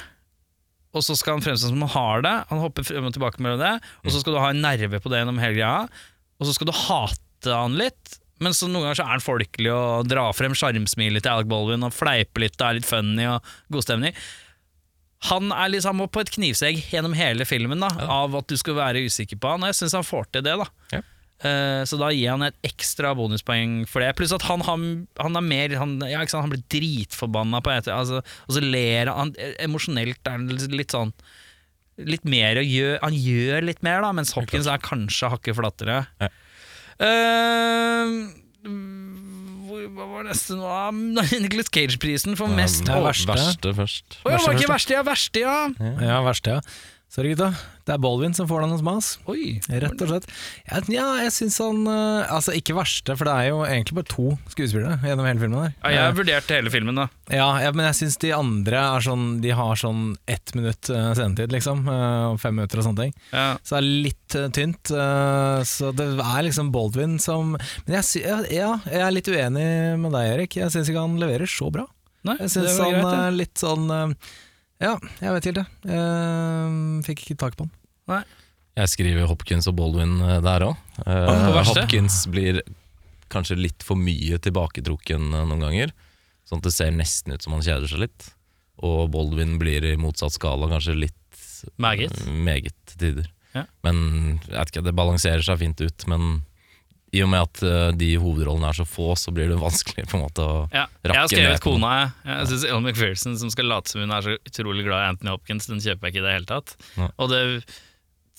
Og 0.94 1.04
så 1.06 1.14
skal 1.18 1.36
han 1.36 1.44
fremstå 1.44 1.70
som 1.70 1.82
han 1.84 1.92
har 1.94 2.22
det. 2.26 2.32
Han 2.50 2.60
hopper 2.62 2.86
frem 2.86 3.06
og 3.06 3.14
tilbake 3.14 3.42
mellom 3.42 3.60
det. 3.62 3.76
Og 4.04 4.10
så 4.10 4.20
skal 4.22 4.34
du 4.34 4.40
ha 4.42 4.50
en 4.50 4.62
nerve 4.62 4.98
på 5.02 5.10
det 5.10 5.20
gjennom 5.20 5.38
hele 5.42 5.56
greia. 5.58 5.86
Og 6.38 6.46
så 6.48 6.54
skal 6.56 6.70
du 6.70 6.74
hate 6.74 7.54
han 7.54 7.76
litt. 7.78 8.16
Men 8.42 8.54
så 8.56 8.66
noen 8.68 8.86
ganger 8.88 8.98
så 9.00 9.04
er 9.06 9.12
han 9.16 9.22
folkelig 9.24 9.72
og 9.74 10.06
drar 10.10 10.34
frem 10.34 10.54
sjarmsmilet 10.56 11.22
til 11.24 11.32
Alec 11.34 11.50
Baldwin 11.50 11.86
og 11.86 11.92
fleiper 11.94 12.42
litt 12.44 12.56
og 12.58 12.66
er 12.68 12.78
litt 12.78 12.88
funny 12.88 13.26
og 13.28 13.50
god 13.74 13.86
stemning. 13.86 14.16
Han 15.28 15.50
er 15.52 15.68
liksom 15.74 16.00
på 16.08 16.22
et 16.22 16.32
knivsegg 16.32 16.78
gjennom 16.90 17.12
hele 17.18 17.44
filmen 17.48 17.82
da 17.84 17.90
av 18.08 18.38
at 18.38 18.48
du 18.48 18.56
skal 18.56 18.78
være 18.78 19.02
usikker 19.04 19.36
på 19.40 19.50
han. 19.52 19.66
Og 19.66 19.70
jeg 19.72 19.80
syns 19.82 19.98
han 19.98 20.06
får 20.08 20.30
til 20.32 20.46
det. 20.46 20.56
da 20.62 20.68
Ja. 20.96 21.02
Eh, 21.40 21.82
Så 21.88 21.96
da 21.96 22.10
gir 22.12 22.34
han 22.34 22.44
et 22.44 22.56
ekstra 22.68 23.14
bonuspoeng 23.16 23.86
for 23.88 24.04
det. 24.04 24.10
Pluss 24.18 24.34
at 24.36 24.44
han, 24.44 24.60
han, 24.66 24.82
han 25.16 25.38
er 25.40 25.46
mer 25.46 25.76
Han, 25.80 25.94
ja, 26.04 26.20
sant, 26.28 26.44
han 26.44 26.52
blir 26.52 26.64
dritforbanna 26.68 27.62
på 27.64 27.72
et 27.72 27.88
altså, 27.88 28.20
Og 28.20 28.56
så 28.58 28.60
ler 28.60 29.08
han 29.08 29.32
Emosjonelt 29.56 30.20
er 30.28 30.36
han 30.36 30.44
litt 30.76 30.92
sånn 30.92 31.14
Litt 32.00 32.28
mer 32.28 32.60
å 32.60 32.64
gjøre 32.66 33.00
Han 33.06 33.16
gjør 33.16 33.64
litt 33.70 33.80
mer, 33.86 34.04
da, 34.04 34.12
mens 34.16 34.34
Hopkins 34.36 34.68
er 34.68 34.80
kanskje 34.84 35.32
hakket 35.32 35.56
flattere. 35.56 36.02
Ja. 36.20 36.30
Uh, 37.00 38.28
hva 39.90 40.06
var 40.08 40.24
neste 40.28 40.56
nå? 40.56 40.68
Ah, 40.68 40.90
Nicholas 41.44 41.70
Cage-prisen 41.72 42.36
for 42.38 42.52
mest 42.52 42.88
er 42.88 43.00
verste. 43.04 43.32
Verste 43.32 43.72
først. 43.76 44.16
Å, 44.24 44.32
ja, 44.32 44.40
var 44.44 44.56
ikke 44.56 44.72
verste, 44.72 44.96
ja, 44.96 45.04
verste, 45.06 45.44
ja. 45.44 45.58
Ja, 46.04 46.20
verste, 46.26 46.58
ja. 46.58 46.80
Sorry, 47.10 47.32
gutta. 47.32 47.48
Det 47.88 47.90
er 47.96 47.98
Baldwin 47.98 48.34
som 48.38 48.46
får 48.46 48.60
den 48.62 48.70
hos 48.70 48.82
mas. 48.86 49.06
Oi. 49.26 49.56
Rett 49.66 49.98
og 50.04 50.10
slett. 50.12 50.26
Ja, 50.68 50.78
ja 50.94 51.06
jeg 51.24 51.32
syns 51.34 51.56
han 51.58 51.80
eh, 51.90 52.28
Altså, 52.30 52.52
ikke 52.54 52.76
verste, 52.78 53.16
for 53.18 53.26
det 53.26 53.32
er 53.34 53.48
jo 53.48 53.56
egentlig 53.66 53.96
bare 53.96 54.06
to 54.12 54.26
skuespillere 54.52 55.00
gjennom 55.02 55.26
hele 55.26 55.42
filmen. 55.42 55.64
der 55.64 55.72
Ja, 55.90 56.04
jeg 56.06 56.16
vurdert 56.20 56.52
hele 56.54 56.70
filmen, 56.70 57.00
da. 57.00 57.08
Ja, 57.34 57.48
ja, 57.64 57.72
men 57.74 57.88
jeg 57.88 57.96
syns 57.98 58.14
de 58.22 58.30
andre 58.36 58.78
er 58.92 59.02
sånn 59.02 59.24
De 59.42 59.50
har 59.58 59.80
sånn 59.80 60.04
ett 60.30 60.54
minutt 60.54 60.86
scenetid, 60.86 61.50
liksom. 61.56 61.82
eh, 61.90 62.26
Og 62.30 62.38
fem 62.44 62.54
minutter 62.60 62.78
og 62.78 62.86
sånne 62.86 63.08
ting. 63.08 63.16
Ja. 63.34 63.48
Så 63.66 63.74
det 63.74 63.80
er 63.82 63.88
litt 64.06 64.36
eh, 64.38 64.46
tynt. 64.60 64.92
eh, 64.94 65.62
så 65.66 65.90
det 65.98 66.06
er 66.14 66.44
liksom 66.46 66.70
Baldwin 66.76 67.18
som 67.18 67.56
Men 67.58 67.96
jeg, 67.98 68.22
ja, 68.22 68.38
ja, 68.54 68.70
jeg 68.86 69.02
er 69.08 69.16
litt 69.18 69.32
uenig 69.34 69.66
med 69.98 70.14
deg, 70.14 70.28
Erik. 70.36 70.60
Jeg 70.62 70.70
syns 70.76 70.92
ikke 70.94 71.02
han 71.08 71.18
leverer 71.18 71.50
så 71.50 71.72
bra. 71.74 71.88
Nei, 72.22 72.36
Jeg 72.38 72.46
det 72.46 72.54
syns 72.54 72.78
han 72.86 73.02
er 73.16 73.34
litt 73.34 73.58
sånn 73.66 73.90
eh, 73.98 74.14
Ja, 74.80 74.94
jeg 75.20 75.34
vet 75.36 75.46
ikke 75.50 75.62
helt, 75.64 75.84
jeg. 75.84 75.96
Eh, 75.96 76.76
fikk 77.06 77.24
ikke 77.26 77.38
tak 77.42 77.56
på 77.58 77.66
han. 77.66 77.72
Nei. 78.10 78.22
Jeg 78.80 78.88
skriver 78.94 79.26
Hopkins 79.28 79.66
og 79.68 79.74
Baldwin 79.76 80.14
eh, 80.24 80.38
der 80.44 80.64
òg. 80.70 80.76
verste? 81.04 81.82
Hopkins 81.82 82.22
blir 82.32 82.62
kanskje 83.30 83.58
litt 83.60 83.84
for 83.86 83.98
mye 84.00 84.38
tilbaketrukken 84.42 85.28
eh, 85.36 85.44
noen 85.50 85.66
ganger. 85.66 85.92
Sånn 86.48 86.62
at 86.62 86.68
det 86.70 86.72
ser 86.74 86.94
nesten 86.96 87.34
ut 87.36 87.44
som 87.44 87.54
han 87.58 87.62
kjeder 87.66 87.90
seg 87.92 88.04
litt. 88.06 88.30
Og 88.80 89.10
Baldwin 89.12 89.58
blir 89.60 89.84
i 89.84 89.96
motsatt 90.00 90.32
skala 90.38 90.70
kanskje 90.72 90.96
litt 90.96 91.44
Meget. 91.76 92.14
eh, 92.24 92.30
meget 92.32 92.74
til 92.88 93.02
tider. 93.04 93.28
Ja. 93.52 93.66
Men 93.84 94.00
jeg 94.46 94.54
vet 94.56 94.72
ikke, 94.72 94.86
det 94.86 94.96
balanserer 94.96 95.44
seg 95.44 95.60
fint 95.60 95.80
ut. 95.84 96.06
Men 96.08 96.40
i 97.12 97.22
og 97.24 97.28
med 97.32 97.40
at 97.42 97.60
eh, 97.66 97.90
de 97.98 98.08
hovedrollene 98.22 98.68
er 98.70 98.76
så 98.78 98.84
få, 98.86 99.08
så 99.18 99.32
blir 99.34 99.48
det 99.50 99.58
vanskelig 99.58 100.04
på 100.10 100.16
en 100.18 100.22
måte 100.28 100.44
å 100.46 100.56
Ja. 100.70 100.84
rakke 101.02 101.14
Jeg 101.16 101.20
har 101.20 101.32
skrevet 101.32 101.64
kona, 101.64 101.90
jeg. 101.98 102.10
Jeg 102.30 102.50
syns 102.52 102.64
Ellen 102.68 102.86
McPherson, 102.86 103.36
som 103.40 103.50
skal 103.50 103.66
late 103.72 103.90
som 103.90 104.00
hun 104.04 104.14
er 104.14 104.22
så 104.28 104.36
utrolig 104.46 104.84
glad 104.86 105.02
i 105.02 105.08
Anthony 105.14 105.30
Hopkins, 105.34 105.66
den 105.66 105.82
kjøper 105.82 106.06
jeg 106.06 106.14
ikke 106.14 106.22
i 106.22 106.26
det 106.28 106.34
hele 106.38 106.50
tatt. 106.52 106.76
Ja. 106.96 107.08
Og 107.18 107.30
det, 107.34 107.42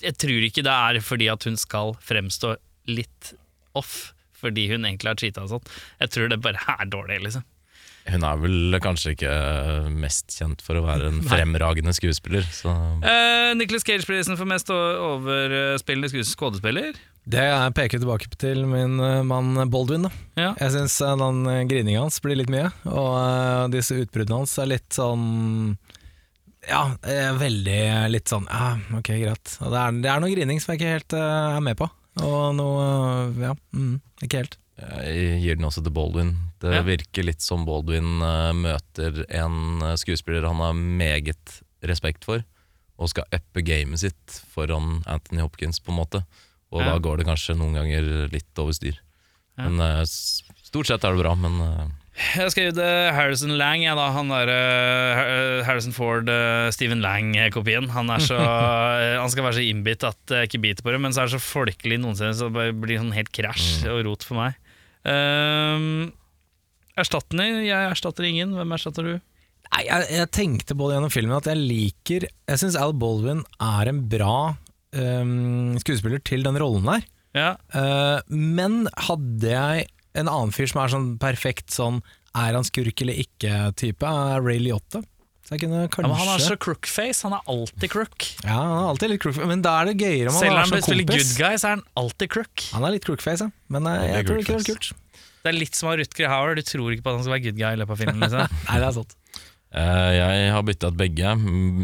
jeg 0.02 0.16
tror 0.24 0.48
ikke 0.48 0.64
det 0.66 0.78
er 0.78 1.02
fordi 1.04 1.28
at 1.34 1.44
hun 1.50 1.58
skal 1.60 1.96
fremstå 2.02 2.56
litt 2.88 3.34
off, 3.78 4.14
fordi 4.42 4.70
hun 4.72 4.88
egentlig 4.88 5.12
har 5.12 5.20
cheata 5.22 5.44
og 5.44 5.52
sånn. 5.58 5.68
Jeg 6.02 6.10
tror 6.16 6.32
det 6.32 6.40
bare 6.42 6.64
er 6.80 6.88
dårlig, 6.90 7.20
liksom. 7.28 7.44
Hun 8.10 8.24
er 8.26 8.40
vel 8.42 8.80
kanskje 8.82 9.12
ikke 9.14 9.34
mest 9.94 10.34
kjent 10.34 10.64
for 10.66 10.80
å 10.80 10.82
være 10.88 11.12
en 11.12 11.20
fremragende 11.30 11.94
skuespiller. 11.94 12.48
Så 12.50 12.72
Uh, 13.04 13.52
Nicholas 13.60 13.84
Cage-prisen 13.86 14.40
for 14.40 14.48
mest 14.50 14.72
overspillende 14.74 16.10
skues- 16.10 16.32
skuespiller. 16.34 16.96
Det 17.30 17.42
jeg 17.46 17.74
peker 17.78 18.02
tilbake 18.02 18.30
til 18.42 18.64
min 18.66 18.96
eh, 19.00 19.22
mann 19.28 19.54
Baldwin. 19.70 20.08
da 20.08 20.12
Ja. 20.40 20.50
Jeg 20.60 20.72
syns 20.74 20.96
den 21.22 21.44
eh, 21.48 21.64
grininga 21.70 22.02
hans 22.02 22.18
blir 22.24 22.36
litt 22.40 22.50
mye, 22.50 22.72
og 22.90 23.12
eh, 23.22 23.68
disse 23.78 23.94
utbruddene 24.02 24.40
hans 24.42 24.56
er 24.58 24.72
litt 24.72 24.90
sånn 24.98 25.78
Ja, 26.68 26.96
eh, 27.06 27.30
veldig 27.38 28.10
litt 28.14 28.30
sånn 28.32 28.48
Ja, 28.50 28.74
ok, 28.98 29.12
greit. 29.22 29.54
Og 29.62 29.72
det 29.74 29.80
er, 29.84 30.00
det 30.02 30.10
er 30.12 30.20
noe 30.26 30.34
grining 30.34 30.60
som 30.62 30.74
jeg 30.74 30.82
ikke 30.82 30.96
helt 30.98 31.14
uh, 31.18 31.56
er 31.58 31.64
med 31.66 31.78
på. 31.80 31.88
Og 32.26 32.56
noe 32.58 32.84
eh, 32.90 33.40
Ja, 33.48 33.54
mm, 33.78 33.96
ikke 34.26 34.42
helt. 34.44 34.58
jeg 34.82 35.42
gir 35.46 35.56
den 35.62 35.66
også 35.70 35.84
til 35.86 35.94
Baldwin. 35.94 36.36
Det 36.62 36.74
Ja. 36.74 36.82
virker 36.86 37.26
litt 37.26 37.42
som 37.46 37.66
Baldwin 37.70 38.18
uh, 38.22 38.50
møter 38.54 39.24
en 39.30 39.82
eh, 39.82 39.96
skuespiller 39.98 40.46
han 40.50 40.62
har 40.62 40.74
meget 40.78 41.62
respekt 41.86 42.26
for, 42.26 42.42
og 43.02 43.10
skal 43.14 43.26
uppe 43.34 43.62
gamet 43.66 44.02
sitt 44.02 44.42
foran 44.54 45.04
Anthony 45.10 45.42
Hopkins, 45.42 45.80
på 45.82 45.90
en 45.94 45.98
måte. 46.02 46.26
Og 46.72 46.82
Ja. 46.82 46.94
da 46.94 47.00
går 47.04 47.20
det 47.20 47.28
kanskje 47.28 47.58
noen 47.60 47.76
ganger 47.76 48.06
litt 48.32 48.62
over 48.62 48.76
styr. 48.76 49.00
Ja. 49.60 49.68
Men 49.68 49.82
uh, 49.84 50.04
stort 50.08 50.88
sett 50.88 51.04
er 51.04 51.12
det 51.16 51.20
bra, 51.24 51.34
men 51.36 51.58
uh, 51.60 51.90
Jeg 52.36 52.52
skrev 52.54 52.78
eh, 52.80 53.10
Harrison 53.16 53.54
Lang, 53.60 53.84
ja, 53.84 53.96
da. 53.98 54.10
Han 54.16 54.32
der, 54.32 54.52
uh, 54.52 55.64
Harrison 55.68 55.94
Ford, 55.96 56.30
uh, 56.32 56.70
Stephen 56.72 57.02
Lang-kopien. 57.04 57.90
Han 57.96 58.12
så 58.24 58.38
Han 59.22 59.32
skal 59.32 59.48
være 59.48 59.60
så 59.60 59.66
innbitt 59.68 60.06
at 60.08 60.36
jeg 60.36 60.50
ikke 60.50 60.64
biter 60.64 60.86
på 60.88 60.94
det, 60.96 61.02
men 61.04 61.16
så 61.16 61.24
er 61.24 61.30
det 61.32 61.36
så 61.36 61.44
folkelig 61.44 62.00
noensinne, 62.04 62.36
så 62.38 62.48
det 62.56 62.70
blir 62.80 63.02
sånn 63.02 63.16
helt 63.16 63.32
krasj 63.36 63.88
og 63.92 64.04
rot 64.08 64.24
for 64.28 64.40
meg. 64.40 64.58
Um, 65.08 66.12
erstattende? 67.00 67.48
Jeg 67.66 67.92
erstatter 67.92 68.28
ingen. 68.28 68.56
Hvem 68.56 68.76
erstatter 68.78 69.08
du? 69.08 69.14
Nei, 69.72 69.86
jeg, 69.88 70.08
jeg 70.18 70.32
tenkte 70.36 70.76
på 70.76 70.88
det 70.90 70.98
gjennom 70.98 71.14
filmen 71.14 71.38
at 71.38 71.48
jeg 71.48 71.60
liker 71.62 72.26
Jeg 72.28 72.60
syns 72.60 72.76
Al 72.76 72.92
Baldwin 73.00 73.46
er 73.64 73.88
en 73.88 74.02
bra 74.12 74.34
ehm, 74.98 75.80
skuespiller 75.84 76.22
til 76.28 76.46
den 76.48 76.60
rollen 76.62 76.88
der. 76.88 77.08
Ja, 77.38 77.52
Uh, 77.72 78.20
men 78.28 78.90
hadde 79.08 79.48
jeg 79.48 79.86
en 80.20 80.28
annen 80.28 80.52
fyr 80.52 80.68
som 80.68 80.82
er 80.84 80.92
sånn 80.92 81.14
perfekt 81.22 81.72
sånn 81.72 82.02
er 82.36 82.56
han 82.56 82.68
skurk 82.68 83.00
eller 83.04 83.16
ikke-type, 83.24 84.08
er 84.08 84.44
Ray 84.44 84.60
Liotta. 84.60 85.02
Så 85.48 85.56
jeg 85.58 85.64
kunne 85.66 85.82
ja 85.84 86.04
men 86.06 86.14
Han 86.16 86.30
er 86.32 86.44
så 86.44 86.56
crookface. 86.56 87.26
Han 87.26 87.34
er 87.36 87.48
alltid 87.50 87.92
crook. 87.92 88.28
Ja, 88.46 88.56
han 88.56 88.76
er 88.78 88.90
alltid 88.92 89.12
litt 89.12 89.24
crook, 89.24 89.40
men 89.50 89.64
da 89.66 89.74
er 89.82 89.90
det 89.90 89.98
gøyere 90.00 90.30
om 90.30 90.38
han 90.38 90.44
Selv 90.44 90.52
er 90.52 90.56
når 90.56 90.62
han 90.62 90.72
sånn 90.72 90.86
spiller 90.86 91.08
good 91.10 91.32
guy, 91.40 91.56
så 91.56 91.68
er 91.68 91.74
han 91.76 91.84
alltid 92.04 92.32
crook. 92.36 92.66
Han 92.76 92.88
er 92.88 92.96
litt 92.96 93.08
crookface, 93.08 93.48
ja. 93.48 93.64
Men 93.74 93.90
jeg, 93.90 94.12
jeg 94.12 94.28
tror 94.30 94.44
ikke 94.44 94.54
det 94.54 94.62
er 94.62 94.70
kult. 94.70 94.92
Det 95.42 95.50
er 95.50 95.58
litt 95.58 95.78
som 95.80 95.90
av 95.90 95.98
Rutger 95.98 96.30
Hauer. 96.30 96.56
Du 96.56 96.62
tror 96.68 96.94
ikke 96.94 97.04
på 97.04 97.12
at 97.12 97.18
han 97.18 97.26
skal 97.26 97.36
være 97.36 97.46
good 97.48 97.58
guy 97.58 97.72
i 97.74 97.80
løpet 97.82 97.96
av 97.96 98.04
filmen. 98.04 98.22
Liksom. 98.22 98.56
Nei, 98.70 98.78
det 98.78 98.88
er 98.88 98.96
sant. 99.00 99.16
Eh, 99.74 100.12
jeg 100.18 100.52
har 100.52 100.64
bytta 100.68 100.90
ut 100.92 100.98
begge, 101.00 101.32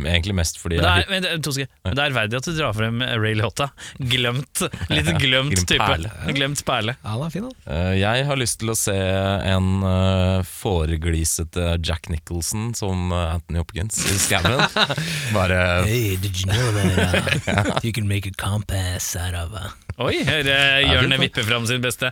egentlig 0.07 0.35
mest 0.35 0.59
fordi 0.61 0.77
Men 0.79 0.85
det 0.85 0.91
jeg 0.93 1.05
er, 1.05 1.09
men 1.11 1.23
det- 1.23 1.43
to 1.43 1.51
sekunder. 1.55 1.71
Men 1.87 1.95
det 1.95 2.03
er 2.05 2.15
verdig 2.17 2.37
at 2.41 2.43
du 2.49 2.51
drar 2.57 2.73
frem 2.75 3.01
Ray 3.23 3.33
Liotta. 3.39 3.69
Glemt. 3.99 4.61
Litt 4.93 5.11
glemt 5.21 5.53
Glemt 5.55 5.67
type. 5.67 5.79
perle. 5.87 6.11
Glemt 6.35 6.63
perle. 6.67 6.97
Ja, 7.03 7.13
han 7.15 7.25
er 7.27 7.29
fin, 7.33 7.47
da. 7.47 7.73
Eh, 7.73 7.93
Jeg 8.01 8.25
har 8.27 8.35
lyst 8.39 8.59
til 8.59 8.69
å 8.73 8.77
se 8.77 8.95
en 8.97 9.69
uh, 9.83 10.43
foreglisete 10.43 11.77
Jack 11.83 12.09
Nicholson 12.09 12.73
som 12.77 13.11
eh, 13.11 13.33
Anthony 13.37 13.59
Hopkins 13.61 13.99
i 14.11 14.17
Scammon. 14.19 14.61
Bare 15.35 15.61
Hey, 15.87 16.15
did 16.17 16.37
you 16.39 16.47
know 16.51 16.71
that 16.73 17.47
uh, 17.47 17.79
you 17.85 17.91
can 17.93 18.07
make 18.07 18.25
a 18.27 18.31
compass 18.37 19.15
out 19.15 19.33
of 19.35 19.53
uh... 19.53 19.69
Oi, 19.99 20.19
her 20.27 20.45
eh, 20.45 20.83
Jørn 20.91 21.15
vipper 21.17 21.41
fram 21.47 21.65
sin 21.65 21.81
beste. 21.81 22.11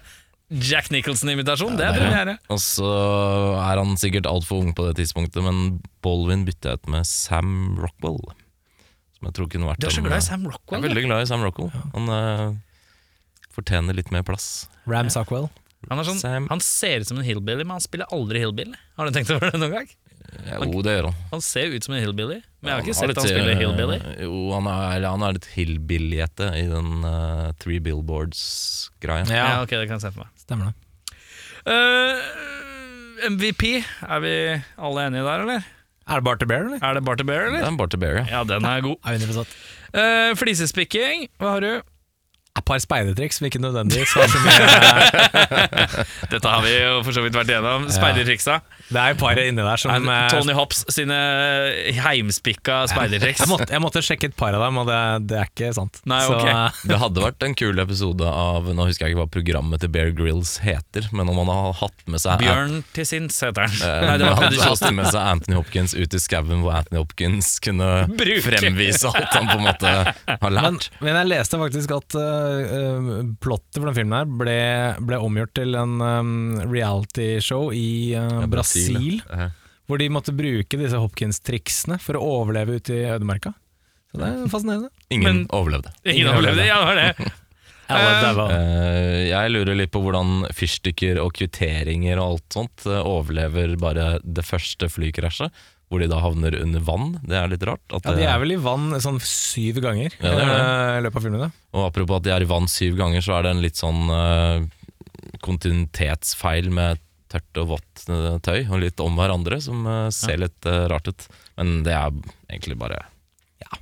Jack 0.50 0.92
Nicholson-invitasjon. 0.94 1.74
Det 1.80 1.88
er 1.88 1.96
premiere. 1.98 2.36
Og 2.54 2.60
så 2.62 2.86
er 3.58 3.82
han 3.82 3.96
sikkert 3.98 4.28
altfor 4.30 4.62
ung 4.62 4.76
på 4.78 4.86
det 4.90 5.00
tidspunktet, 5.00 5.42
men 5.46 5.80
Baldwin 6.06 6.46
bytta 6.46 6.76
jeg 6.76 6.84
ut 6.84 6.92
med 6.94 7.08
Sam 7.10 7.80
Rockwell. 7.82 8.22
Som 9.18 9.30
jeg 9.30 9.38
tror 9.40 9.50
kunne 9.50 9.70
vært 9.72 9.82
Du 9.82 9.90
er 9.90 9.96
så 9.96 10.06
glad 10.06 10.22
i 10.22 10.28
Sam 10.28 10.46
Rockwell? 10.46 10.78
Jeg 10.78 10.84
er 10.84 10.88
veldig 10.92 11.06
glad 11.08 11.26
i 11.26 11.30
Sam 11.32 11.46
Rockwell. 11.46 11.72
Han 11.96 12.14
uh, 12.14 12.56
fortjener 13.58 13.98
litt 13.98 14.14
mer 14.14 14.26
plass. 14.28 14.68
Ram 14.86 15.10
Sockwell. 15.14 15.50
Han, 15.90 16.02
er 16.02 16.08
sånn, 16.08 16.48
han 16.50 16.62
ser 16.66 17.04
ut 17.04 17.10
som 17.10 17.20
en 17.22 17.26
hillbilly, 17.26 17.66
men 17.66 17.78
han 17.78 17.84
spiller 17.84 18.10
aldri 18.14 18.42
hillbilly. 18.42 18.78
Har 18.98 19.10
du 19.10 19.18
tenkt 19.18 19.34
over 19.34 19.52
det 19.52 19.60
noen 19.62 19.80
gang? 19.80 19.90
Jo, 20.46 20.82
det 20.86 20.94
gjør 20.98 21.08
han. 21.10 21.18
Han 21.32 21.44
ser 21.46 21.74
ut 21.76 21.86
som 21.88 21.96
en 21.96 22.02
hillbilly, 22.04 22.38
men 22.62 22.70
jeg 22.70 22.76
har 22.76 22.84
ikke 22.84 22.94
har 22.94 23.00
sett 23.00 23.12
litt, 23.12 23.20
han 23.22 23.30
spille 23.32 23.54
eh, 23.54 23.62
hillbilly. 23.62 23.98
Jo, 24.26 24.40
han 24.56 24.70
er, 24.72 25.06
han 25.10 25.26
er 25.28 25.38
litt 25.38 25.48
hillbillyete 25.56 26.50
i 26.60 26.66
den 26.72 27.06
uh, 27.06 27.52
Three 27.62 27.80
Billboards-greia. 27.86 29.26
Ja, 29.30 29.46
Ja, 29.56 29.62
ok, 29.64 29.76
det 29.78 29.88
kan 29.90 29.98
jeg 30.00 30.06
se 30.08 30.12
for 30.16 30.26
meg. 30.26 30.34
stemmer 30.42 30.72
det. 30.72 30.76
Uh, 31.66 33.32
MVP, 33.32 33.64
er 34.06 34.20
vi 34.26 34.36
alle 34.78 35.08
enige 35.10 35.26
der, 35.26 35.46
eller? 35.48 35.72
Er 36.06 36.22
det 36.22 36.26
Barter 36.28 36.46
Bear, 36.50 36.68
eller? 36.68 36.82
Er 36.86 36.94
det 37.00 37.06
Barter 37.08 37.26
Bear, 37.26 37.48
eller? 37.50 37.62
Det 37.64 37.66
er 37.66 37.74
en 37.74 37.78
Barter 37.82 37.98
Bear, 38.02 38.20
ja. 38.22 38.26
Ja, 38.30 38.44
den 38.46 38.66
er 38.70 38.82
god. 38.86 38.98
Er 39.06 39.18
100 39.22 39.46
Uh, 39.96 40.34
Flisespikking, 40.36 41.30
hva 41.40 41.54
har 41.56 41.64
du? 41.64 41.70
Et 42.56 42.64
par 42.64 42.80
speidertriks 42.80 43.36
som 43.42 43.46
ikke 43.50 43.60
nødvendigvis 43.60 44.14
var 44.16 44.30
så 44.32 44.40
mye 44.40 45.56
Dette 46.32 46.48
har 46.48 46.62
vi 46.64 46.72
jo 46.72 46.94
for 47.04 47.12
så 47.18 47.24
vidt 47.26 47.36
vært 47.36 47.50
igjennom. 47.52 47.88
Speidertriksa. 47.92 48.62
Det 48.88 49.02
er 49.02 49.16
et 49.16 49.20
par 49.20 49.40
inni 49.42 49.64
der 49.66 49.82
som 49.82 49.92
eh, 50.08 50.28
Tony 50.32 50.54
Hopps 50.56 50.86
sine 50.94 51.18
heimspikka 52.06 52.78
speidertriks. 52.92 53.42
jeg, 53.44 53.50
måtte, 53.52 53.68
jeg 53.74 53.84
måtte 53.84 54.04
sjekke 54.06 54.30
et 54.32 54.38
par 54.40 54.56
av 54.56 54.64
dem, 54.66 54.80
og 54.82 54.88
det, 54.90 55.00
det 55.32 55.40
er 55.42 55.50
ikke 55.52 55.72
sant. 55.76 56.00
Nei, 56.10 56.22
Så, 56.26 56.38
ok. 56.38 56.48
eh, 56.54 56.80
Det 56.94 57.00
hadde 57.02 57.26
vært 57.26 57.46
en 57.50 57.58
kul 57.60 57.82
episode 57.84 58.30
av 58.30 58.70
Nå 58.76 58.88
husker 58.88 59.06
jeg 59.10 59.16
ikke 59.16 59.24
hva 59.26 59.28
programmet 59.36 59.84
til 59.84 59.92
Bear 59.94 60.14
Grylls 60.16 60.56
heter, 60.64 61.10
men 61.16 61.30
om 61.32 61.42
han 61.44 61.52
har 61.52 61.76
hatt 61.82 62.06
med 62.12 62.24
seg 62.24 62.40
Bjørn 62.42 62.80
til 62.96 63.10
sinns, 63.10 63.42
heter 63.46 63.68
han. 63.68 63.76
Eh, 63.84 64.08
Nei, 64.08 64.16
det 64.22 64.30
var 64.32 64.40
han 64.46 64.58
hadde 64.64 64.94
med 65.02 65.12
seg 65.12 65.30
Anthony 65.36 65.60
Hopkins 65.60 65.96
ut 65.98 66.16
i 66.18 66.24
skauen, 66.24 66.64
hvor 66.64 66.80
Anthony 66.80 67.02
Hopkins 67.04 67.52
kunne 67.64 67.92
Bruk. 68.16 68.42
fremvise 68.48 69.12
alt 69.12 69.36
han 69.36 69.52
på 69.52 69.60
en 69.60 69.68
måte 69.68 69.94
har 70.46 70.56
lært. 70.62 70.90
men 71.04 71.20
jeg 71.20 71.32
leste 71.36 71.60
faktisk 71.62 71.96
at 72.00 72.18
uh, 72.20 72.45
plottet 73.42 73.80
for 73.80 73.90
den 73.90 73.98
filmen 73.98 74.18
her 74.20 74.30
ble, 74.42 74.56
ble 75.08 75.20
omgjort 75.22 75.54
til 75.58 75.76
en 75.80 75.96
um, 76.02 76.34
realityshow 76.72 77.70
i 77.76 78.14
uh, 78.18 78.42
Ja, 78.44 78.50
Brasil, 78.52 79.20
ja. 79.30 79.50
hvor 79.90 80.02
de 80.02 80.10
måtte 80.14 80.34
bruke 80.36 80.80
disse 80.82 81.00
Hopkins-triksene 81.02 82.00
for 82.02 82.20
å 82.20 82.26
overleve 82.42 82.80
ute 82.80 82.96
i 82.98 83.08
ødemarka. 83.16 83.54
Så 84.12 84.22
det 84.22 84.30
er 84.32 84.52
fascinerende. 84.54 84.92
Ingen 85.12 85.42
Men- 85.44 85.48
overlevde. 85.56 85.92
Ingen 86.08 86.32
overlevde, 86.32 86.68
ja, 86.70 86.78
det 86.82 86.92
var 86.92 87.02
det. 87.04 87.32
Uh, 87.86 87.94
Eh. 88.26 88.48
Eh, 88.50 89.20
jeg 89.30 89.52
lurer 89.54 89.76
litt 89.78 89.92
på 89.94 90.00
hvordan 90.02 90.48
fyrstikker 90.58 91.20
og 91.22 91.36
kvitteringer 91.38 92.18
og 92.18 92.32
alt 92.32 92.56
sånt 92.56 92.86
eh, 92.90 92.98
overlever 93.06 93.76
bare 93.78 94.08
det 94.26 94.42
første 94.48 94.90
flykrasjet, 94.90 95.54
hvor 95.90 96.02
de 96.02 96.08
da 96.10 96.18
havner 96.24 96.56
under 96.62 96.80
vann. 96.82 97.12
Det 97.24 97.38
er 97.38 97.48
litt 97.52 97.64
rart. 97.68 97.84
At 97.94 98.06
Ja, 98.10 98.16
de 98.18 98.24
er 98.26 98.40
vel 98.42 98.56
i 98.56 98.60
vann 98.62 98.90
sånn 99.00 99.20
syv 99.22 99.78
ganger 99.86 100.10
Ja, 100.20 100.32
det 100.34 100.42
er 100.42 100.50
det. 100.50 100.60
eh, 100.60 100.98
i 100.98 101.04
løpet 101.06 101.16
av 101.22 101.26
filmene. 101.28 101.52
Og 101.78 101.86
apropos 101.92 102.18
at 102.18 102.24
de 102.24 102.32
er 102.34 102.42
i 102.42 102.50
vann 102.50 102.68
syv 102.68 102.98
ganger, 102.98 103.22
så 103.22 103.38
er 103.38 103.44
det 103.46 103.52
en 103.56 103.62
litt 103.62 103.78
sånn 103.78 104.02
uh, 104.10 104.66
kontinuitetsfeil 105.46 106.70
med 106.74 107.02
tørt 107.32 107.58
og 107.62 107.68
vått 107.74 108.06
eh, 108.10 108.38
tøy, 108.46 108.62
og 108.70 108.80
litt 108.84 109.02
om 109.02 109.16
hverandre, 109.18 109.58
som 109.64 109.82
eh, 109.90 110.08
ser 110.14 110.38
litt 110.44 110.66
eh, 110.70 110.86
rart 110.92 111.10
ut. 111.10 111.26
Men 111.58 111.80
det 111.86 111.94
er 111.98 112.14
egentlig 112.54 112.78
bare 112.80 113.02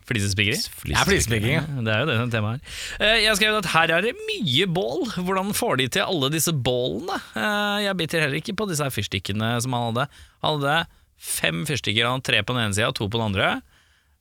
Flisespikkeri. 0.08 0.56
Det 0.58 0.94
Ja, 0.96 1.04
flisespikkeri, 1.06 1.52
ja. 1.58 1.64
Det 1.84 1.92
er 1.92 2.00
jo 2.02 2.08
det 2.08 2.16
som 2.18 2.30
er 2.30 2.32
temaet 2.34 2.64
her. 2.64 2.78
Eh, 3.04 3.18
Jeg 3.26 3.36
skrev 3.38 3.58
at 3.60 3.68
her 3.74 3.92
er 3.98 4.06
det 4.08 4.14
mye 4.26 4.66
bål. 4.74 5.04
Hvordan 5.28 5.52
får 5.54 5.78
de 5.82 5.88
til 5.98 6.06
alle 6.08 6.30
disse 6.34 6.54
bålene? 6.56 7.18
Eh, 7.38 7.84
Jeg 7.86 7.98
biter 8.00 8.24
heller 8.24 8.40
ikke 8.40 8.56
på 8.58 8.68
disse 8.70 8.82
her 8.86 8.94
fyrstikkene 8.96 9.52
som 9.62 9.76
han 9.76 9.90
hadde. 9.92 10.06
Han 10.42 10.58
hadde 10.62 10.78
fem 11.24 11.64
fyrstikker, 11.70 12.04
han 12.08 12.18
hadde 12.20 12.28
tre 12.30 12.42
på 12.44 12.56
den 12.56 12.66
ene 12.68 12.76
sida 12.76 12.90
og 12.92 12.98
to 13.00 13.08
på 13.08 13.18
den 13.22 13.30
andre. 13.32 13.52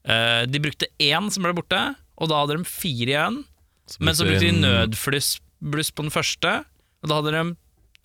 Eh, 0.07 0.45
De 0.47 0.61
brukte 0.63 0.89
én 1.03 1.31
som 1.35 1.43
ble 1.47 1.55
borte, 1.59 1.81
og 2.19 2.31
da 2.31 2.43
hadde 2.45 2.61
de 2.61 2.69
fire 2.69 3.11
igjen. 3.17 3.41
Men 4.01 4.15
så 4.15 4.25
brukte 4.29 4.47
de 4.47 4.55
nødfluss 4.63 5.41
på 5.93 6.05
den 6.07 6.13
første, 6.15 6.53
og 7.03 7.11
da 7.11 7.19
hadde 7.21 7.33
de 7.35 7.57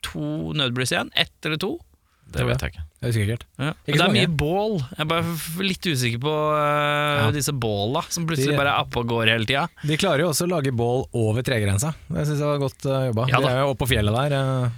to 0.06 0.54
nødbluss 0.58 0.92
igjen. 0.94 1.12
Ett 1.16 1.46
eller 1.46 1.58
to. 1.62 1.76
Det 2.28 2.44
vet 2.44 2.60
jeg 2.60 2.74
ikke. 2.74 2.84
Det 3.00 3.08
er, 3.08 3.14
sikkert. 3.16 3.44
Ja. 3.62 3.70
Ikke 3.88 3.98
det 4.02 4.06
er 4.08 4.12
mye 4.18 4.32
bål. 4.36 4.74
Jeg 4.82 5.00
er 5.06 5.08
bare 5.08 5.64
litt 5.64 5.86
usikker 5.88 6.20
på 6.26 6.34
uh, 6.34 7.22
Ja. 7.22 7.30
disse 7.32 7.54
båla, 7.56 8.02
som 8.12 8.26
plutselig 8.28 8.52
De- 8.52 8.58
bare 8.60 8.74
er 8.74 8.82
oppe 8.84 9.00
og 9.00 9.08
går 9.14 9.30
hele 9.32 9.48
tida. 9.48 9.68
De 9.88 9.96
klarer 10.02 10.26
jo 10.26 10.32
også 10.34 10.44
å 10.48 10.52
lage 10.58 10.74
bål 10.76 11.06
over 11.16 11.46
tregrensa. 11.46 11.94
Det 12.10 12.26
syns 12.28 12.42
jeg 12.44 12.50
var 12.50 12.60
godt 12.66 12.84
uh, 12.90 12.98
jobba. 13.08 13.28
Ja 13.32 13.40
de 13.46 13.48
er 13.54 13.62
jo 13.62 13.70
oppe 13.72 13.86
på 13.86 13.90
fjellet 13.94 14.18
der. 14.18 14.36
eh. 14.42 14.76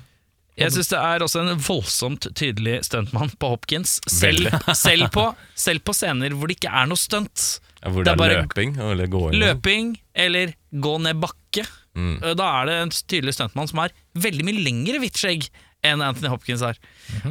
Jeg 0.59 0.73
syns 0.75 0.89
det 0.91 0.99
er 0.99 1.23
også 1.25 1.41
en 1.45 1.59
voldsomt 1.63 2.27
tydelig 2.35 2.79
stuntmann 2.87 3.31
på 3.39 3.53
Hopkins. 3.55 3.97
Selv, 4.11 4.49
selv, 4.75 5.07
på, 5.15 5.29
selv 5.55 5.83
på 5.87 5.95
scener 5.95 6.35
hvor 6.35 6.51
det 6.51 6.57
ikke 6.59 6.73
er 6.81 6.89
noe 6.91 6.99
stunt. 6.99 7.47
Ja, 7.79 7.89
hvor 7.93 8.03
Det 8.03 8.09
det 8.09 8.11
er 8.11 8.17
er, 8.17 8.21
bare 8.23 8.41
løping 8.43 8.75
eller 8.91 9.07
gåing. 9.11 9.37
Løping 9.39 9.93
eller 10.27 10.53
gå 10.83 10.93
ned 11.05 11.21
bakke. 11.23 11.63
Mm. 11.95 12.17
Eh, 12.23 12.35
Da 12.37 12.49
er 12.59 12.69
det 12.69 12.77
en 12.83 12.93
tydelig 12.99 13.33
stuntmann 13.37 13.69
som 13.71 13.79
har 13.85 13.95
veldig 14.19 14.45
mye 14.49 14.63
lengre 14.65 14.99
hvitt 15.03 15.17
skjegg 15.19 15.47
enn 15.87 16.01
Anthony 16.03 16.27
Hopkins 16.27 16.59
har. 16.65 16.75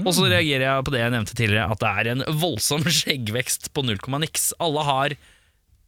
Og 0.01 0.09
så 0.17 0.25
reagerer 0.25 0.65
jeg 0.65 0.85
på 0.89 0.93
det 0.95 1.03
jeg 1.03 1.13
nevnte 1.13 1.35
tidligere, 1.37 1.69
at 1.75 1.83
det 1.85 1.91
er 2.01 2.09
en 2.15 2.23
voldsom 2.41 2.87
skjeggvekst 2.99 3.69
på 3.77 3.85
null 3.85 4.01
komma 4.01 4.23
niks. 4.25 4.55
Alle 4.65 4.87
har 4.89 5.17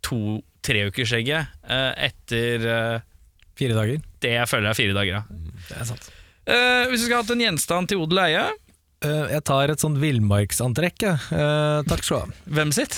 to-treukersskjegget 0.04 1.48
uh, 1.70 1.92
etter 1.96 2.66
eh, 2.68 3.00
Fire 3.60 3.76
dager. 3.76 4.00
det 4.24 4.30
jeg 4.32 4.48
føler 4.48 4.70
er 4.70 4.76
fire 4.78 4.94
dager. 4.96 5.18
Ja. 5.20 5.50
Det 5.68 5.76
er 5.82 5.88
sant. 5.90 6.06
Eh, 6.50 6.88
hvis 6.90 7.00
du 7.00 7.04
skulle 7.06 7.20
hatt 7.22 7.30
en 7.34 7.44
gjenstand 7.44 7.84
til 7.90 7.98
odel 8.02 8.18
og 8.18 8.24
eie, 8.26 8.44
uh, 9.06 9.26
jeg 9.30 9.42
tar 9.46 9.64
et 9.72 9.82
sånt 9.82 9.98
villmarksantrekk, 10.02 10.98
jeg. 11.06 11.16
Eh, 11.36 11.78
takk 11.88 12.02
skal 12.06 12.16
du 12.16 12.20
ha. 12.24 12.28
hvem 12.58 12.70
sitt? 12.74 12.94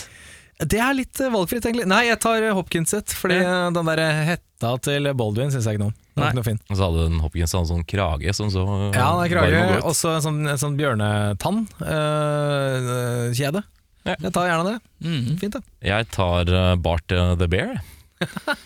Det 0.63 0.79
er 0.79 0.93
litt 0.95 1.17
valgfritt, 1.19 1.65
egentlig. 1.67 1.87
Nei, 1.91 2.05
jeg 2.07 2.19
tar 2.23 2.39
Hopkins 2.55 2.91
sitt, 2.95 3.11
fordi 3.19 3.39
ja. 3.41 3.71
den 3.75 3.87
der 3.89 3.99
hetta 4.29 4.71
til 4.85 5.03
Baldwin 5.19 5.51
syns 5.51 5.67
jeg 5.67 5.75
ikke 5.75 5.85
noe 5.89 5.91
om. 5.91 5.97
Nei. 6.13 6.21
var 6.21 6.29
ikke 6.29 6.39
noe 6.39 6.51
fin. 6.51 6.61
Og 6.69 6.75
så 6.77 6.83
hadde 6.87 7.07
den 7.09 7.23
Hopkins 7.25 7.55
en 7.59 7.71
sånn 7.73 7.87
krage 7.89 8.31
som 8.37 8.47
så 8.53 8.63
Ja, 8.95 9.09
den 9.17 9.25
er 9.25 9.31
krage. 9.33 9.63
og 9.81 9.95
så. 9.99 10.09
En 10.21 10.25
sånn, 10.27 10.43
sånn 10.61 10.77
bjørnetann-kjede. 10.79 13.61
Ja. 14.07 14.15
Jeg 14.19 14.33
tar 14.35 14.47
gjerne 14.51 14.67
det. 14.69 14.79
Mhm. 15.03 15.35
Fint, 15.41 15.55
det. 15.57 15.63
Jeg 15.89 16.03
tar 16.15 16.45
Bart 16.85 17.07
the 17.11 17.47
Bear. 17.51 17.73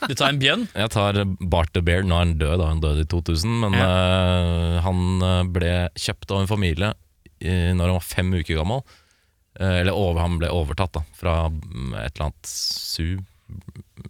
Du 0.08 0.14
tar 0.14 0.30
en 0.30 0.40
bjønn? 0.40 0.66
Jeg 0.72 0.92
tar 0.94 1.18
Bart 1.40 1.72
the 1.76 1.82
Bear. 1.84 2.04
Nå 2.06 2.16
er 2.16 2.24
han 2.24 2.36
død, 2.40 2.56
da. 2.60 2.68
han 2.70 2.82
døde 2.82 3.04
i 3.04 3.08
2000, 3.10 3.56
men 3.64 3.76
eh, 3.78 4.76
han 4.84 5.02
eh, 5.24 5.42
ble 5.56 5.72
kjøpt 5.98 6.34
av 6.34 6.42
en 6.42 6.50
familie 6.50 6.92
eh, 7.40 7.72
når 7.76 7.90
han 7.90 7.98
var 7.98 8.06
fem 8.06 8.32
uker 8.36 8.60
gammel. 8.60 8.84
Uh, 9.56 9.78
eller 9.78 9.96
over, 9.96 10.20
han 10.20 10.34
ble 10.36 10.50
overtatt 10.52 10.98
da, 10.98 11.00
fra 11.16 11.46
et 11.48 12.10
eller 12.10 12.26
annet 12.26 12.50
su... 12.50 13.16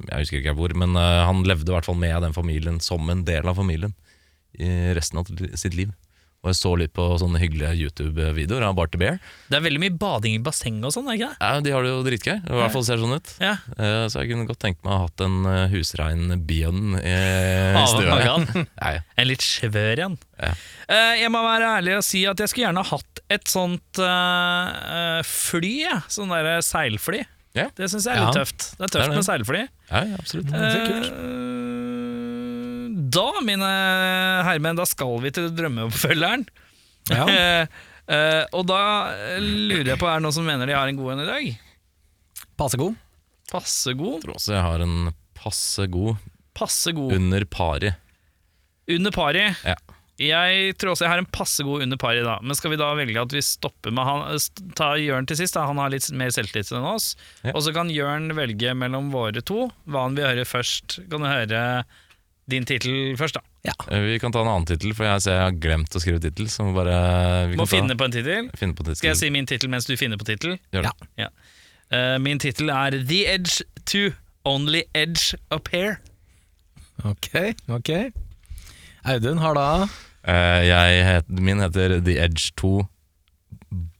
Jeg 0.09 0.25
husker 0.25 0.41
ikke 0.41 0.57
hvor, 0.59 0.73
men 0.75 0.97
han 0.97 1.45
levde 1.47 1.71
i 1.71 1.75
hvert 1.75 1.87
fall 1.87 1.99
med 2.01 2.17
den 2.25 2.35
familien 2.35 2.81
som 2.83 3.05
en 3.13 3.21
del 3.29 3.47
av 3.47 3.59
familien 3.61 3.93
i 4.59 4.95
resten 4.97 5.21
av 5.21 5.29
sitt 5.61 5.77
liv. 5.77 5.93
Og 6.47 6.53
jeg 6.53 6.59
så 6.61 6.71
litt 6.79 6.93
på 6.95 7.03
sånne 7.19 7.41
hyggelige 7.43 7.73
YouTube-videoer 7.83 8.63
av 8.69 8.77
Barty 8.79 9.01
Bear. 9.03 9.17
Det 9.51 9.57
er 9.59 9.65
veldig 9.65 9.81
mye 9.83 9.95
bading 9.99 10.37
i 10.39 10.43
basseng 10.47 10.77
og 10.87 10.93
sånn, 10.95 11.09
er 11.11 11.17
ikke 11.19 11.31
det? 11.33 11.39
Ja, 11.43 11.61
de 11.67 11.73
har 11.75 11.83
det 11.83 11.91
jo 11.91 12.05
dritgøy. 12.07 12.37
I 12.39 12.61
hvert 12.61 12.75
fall 12.77 12.85
ser 12.87 13.01
sånn 13.03 13.17
ut. 13.19 13.33
Ja. 13.43 13.57
Uh, 13.75 14.05
Så 14.13 14.23
jeg 14.23 14.31
kunne 14.31 14.47
godt 14.47 14.61
tenkt 14.63 14.85
meg 14.87 14.93
å 14.95 15.01
ha 15.01 15.09
hatt 15.09 15.25
en 15.27 15.41
eh, 15.51 15.65
husrein 15.75 16.37
bjønn 16.47 16.95
i 17.03 17.17
stua. 17.93 18.21
Ja, 18.79 18.93
ja. 18.95 19.03
En 19.19 19.27
litt 19.33 19.43
svør 19.43 20.05
en. 20.07 20.15
Ja. 20.39 20.53
Uh, 20.87 21.15
jeg 21.19 21.33
må 21.35 21.43
være 21.43 21.73
ærlig 21.81 21.99
og 21.99 22.07
si 22.07 22.23
at 22.31 22.39
jeg 22.39 22.53
skulle 22.55 22.69
gjerne 22.69 22.87
hatt 22.95 23.23
et 23.35 23.51
sånt 23.51 23.99
fly, 25.27 25.75
sånn 26.13 26.31
der 26.31 26.61
seilfly. 26.63 27.25
Ja. 27.57 27.71
Det 27.75 27.89
syns 27.89 28.05
jeg 28.07 28.19
er 28.21 28.27
litt 28.29 28.37
tøft. 28.37 28.67
Det 28.77 28.85
er 28.85 28.87
Det 28.87 28.93
tøft 28.93 29.03
er 29.03 29.09
det. 29.11 29.17
med 29.17 29.27
seilfly. 29.27 29.63
Ja, 29.91 30.01
ja, 30.05 30.19
absolutt. 30.21 30.51
det 30.53 30.67
er 30.71 30.91
kult. 30.93 31.13
Da, 33.17 33.27
mine 33.47 33.69
herremenn, 34.45 34.77
da 34.77 34.85
skal 34.89 35.17
vi 35.25 35.33
til 35.33 35.49
drømmeoppfølgeren. 35.57 36.45
Ja. 37.13 37.25
uh, 37.25 38.45
og 38.57 38.67
da 38.69 38.81
lurer 39.41 39.95
jeg 39.95 40.01
på, 40.01 40.09
er 40.11 40.19
det 40.21 40.27
noen 40.27 40.37
som 40.37 40.47
mener 40.49 40.69
de 40.69 40.77
har 40.77 40.91
en 40.91 40.99
god 41.01 41.15
en 41.15 41.25
i 41.25 41.29
dag? 41.31 41.51
Passe 42.61 42.81
god. 42.81 42.97
Passe 43.51 43.93
Jeg 43.95 44.23
tror 44.25 44.37
også 44.37 44.57
jeg 44.57 44.65
har 44.67 44.83
en 44.83 45.13
passe 45.37 45.85
god 45.93 46.17
Passe 46.57 46.93
god. 46.97 47.13
under 47.15 47.45
pari. 47.45 47.93
Under 48.91 49.13
pari. 49.15 49.45
Ja. 49.65 49.77
Jeg 50.17 50.73
tror 50.81 50.95
også 50.95 51.05
jeg 51.05 51.13
har 51.13 51.21
en 51.21 51.29
passe 51.29 51.65
god 51.67 51.85
under 51.85 51.99
pari, 52.01 52.23
da. 52.25 52.39
Men 52.41 52.57
skal 52.57 52.73
vi 52.73 52.79
da 52.81 52.89
velge 52.97 53.21
at 53.21 53.35
vi 53.37 53.43
stopper 53.45 53.93
med 53.93 54.09
han 54.09 54.71
Ta 54.79 54.95
Jørn 54.97 55.29
til 55.29 55.37
sist, 55.43 55.55
da. 55.59 55.67
Han 55.69 55.81
har 55.83 55.93
litt 55.93 56.09
mer 56.17 56.33
selvtillit 56.33 56.73
enn 56.73 56.89
oss. 56.89 57.11
Ja. 57.45 57.53
Og 57.53 57.61
så 57.67 57.75
kan 57.77 57.93
Jørn 57.93 58.33
velge 58.39 58.73
mellom 58.79 59.13
våre 59.13 59.45
to 59.45 59.67
hva 59.85 60.07
han 60.07 60.17
vil 60.17 60.25
høre 60.31 60.49
først. 60.49 61.03
Kan 61.13 61.27
du 61.27 61.29
høre 61.29 61.61
din 62.49 62.65
tittel 62.69 63.17
først, 63.19 63.35
da? 63.35 63.43
Ja. 63.67 63.73
Vi 64.07 64.19
kan 64.23 64.31
ta 64.35 64.41
en 64.45 64.49
annen 64.53 64.67
tittel, 64.69 64.93
for 64.95 65.05
jeg 65.09 65.25
jeg 65.27 65.41
har 65.43 65.55
glemt 65.59 65.91
å 65.99 66.03
skrive 66.03 66.21
tittel. 66.23 66.47
Så 66.53 66.63
må 66.67 66.75
bare 66.77 67.49
vi 67.51 67.57
Må 67.59 67.67
ta- 67.67 67.77
finne 67.77 67.97
på 67.99 68.05
en 68.07 68.13
tittel. 68.15 68.51
finne 68.55 68.75
på 68.79 68.85
tittel. 68.87 68.97
Skal 69.01 69.11
jeg 69.15 69.17
si 69.25 69.31
min 69.35 69.47
tittel 69.47 69.69
mens 69.73 69.87
du 69.87 69.97
finner 69.97 70.17
på 70.21 70.25
tittel? 70.29 70.59
Det. 70.73 70.85
Ja. 71.19 71.29
Uh, 71.93 72.19
min 72.23 72.39
tittel 72.39 72.71
er 72.71 72.91
The 73.07 73.27
Edge 73.35 73.63
2. 73.87 74.13
Only 74.47 74.85
Edge 74.95 75.35
Up 75.51 75.69
Here. 75.73 75.97
Ok, 77.05 77.33
ok. 77.69 77.91
Audun 79.05 79.39
har 79.43 79.55
da 79.59 79.67
uh, 79.83 80.61
jeg 80.67 81.03
het, 81.07 81.29
min 81.29 81.59
heter 81.61 81.99
The 82.07 82.15
Edge 82.23 82.53
2 82.57 82.87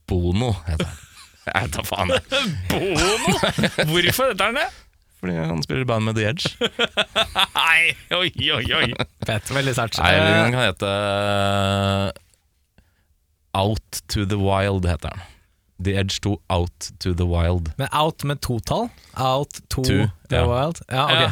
Bono, 0.07 0.53
heter 0.67 0.85
den. 0.87 1.03
Jeg 1.47 1.63
vet 1.63 1.75
da 1.77 1.83
faen. 1.87 2.09
Bono? 2.71 3.35
Hvorfor 3.91 4.31
heter 4.31 4.39
den 4.41 4.57
det? 4.59 4.65
Fordi 5.19 5.33
han 5.33 5.63
spiller 5.65 5.81
i 5.81 5.87
band 5.89 6.05
med 6.05 6.15
The 6.15 6.27
Edge. 6.29 6.51
Nei, 7.57 7.95
oi, 8.13 8.29
oi, 8.53 8.65
oi. 8.77 8.89
Fett, 9.25 9.49
veldig 9.55 9.73
sært. 9.77 9.97
Nei, 10.03 10.11
Eh, 10.13 10.27
den 10.43 10.53
kan 10.53 10.61
hete 10.67 10.91
eh, 10.91 12.11
Out 13.57 14.01
to 14.13 14.25
the 14.29 14.37
Wild, 14.37 14.85
heter 14.85 15.09
den. 15.15 15.25
The 15.83 15.93
Edge 16.01 16.19
2 16.21 16.35
Out 16.49 16.91
to 16.99 17.13
the 17.13 17.25
Wild. 17.25 17.71
Men 17.77 17.87
out 17.93 18.23
med 18.23 18.41
totall? 18.41 18.89
Out 19.17 19.59
to 19.69 19.81
To, 19.83 20.07
the 20.29 20.35
ja. 20.37 20.45
wild? 20.45 20.81
Ja, 20.89 21.03
ok. 21.05 21.21
Ja. 21.21 21.31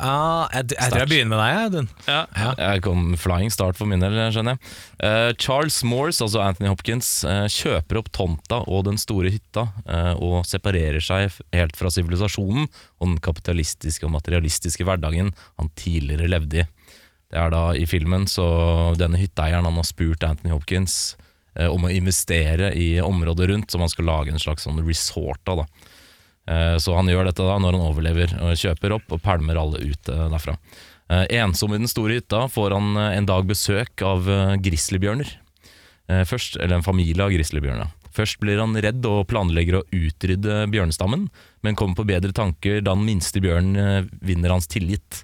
Ah, 0.00 0.48
jeg, 0.54 0.70
jeg 0.72 0.92
tror 0.94 1.02
jeg 1.02 1.08
begynner 1.10 1.34
med 1.34 1.40
deg, 1.42 1.74
jeg. 1.76 1.88
Ja. 2.08 2.20
Ja. 2.32 2.52
Jeg 2.56 2.82
kom 2.86 3.02
flying 3.20 3.52
start 3.52 3.76
for 3.76 3.90
min 3.90 4.00
del, 4.00 4.16
skjønner 4.32 4.56
jeg. 4.56 4.70
Uh, 4.96 5.30
Charles 5.36 5.76
Moores, 5.84 6.22
altså 6.24 6.40
Anthony 6.40 6.70
Hopkins, 6.72 7.10
uh, 7.28 7.44
kjøper 7.52 8.00
opp 8.00 8.08
tomta 8.16 8.62
og 8.64 8.86
den 8.88 8.96
store 9.00 9.32
hytta 9.34 9.66
uh, 9.84 10.14
og 10.16 10.48
separerer 10.48 11.04
seg 11.04 11.28
helt 11.52 11.76
fra 11.76 11.92
sivilisasjonen 11.92 12.64
og 12.64 13.04
den 13.10 13.18
kapitalistiske 13.20 14.08
og 14.08 14.14
materialistiske 14.16 14.88
hverdagen 14.88 15.34
han 15.60 15.72
tidligere 15.76 16.32
levde 16.32 16.64
i. 16.64 16.68
Det 17.30 17.38
er 17.38 17.52
da 17.52 17.66
i 17.76 17.84
filmen, 17.86 18.24
så 18.26 18.46
denne 18.98 19.20
hytteeieren 19.20 19.68
han 19.68 19.76
har 19.78 19.86
spurt 19.86 20.24
Anthony 20.26 20.54
Hopkins 20.54 21.14
om 21.60 21.84
å 21.84 21.90
investere 21.92 22.70
i 22.78 22.94
området 23.02 23.50
rundt, 23.50 23.70
som 23.70 23.82
han 23.84 23.90
skal 23.90 24.06
lage 24.08 24.32
en 24.32 24.42
slags 24.42 24.64
sånn 24.66 24.80
resort 24.86 25.50
av. 25.50 25.62
da. 25.62 25.89
Eh, 26.50 26.76
Så 26.82 26.94
han 26.96 27.10
gjør 27.10 27.28
dette 27.30 27.46
da 27.46 27.58
når 27.62 27.76
han 27.76 27.86
overlever, 27.86 28.34
og 28.42 28.58
kjøper 28.58 28.96
opp 28.96 29.14
og 29.14 29.22
pælmer 29.22 29.60
alle 29.60 29.82
ut 29.84 30.10
eh, 30.10 30.26
derfra. 30.32 30.56
Eh, 31.10 31.24
Ensom 31.40 31.74
i 31.74 31.80
den 31.80 31.90
store 31.90 32.18
hytta 32.18 32.46
får 32.50 32.74
han 32.74 32.98
en 33.06 33.28
dag 33.28 33.46
besøk 33.48 34.02
av 34.06 34.26
grizzlybjørner. 34.62 35.36
Først, 36.26 36.56
eller 36.58 36.80
en 36.80 36.82
familie 36.82 37.22
av 37.22 37.30
grizzlybjørner. 37.30 37.90
Først 38.10 38.40
blir 38.42 38.58
han 38.58 38.72
redd 38.82 39.04
og 39.06 39.28
planlegger 39.30 39.76
å 39.78 39.82
utrydde 39.94 40.64
bjørnestammen, 40.72 41.28
men 41.62 41.76
kommer 41.78 42.00
på 42.00 42.06
bedre 42.08 42.34
tanker 42.34 42.80
da 42.82 42.96
den 42.96 43.04
minste 43.06 43.38
bjørnen 43.38 44.08
vinner 44.18 44.50
hans 44.50 44.66
tillit. 44.66 45.20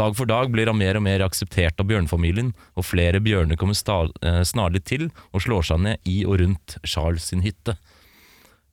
Dag 0.00 0.16
for 0.16 0.24
dag 0.24 0.48
blir 0.54 0.70
han 0.72 0.80
mer 0.80 0.96
og 0.96 1.04
mer 1.04 1.26
akseptert 1.26 1.76
av 1.84 1.90
bjørnefamilien, 1.90 2.54
og 2.72 2.88
flere 2.88 3.20
bjørner 3.20 3.60
kommer 3.60 3.76
snarlig 3.76 4.80
til 4.88 5.10
og 5.34 5.44
slår 5.44 5.68
seg 5.68 5.84
ned 5.84 6.08
i 6.08 6.22
og 6.24 6.40
rundt 6.40 6.78
Charles 6.80 7.28
sin 7.28 7.44
hytte. 7.44 7.76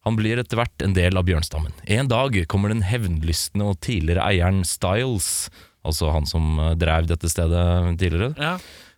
Han 0.10 0.18
blir 0.18 0.42
etter 0.42 0.58
hvert 0.58 0.82
en 0.82 0.96
del 0.98 1.18
av 1.20 1.28
bjørnstammen. 1.30 1.74
En 1.86 2.08
dag 2.10 2.34
kommer 2.50 2.74
den 2.74 2.82
hevnlystne 2.90 3.68
og 3.70 3.78
tidligere 3.86 4.26
eieren 4.26 4.64
Styles, 4.66 5.50
altså 5.86 6.10
han 6.16 6.26
som 6.30 6.56
eh, 6.58 6.72
drev 6.82 7.06
dette 7.12 7.30
stedet 7.30 7.62
tidligere, 8.02 8.32
Ja. 8.42 8.56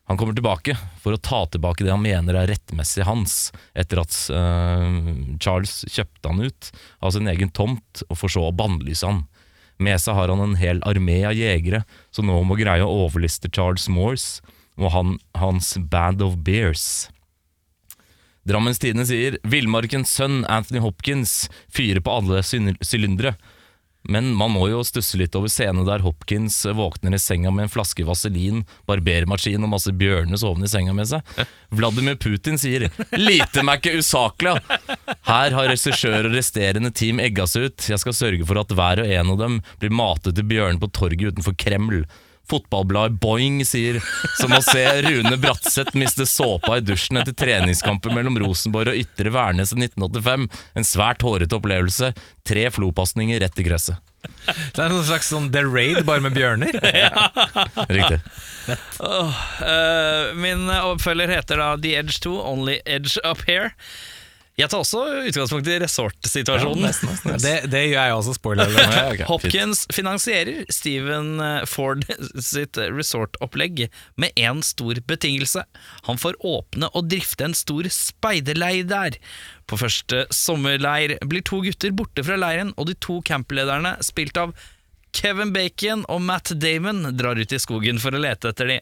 han 0.08 0.18
kommer 0.20 0.34
tilbake 0.38 0.78
for 1.04 1.12
å 1.16 1.20
ta 1.20 1.42
tilbake 1.52 1.84
det 1.84 1.92
han 1.92 2.02
mener 2.04 2.40
er 2.40 2.48
rettmessig 2.54 3.04
hans, 3.08 3.52
etter 3.76 4.02
at 4.06 4.16
uh, 4.32 4.88
Charles 5.44 5.82
kjøpte 5.92 6.32
han 6.32 6.42
ut 6.48 6.72
av 7.04 7.12
sin 7.16 7.28
egen 7.32 7.52
tomt 7.52 8.04
og 8.10 8.16
for 8.20 8.32
så 8.32 8.48
å 8.48 8.56
bannlyse 8.56 9.04
han. 9.08 9.26
Med 9.82 10.00
seg 10.00 10.16
har 10.16 10.32
han 10.32 10.42
en 10.44 10.56
hel 10.62 10.80
armé 10.88 11.20
av 11.28 11.36
jegere 11.36 11.84
som 12.14 12.28
nå 12.30 12.40
må 12.48 12.56
greie 12.60 12.84
å 12.86 13.06
overliste 13.06 13.52
Charles 13.52 13.88
Moores 13.92 14.40
og 14.80 14.92
han, 14.96 15.18
hans 15.36 15.76
Band 15.92 16.22
of 16.24 16.40
Bears. 16.48 17.10
Drammens 18.48 18.82
Tidende 18.82 19.06
sier 19.06 19.38
Villmarkens 19.46 20.14
sønn 20.18 20.44
Anthony 20.50 20.82
Hopkins 20.82 21.50
fyrer 21.70 22.02
på 22.02 22.14
alle 22.20 22.42
sylindere. 22.44 23.36
Men 24.10 24.32
man 24.34 24.50
må 24.50 24.66
jo 24.72 24.80
stusse 24.82 25.20
litt 25.20 25.36
over 25.38 25.52
scenen 25.52 25.86
der 25.86 26.02
Hopkins 26.02 26.56
våkner 26.66 27.14
i 27.14 27.20
senga 27.22 27.52
med 27.54 27.68
en 27.68 27.70
flaske 27.70 28.02
vaselin, 28.08 28.64
barbermaskin 28.90 29.62
og 29.62 29.70
masse 29.76 29.94
bjørner 29.94 30.42
sovende 30.42 30.66
i 30.66 30.72
senga 30.72 30.96
med 30.98 31.12
seg. 31.12 31.22
Vladimir 31.70 32.18
Putin 32.18 32.58
sier 32.58 32.88
'lite 33.14 33.62
meg 33.62 33.84
ikke 33.84 34.02
usaklig'. 34.02 34.58
Her 35.30 35.54
har 35.54 35.70
regissør 35.70 36.26
og 36.26 36.34
resterende 36.34 36.90
team 36.90 37.22
egga 37.22 37.46
seg 37.46 37.70
ut. 37.70 37.90
Jeg 37.94 38.02
skal 38.02 38.18
sørge 38.18 38.48
for 38.50 38.58
at 38.58 38.74
hver 38.74 39.06
og 39.06 39.14
en 39.20 39.34
av 39.36 39.38
dem 39.38 39.62
blir 39.78 39.94
matet 39.94 40.34
til 40.34 40.50
bjørner 40.50 40.82
på 40.82 40.90
torget 40.90 41.38
utenfor 41.38 41.54
Kreml. 41.54 42.02
Fotballbladet 42.50 43.20
Boing 43.22 43.62
sier 43.68 44.00
som 44.40 44.52
å 44.56 44.62
se 44.66 44.84
Rune 45.06 45.38
Bratseth 45.40 45.96
miste 45.98 46.26
såpa 46.28 46.80
i 46.80 46.86
dusjen 46.86 47.22
etter 47.22 47.36
treningskamper 47.38 48.14
mellom 48.16 48.40
Rosenborg 48.42 48.92
og 48.94 49.02
Ytre 49.04 49.32
Værnes 49.34 49.72
i 49.76 49.80
1985. 49.84 50.48
En 50.76 50.88
svært 50.88 51.26
hårete 51.26 51.58
opplevelse. 51.60 52.12
Tre 52.48 52.66
flopasninger 52.74 53.40
rett 53.44 53.62
i 53.62 53.68
gresset. 53.68 54.02
Det 54.22 54.78
er 54.82 54.92
en 54.92 55.04
slags 55.06 55.32
sånn 55.32 55.48
The 55.54 55.64
Raid, 55.66 56.04
bare 56.06 56.22
med 56.22 56.36
bjørner. 56.38 56.76
Riktig. 57.98 58.20
Eh, 58.70 60.34
min 60.38 60.68
oppfølger 60.70 61.32
heter 61.34 61.62
da 61.62 61.72
The 61.82 61.96
Edge 62.04 62.20
2, 62.22 62.36
Only 62.52 62.80
Edge 62.86 63.18
Up 63.26 63.42
Here. 63.48 63.72
Jeg 64.62 64.70
tar 64.70 64.84
også 64.84 65.02
utgangspunkt 65.28 65.70
i 65.72 65.78
resort-situasjonen. 65.82 66.86
Det, 67.42 67.54
det 67.72 67.82
gjør 67.88 67.98
jeg 67.98 68.18
også, 68.18 68.36
spoiler. 68.38 68.74
okay, 69.12 69.26
Hopkins 69.30 69.84
fint. 69.86 69.96
Finansierer 69.98 70.66
Steven 70.74 71.32
eh, 71.42 71.64
Ford 71.70 72.06
sitt 72.52 72.78
resortopplegg 72.82 73.88
med 74.22 74.38
én 74.40 74.62
stor 74.66 75.02
betingelse. 75.10 75.66
Han 76.10 76.22
får 76.22 76.38
åpne 76.46 76.92
og 76.94 77.10
drifte 77.10 77.48
en 77.48 77.58
stor 77.58 77.90
speiderleir 77.94 78.86
der. 78.90 79.18
På 79.66 79.80
første 79.82 80.26
sommerleir 80.36 81.18
blir 81.26 81.46
to 81.48 81.62
gutter 81.66 81.96
borte 81.96 82.26
fra 82.28 82.38
leiren, 82.40 82.76
og 82.78 82.92
de 82.92 82.98
to 83.02 83.22
camplederne, 83.26 83.96
spilt 84.06 84.38
av 84.38 84.54
Kevin 85.16 85.52
Bacon 85.56 86.06
og 86.12 86.22
Matt 86.24 86.54
Damon, 86.60 87.04
drar 87.18 87.40
ut 87.40 87.52
i 87.54 87.60
skogen 87.60 88.00
for 88.00 88.16
å 88.16 88.22
lete 88.22 88.52
etter 88.52 88.70
de. 88.70 88.78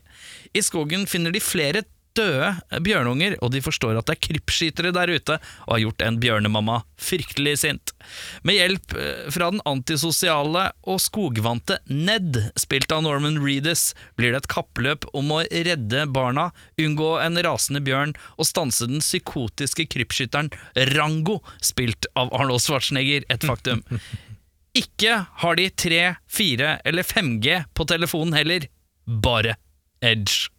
I 0.54 0.66
skogen 0.66 1.08
finner 1.10 1.34
de 1.34 1.42
flere 1.42 1.86
døde 2.20 2.82
bjørnunger, 2.86 3.38
og 3.44 3.54
de 3.54 3.62
forstår 3.64 3.98
at 4.00 4.10
det 4.10 4.18
er 4.18 4.24
krypskytere 4.28 4.94
der 4.96 5.12
ute, 5.16 5.40
og 5.66 5.74
har 5.74 5.84
gjort 5.86 6.06
en 6.06 6.20
bjørnemamma 6.22 6.82
fryktelig 7.00 7.56
sint. 7.64 7.94
Med 8.48 8.60
hjelp 8.60 8.96
eh, 9.00 9.26
fra 9.34 9.50
den 9.54 9.64
antisosiale 9.70 10.70
og 10.90 11.02
skogvante 11.04 11.80
Ned, 11.90 12.38
spilt 12.60 12.92
av 12.96 13.04
Norman 13.06 13.40
Reedus, 13.44 13.94
blir 14.20 14.34
det 14.34 14.44
et 14.44 14.52
kappløp 14.52 15.08
om 15.18 15.34
å 15.36 15.42
redde 15.50 16.06
barna, 16.14 16.50
unngå 16.80 17.16
en 17.24 17.40
rasende 17.46 17.82
bjørn 17.86 18.16
og 18.38 18.48
stanse 18.50 18.88
den 18.90 19.04
psykotiske 19.04 19.88
krypskytteren 19.92 20.52
Rango, 20.96 21.40
spilt 21.64 22.10
av 22.20 22.34
Arnold 22.36 22.64
Schwarzenegger, 22.66 23.26
et 23.32 23.48
faktum. 23.48 23.84
Ikke 24.80 25.24
har 25.42 25.58
de 25.58 25.66
3, 25.74 26.04
4 26.30 26.76
eller 26.86 27.08
5G 27.08 27.64
på 27.74 27.88
telefonen 27.90 28.38
heller, 28.38 28.70
bare 29.06 29.58
Edge. 30.06 30.52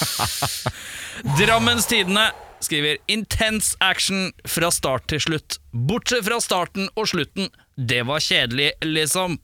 Drammens 1.38 1.86
Tidende 1.90 2.30
skriver 2.60 2.96
Intense 3.08 3.76
action 3.80 4.32
fra 4.48 4.70
start 4.72 5.08
til 5.12 5.20
slutt. 5.20 5.58
Bortsett 5.72 6.24
fra 6.26 6.40
starten 6.42 6.88
og 6.96 7.08
slutten. 7.12 7.48
Det 7.76 8.06
var 8.08 8.20
kjedelig, 8.24 8.72
liksom. 8.84 9.38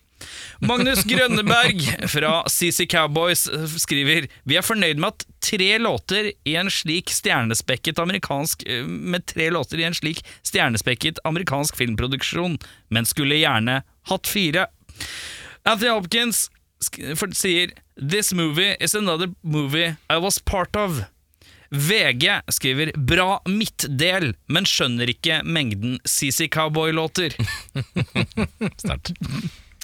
Magnus 0.62 1.02
Grønneberg 1.08 1.82
fra 2.10 2.32
CC 2.50 2.86
Cowboys 2.90 3.48
skriver 3.82 4.28
Vi 4.48 4.58
er 4.58 4.66
fornøyd 4.66 5.00
med 5.02 5.12
at 5.12 5.26
tre 5.42 5.70
låter 5.82 6.30
i 6.48 6.56
en 6.60 6.70
slik 6.70 7.10
stjernespekket 7.10 7.98
amerikansk 8.02 8.64
Med 8.86 9.26
tre 9.26 9.50
låter 9.50 9.82
i 9.82 9.86
en 9.88 9.96
slik 9.96 10.22
stjernespekket 10.46 11.18
amerikansk 11.28 11.76
filmproduksjon, 11.78 12.58
men 12.90 13.08
skulle 13.08 13.40
gjerne 13.40 13.80
hatt 14.10 14.28
fire. 14.30 14.66
Anthony 15.64 15.90
Hopkins 15.90 16.48
sier 16.82 17.72
This 17.96 18.32
movie 18.32 18.76
is 18.80 18.94
another 18.94 19.28
movie 19.42 19.96
I 20.10 20.18
was 20.18 20.38
part 20.38 20.76
of. 20.76 21.04
VG 21.72 22.42
skriver 22.52 22.92
'bra 22.96 23.40
midtdel', 23.48 24.34
men 24.52 24.66
skjønner 24.68 25.08
ikke 25.08 25.40
mengden 25.44 25.98
CC 26.04 26.48
Cowboy-låter. 26.52 27.32
Sterkt. 28.82 29.14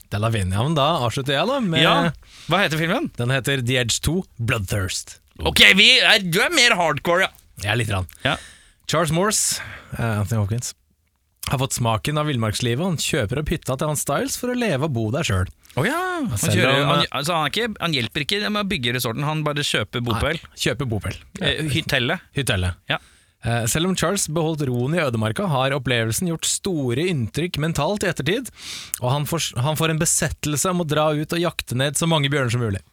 Det 0.09 0.21
la 0.23 0.31
vi 0.33 0.41
inn. 0.45 0.53
Ja, 0.55 0.65
men 0.65 0.77
da 0.79 0.87
avslutter 1.05 1.37
jeg, 1.37 1.49
da. 1.51 1.59
Med, 1.61 1.83
Ja, 1.85 2.11
hva 2.49 2.63
heter 2.65 2.81
filmen? 2.81 3.11
Den 3.19 3.33
heter 3.35 3.61
The 3.65 3.81
Edge 3.83 3.99
2 4.05 4.23
Bloodthirst. 4.41 5.19
Ok, 5.47 5.61
vi 5.79 5.91
er, 6.01 6.25
du 6.25 6.41
er 6.43 6.55
mer 6.55 6.75
hardcore, 6.79 7.29
ja. 7.29 7.33
Ja, 7.63 7.75
lite 7.79 7.93
grann. 7.93 8.09
Ja. 8.25 8.37
Charles 8.89 9.13
Morse, 9.13 9.61
uh, 9.99 10.21
Anthony 10.23 10.41
Hopkins, 10.41 10.73
har 11.51 11.61
fått 11.61 11.77
smaken 11.77 12.19
av 12.21 12.29
villmarkslivet. 12.31 12.85
Han 12.85 12.99
kjøper 13.01 13.43
opp 13.43 13.53
hytta 13.53 13.77
til 13.77 13.91
han 13.91 14.01
Styles 14.01 14.39
for 14.41 14.53
å 14.53 14.57
leve 14.59 14.89
og 14.89 14.95
bo 14.97 15.09
der 15.15 15.27
sjøl. 15.27 15.51
Å 15.79 15.85
ja. 15.87 15.99
Han, 16.25 16.39
kjører, 16.41 16.81
han, 16.89 17.05
altså 17.13 17.37
han, 17.37 17.47
er 17.47 17.53
ikke, 17.53 17.69
han 17.83 17.95
hjelper 17.97 18.25
ikke 18.25 18.41
med 18.49 18.65
å 18.65 18.69
bygge 18.73 18.97
resorten, 18.97 19.27
han 19.29 19.45
bare 19.47 19.65
kjøper 19.67 20.05
bopel. 20.05 20.41
Kjøper 20.59 20.89
bopel. 20.91 21.21
Eh, 21.43 21.69
hytelle. 21.75 22.19
hytelle. 22.37 22.73
Ja. 22.91 22.99
Eh, 23.49 23.65
Selv 23.71 23.89
om 23.89 23.97
Charles 23.97 24.29
beholdt 24.29 24.67
roen 24.69 24.97
i 24.97 25.03
ødemarka, 25.03 25.49
har 25.49 25.77
opplevelsen 25.77 26.29
gjort 26.33 26.49
store 26.49 27.09
inntrykk 27.09 27.59
mentalt 27.63 28.05
i 28.05 28.13
ettertid, 28.13 28.53
og 29.01 29.11
han 29.15 29.27
får, 29.29 29.55
han 29.65 29.79
får 29.79 29.95
en 29.95 30.05
besettelse 30.05 30.75
om 30.75 30.85
å 30.85 30.89
dra 30.89 31.11
ut 31.17 31.33
og 31.33 31.43
jakte 31.43 31.79
ned 31.79 31.97
så 31.99 32.09
mange 32.11 32.31
bjørner 32.33 32.53
som 32.55 32.65
mulig. 32.67 32.85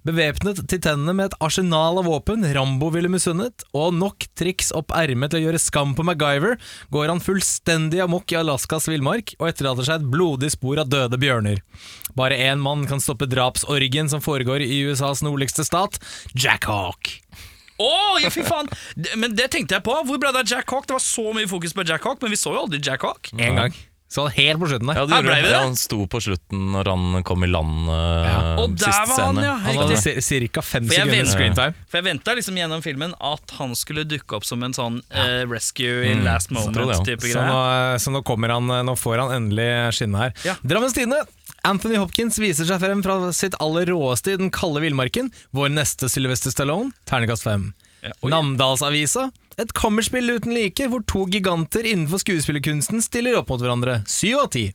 Bevæpnet 0.00 0.62
til 0.70 0.80
tennene 0.80 1.12
med 1.12 1.26
et 1.28 1.34
arsenal 1.44 1.98
av 2.00 2.06
våpen 2.08 2.46
Rambo 2.56 2.88
ville 2.94 3.10
misunnet, 3.12 3.66
og 3.76 3.92
nok 3.92 4.24
triks 4.38 4.70
opp 4.72 4.94
ermet 4.96 5.34
til 5.34 5.42
å 5.42 5.44
gjøre 5.44 5.60
skam 5.60 5.92
på 5.96 6.06
MacGyver, 6.08 6.56
går 6.94 7.12
han 7.12 7.20
fullstendig 7.20 8.00
amok 8.06 8.32
i 8.32 8.38
Alaskas 8.40 8.88
villmark 8.88 9.34
og 9.36 9.50
etterlater 9.50 9.90
seg 9.90 10.00
et 10.00 10.08
blodig 10.14 10.54
spor 10.56 10.80
av 10.80 10.88
døde 10.88 11.20
bjørner. 11.20 11.60
Bare 12.16 12.40
én 12.48 12.64
mann 12.64 12.88
kan 12.88 13.02
stoppe 13.04 13.28
drapsorgien 13.28 14.08
som 14.08 14.24
foregår 14.24 14.64
i 14.64 14.86
USAs 14.88 15.20
nordligste 15.26 15.68
stat, 15.68 16.00
Jack 16.32 16.70
Hawk. 16.70 17.18
Å, 17.80 17.92
ja, 18.20 18.30
fy 18.32 18.44
faen! 18.46 18.68
Men 19.16 19.36
det 19.38 19.50
tenkte 19.54 19.78
jeg 19.78 19.86
på. 19.86 19.94
Hvor 20.06 20.20
ble 20.20 20.32
det 20.36 20.44
er 20.44 20.56
Jack 20.58 20.72
Hawk? 20.74 20.88
Det 20.88 20.98
var 20.98 21.04
så 21.04 21.30
mye 21.36 21.48
fokus 21.50 21.72
på 21.76 21.86
Jack 21.88 22.04
Hawk, 22.04 22.20
men 22.24 22.34
vi 22.34 22.40
så 22.40 22.52
jo 22.56 22.66
aldri 22.66 22.82
Jack 22.84 23.06
Hawk. 23.06 23.32
En 23.38 23.56
gang. 23.64 23.78
Så 24.10 24.24
helt 24.34 24.58
på 24.58 24.66
slutten 24.66 24.88
der. 24.90 24.96
Ja, 24.98 25.02
det 25.06 25.18
det. 25.22 25.34
det. 25.44 25.50
Ja, 25.52 25.58
han 25.62 25.76
sto 25.78 26.00
på 26.10 26.18
slutten 26.18 26.64
når 26.74 26.88
han 26.90 27.22
kom 27.22 27.44
i 27.46 27.48
land 27.50 27.86
uh, 27.86 27.94
Ja. 28.26 28.38
Og 28.58 28.72
der 28.74 28.90
var 28.90 29.06
han, 29.06 29.36
scene. 29.36 29.44
ja. 29.46 29.52
Han 29.62 29.78
hadde 29.84 30.48
ca. 30.50 30.64
fem 30.66 30.88
For 30.88 30.96
sekunder 30.96 31.30
screen 31.30 31.54
time. 31.54 31.76
For 31.86 32.00
jeg 32.00 32.06
venta 32.08 32.34
liksom 32.34 32.58
gjennom 32.58 32.82
filmen 32.82 33.14
at 33.14 33.54
han 33.60 33.76
skulle 33.78 34.02
dukke 34.10 34.40
opp 34.40 34.48
som 34.48 34.66
en 34.66 34.74
sånn 34.74 34.98
uh, 35.14 35.44
rescue 35.46 36.10
in 36.10 36.24
last 36.26 36.50
tror 36.50 36.58
det, 36.58 36.66
ja. 36.66 36.88
moment-type 36.90 37.22
Så 37.22 37.36
greie. 37.38 37.54
nå, 37.54 38.00
så 38.02 38.16
nå 38.16 38.24
kommer 38.26 38.56
han 38.56 38.66
Nå 38.90 38.96
får 38.98 39.22
han 39.22 39.36
endelig 39.38 39.70
skinne 39.94 40.26
her. 40.26 40.34
Ja. 40.42 40.58
Drammens 40.66 40.98
Tidende. 40.98 41.22
Anthony 41.66 41.98
Hopkins 42.00 42.38
viser 42.40 42.68
seg 42.68 42.80
frem 42.82 43.02
fra 43.04 43.18
sitt 43.36 43.56
aller 43.60 43.90
råeste 43.92 44.34
i 44.34 44.40
den 44.40 44.52
kalde 44.54 44.82
villmarken. 44.84 45.28
Vår 45.56 45.72
neste 45.74 46.08
Sylvester 46.08 46.54
Stallone, 46.54 46.94
terningkast 47.08 47.44
fem. 47.44 47.70
Ja. 48.00 48.14
Namdalsavisa. 48.32 49.28
Et 49.60 49.74
kammerspill 49.76 50.30
uten 50.32 50.54
like, 50.56 50.86
hvor 50.88 51.04
to 51.10 51.26
giganter 51.28 51.84
innenfor 51.84 52.22
skuespillerkunsten 52.22 53.04
stiller 53.04 53.36
opp 53.42 53.52
mot 53.52 53.60
hverandre. 53.60 54.00
Syv 54.08 54.46
av 54.46 54.50
ti. 54.54 54.70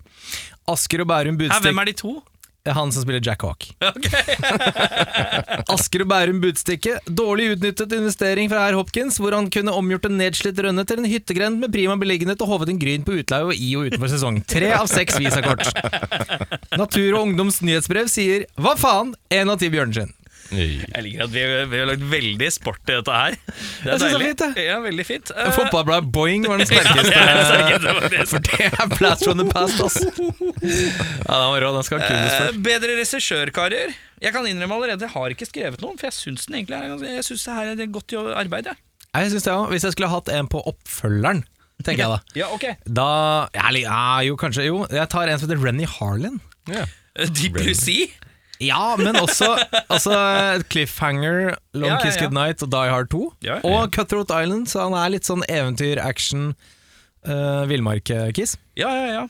Asker 0.70 1.02
og 1.02 1.10
Bærum 1.10 1.40
budstikk... 1.42 1.66
hvem 1.66 1.82
er 1.82 1.90
de 1.90 1.98
to? 1.98 2.14
Han 2.74 2.92
som 2.92 3.04
spiller 3.04 3.22
Jack 3.24 3.42
Hawk. 3.42 3.70
Okay. 3.96 4.36
Asker 5.74 6.04
og 6.04 6.10
Bærum 6.10 6.42
Budstikke. 6.44 6.98
Dårlig 7.06 7.52
utnyttet 7.54 7.94
investering 7.96 8.50
fra 8.52 8.66
herr 8.66 8.78
Hopkins, 8.78 9.18
hvor 9.22 9.36
han 9.38 9.48
kunne 9.54 9.74
omgjort 9.74 10.08
en 10.10 10.18
nedslitt 10.20 10.60
rønne 10.62 10.84
til 10.88 11.02
en 11.02 11.08
hyttegrend 11.10 11.62
med 11.62 11.74
prima 11.74 11.96
beliggenhet 12.02 12.42
og 12.44 12.52
hovet 12.52 12.74
en 12.74 12.82
gryn 12.82 13.06
på 13.08 13.16
utleie 13.22 13.48
og 13.48 13.56
i 13.56 13.72
og 13.78 13.90
utenfor 13.90 14.12
sesong. 14.12 14.42
Tre 14.50 14.74
av 14.76 14.90
seks 14.92 15.20
visakort. 15.22 15.70
Natur 16.82 17.16
og 17.16 17.22
Ungdoms 17.30 17.62
nyhetsbrev 17.66 18.12
sier 18.12 18.50
'hva 18.60 18.76
faen', 18.80 19.16
én 19.32 19.52
av 19.52 19.62
ti 19.62 19.72
bjørneskinn. 19.74 20.14
Jeg 20.54 21.02
liker 21.02 21.24
at 21.26 21.32
vi, 21.34 21.42
vi 21.72 21.80
har 21.82 21.88
lagt 21.90 22.04
veldig 22.12 22.48
sport 22.54 22.82
i 22.86 22.94
dette 23.00 23.14
her. 23.16 23.36
Det 23.36 23.56
Jeg 23.56 23.94
er 23.94 23.98
det 23.98 24.06
er 24.06 24.14
deilig. 24.14 24.28
fint, 24.28 24.44
det. 24.56 24.66
Ja, 24.68 24.76
veldig 24.84 25.06
fint. 25.08 25.32
Uh, 25.34 25.50
Fotballbladet 25.56 26.12
Boing 26.14 26.46
var 26.48 26.62
den 26.62 26.68
ja, 26.76 26.84
det 26.86 26.86
sterkeste. 26.86 27.24
er 27.24 27.40
det 27.40 27.46
sterkeste. 27.50 28.26
For 28.30 28.46
det 28.46 28.68
er 28.70 28.92
blast 28.98 29.26
from 29.26 29.42
the 29.42 29.48
past, 29.50 29.82
ass. 29.82 29.98
Ja, 31.26 31.34
den 31.42 31.50
var 31.52 31.62
rå. 31.66 31.72
Den 31.76 31.88
skal 31.88 32.00
ha 32.04 32.10
kulest 32.12 32.36
for. 32.38 32.52
Eh, 32.52 32.60
bedre 32.68 32.98
regissørkarer. 33.00 33.96
Jeg 34.22 34.32
kan 34.36 34.46
innrømme 34.48 34.78
allerede, 34.78 35.02
jeg 35.08 35.14
har 35.16 35.34
ikke 35.34 35.48
skrevet 35.50 35.82
noen, 35.84 35.98
for 36.00 36.08
jeg 36.08 36.16
syns 36.20 36.46
den 36.48 36.60
egentlig 36.62 36.78
er 36.78 37.18
Jeg 37.18 37.26
synes 37.28 37.44
det 37.48 37.56
her 37.58 37.72
er 37.74 37.82
et 37.88 37.92
godt 37.98 38.16
arbeid. 38.38 38.70
Jeg. 38.72 38.82
Jeg 39.16 39.34
synes 39.34 39.44
det 39.48 39.54
også. 39.54 39.72
Hvis 39.74 39.84
jeg 39.90 39.96
skulle 39.98 40.10
hatt 40.14 40.30
en 40.36 40.48
på 40.52 40.62
oppfølgeren, 40.72 41.42
tenker 41.84 42.06
jeg 42.06 42.14
da. 42.14 42.20
Ja, 42.42 42.52
ok 42.56 42.66
Da 42.86 43.08
ja, 43.56 44.22
Jo, 44.30 44.38
kanskje. 44.40 44.68
Jo, 44.70 44.86
jeg 44.92 45.10
tar 45.12 45.28
en 45.32 45.40
som 45.42 45.50
heter 45.50 45.66
Renny 45.66 45.90
Harlin. 45.98 46.40
Ja. 46.70 46.86
Eh, 47.18 47.28
Deep 47.34 47.58
Blue 47.58 47.74
Sea. 47.76 48.08
Ja, 48.64 48.96
men 49.00 49.18
også, 49.20 49.50
altså, 49.92 50.16
Cliffhanger, 50.72 51.56
Long 51.76 51.90
Ja, 51.92 51.98
ja, 51.98 52.04
Kiss 52.04 52.20
ja. 52.20 52.26
Goodnight 52.26 52.64
og 52.64 52.72
Die 52.72 52.92
Hard 52.94 53.10
2. 53.12 53.24
Ja. 53.46 53.60
Og 53.68 53.92
Cutthroat 53.96 54.32
Island, 54.32 54.70
så 54.72 54.86
han 54.88 54.96
er 54.98 55.16
litt 55.16 55.28
sånn 55.28 55.44
eventyr, 55.52 56.00
action, 56.04 56.54
uh, 57.28 57.66
villmark-kiss. 57.70 58.56
Ja, 58.80 58.92
ja, 58.96 59.10
ja. 59.20 59.26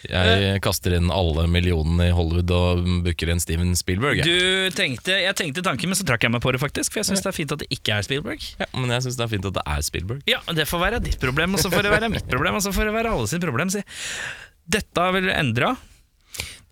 Jeg 0.00 0.62
kaster 0.64 0.94
inn 0.96 1.10
alle 1.12 1.44
millionene 1.50 2.06
i 2.08 2.12
Hollywood 2.16 2.52
og 2.56 2.86
booker 3.04 3.28
inn 3.34 3.42
Steven 3.42 3.74
Spielberg. 3.76 4.22
jeg. 4.22 4.24
Du 4.24 4.76
tenkte, 4.76 5.12
Jeg 5.20 5.36
tenkte 5.36 5.60
tanken, 5.66 5.92
men 5.92 5.98
så 5.98 6.06
trakk 6.08 6.24
jeg 6.24 6.32
meg 6.32 6.40
på 6.40 6.54
det, 6.56 6.60
faktisk. 6.62 6.94
For 6.94 7.02
jeg 7.02 7.10
syns 7.10 7.20
det 7.20 7.28
er 7.28 7.36
fint 7.36 7.52
at 7.52 7.60
det 7.60 7.68
ikke 7.68 7.98
er 7.98 8.06
Spielberg. 8.06 8.46
Ja, 8.62 8.68
men 8.78 8.94
jeg 8.94 9.04
syns 9.04 9.18
det 9.20 9.26
er 9.26 9.32
fint 9.34 9.50
at 9.50 9.58
det 9.58 9.64
er 9.66 9.84
Spielberg. 9.84 10.22
Ja, 10.30 10.40
Det 10.56 10.64
får 10.70 10.80
være 10.86 11.02
ditt 11.04 11.20
problem, 11.20 11.54
og 11.54 11.60
så 11.60 11.68
får 11.72 11.84
det 11.84 11.92
være 11.92 12.08
mitt 12.16 12.28
problem, 12.32 12.56
og 12.56 12.64
så 12.64 12.72
får 12.72 12.88
det 12.88 12.96
være 12.96 13.12
alle 13.12 13.28
sitt 13.28 13.44
problem. 13.44 13.72
Si. 13.76 13.84
Dette 14.64 15.06
vil 15.18 15.28
du 15.28 15.32
endre. 15.34 15.74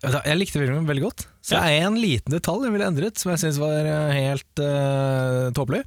Jeg 0.01 0.37
likte 0.39 0.61
filmen 0.61 0.87
veldig 0.87 1.03
godt. 1.03 1.27
Så 1.49 1.57
det 1.57 1.75
er 1.75 1.85
en 1.87 1.99
liten 1.99 2.33
detalj 2.35 2.67
jeg 2.67 2.75
ville 2.75 2.89
endret, 2.93 3.21
som 3.21 3.33
jeg 3.33 3.41
syns 3.41 3.61
var 3.61 3.87
eh, 3.89 4.17
helt 4.17 4.61
uh, 4.61 5.49
tåpelig. 5.57 5.83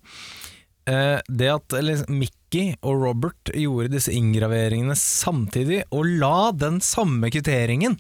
Uh, 0.90 1.20
det 1.30 1.50
at 1.52 1.76
eller, 1.78 2.02
Mickey 2.10 2.72
og 2.82 3.04
Robert 3.04 3.52
gjorde 3.54 3.92
disse 3.94 4.14
inngraveringene 4.14 4.96
samtidig, 4.98 5.84
og 5.94 6.10
la 6.18 6.50
den 6.56 6.80
samme 6.82 7.30
kvitteringen 7.30 7.96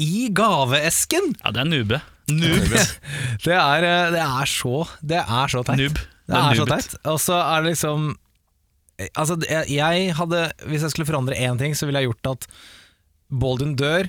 i 0.00 0.30
gaveesken! 0.32 1.34
Ja, 1.42 1.52
det 1.52 1.64
er 1.64 1.68
nube. 1.68 2.00
Noob. 2.30 2.72
Det 3.44 3.56
er, 3.56 3.86
det 4.14 4.22
er 4.22 4.48
så 4.48 4.84
Det 5.02 5.20
er 5.20 5.50
så 5.50 5.64
teit. 5.66 5.80
Noob. 5.82 6.00
Det 6.30 6.38
er 6.38 6.54
så 6.54 6.66
noobet. 6.66 6.90
teit. 6.92 7.00
Og 7.10 7.18
så 7.22 7.38
er 7.42 7.64
det 7.64 7.74
liksom 7.74 8.10
Altså, 9.16 9.38
jeg, 9.48 9.64
jeg 9.72 10.14
hadde 10.18 10.40
Hvis 10.68 10.82
jeg 10.84 10.92
skulle 10.92 11.08
forandre 11.08 11.38
én 11.38 11.56
ting, 11.58 11.72
så 11.74 11.88
ville 11.88 12.02
jeg 12.02 12.10
gjort 12.10 12.34
at 12.34 12.48
Baldwin 13.30 13.76
dør, 13.78 14.08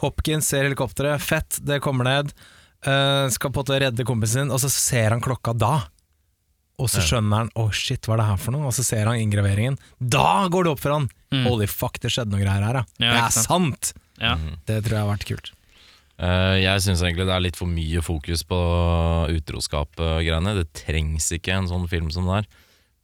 Hopkins 0.00 0.48
ser 0.48 0.64
helikopteret, 0.66 1.20
fett, 1.22 1.60
det 1.66 1.82
kommer 1.84 2.08
ned, 2.08 2.34
Uh, 2.80 3.28
skal 3.28 3.52
på 3.52 3.60
en 3.60 3.66
måte 3.66 3.76
redde 3.82 4.04
kompisen 4.08 4.46
sin, 4.46 4.52
og 4.54 4.60
så 4.62 4.70
ser 4.72 5.12
han 5.12 5.20
klokka 5.20 5.52
da. 5.52 5.74
Og 6.80 6.88
så 6.88 7.02
skjønner 7.04 7.42
han 7.42 7.50
'å 7.52 7.66
shit, 7.76 8.06
hva 8.08 8.14
er 8.14 8.22
det 8.22 8.26
her 8.30 8.38
for 8.40 8.52
noe?' 8.52 8.64
Og 8.64 8.72
så 8.72 8.82
ser 8.82 9.04
han 9.04 9.20
inngraveringen. 9.20 9.76
Da 10.00 10.48
går 10.48 10.64
det 10.64 10.70
opp 10.72 10.80
for 10.80 10.96
han! 10.96 11.10
Holy 11.44 11.66
fuck, 11.68 12.00
det 12.00 12.08
skjedde 12.08 12.32
noe 12.32 12.40
greier 12.40 12.64
her, 12.64 12.80
ja. 12.80 12.84
Mm. 12.96 13.04
Ja, 13.04 13.12
det 13.12 13.20
er 13.20 13.34
sant. 13.36 13.44
sant! 13.44 13.92
Ja. 14.18 14.38
Det 14.64 14.78
tror 14.84 14.96
jeg 14.96 15.04
har 15.04 15.12
vært 15.12 15.28
kult. 15.28 15.52
Uh, 16.20 16.56
jeg 16.56 16.80
syns 16.80 17.02
egentlig 17.04 17.28
det 17.28 17.36
er 17.36 17.44
litt 17.44 17.56
for 17.56 17.68
mye 17.68 18.00
fokus 18.00 18.42
på 18.48 18.60
utroskap-greiene. 19.28 20.56
Det 20.56 20.72
trengs 20.72 21.30
ikke 21.36 21.52
en 21.52 21.68
sånn 21.68 21.88
film 21.88 22.10
som 22.10 22.24
det 22.24 22.40
er. 22.40 22.48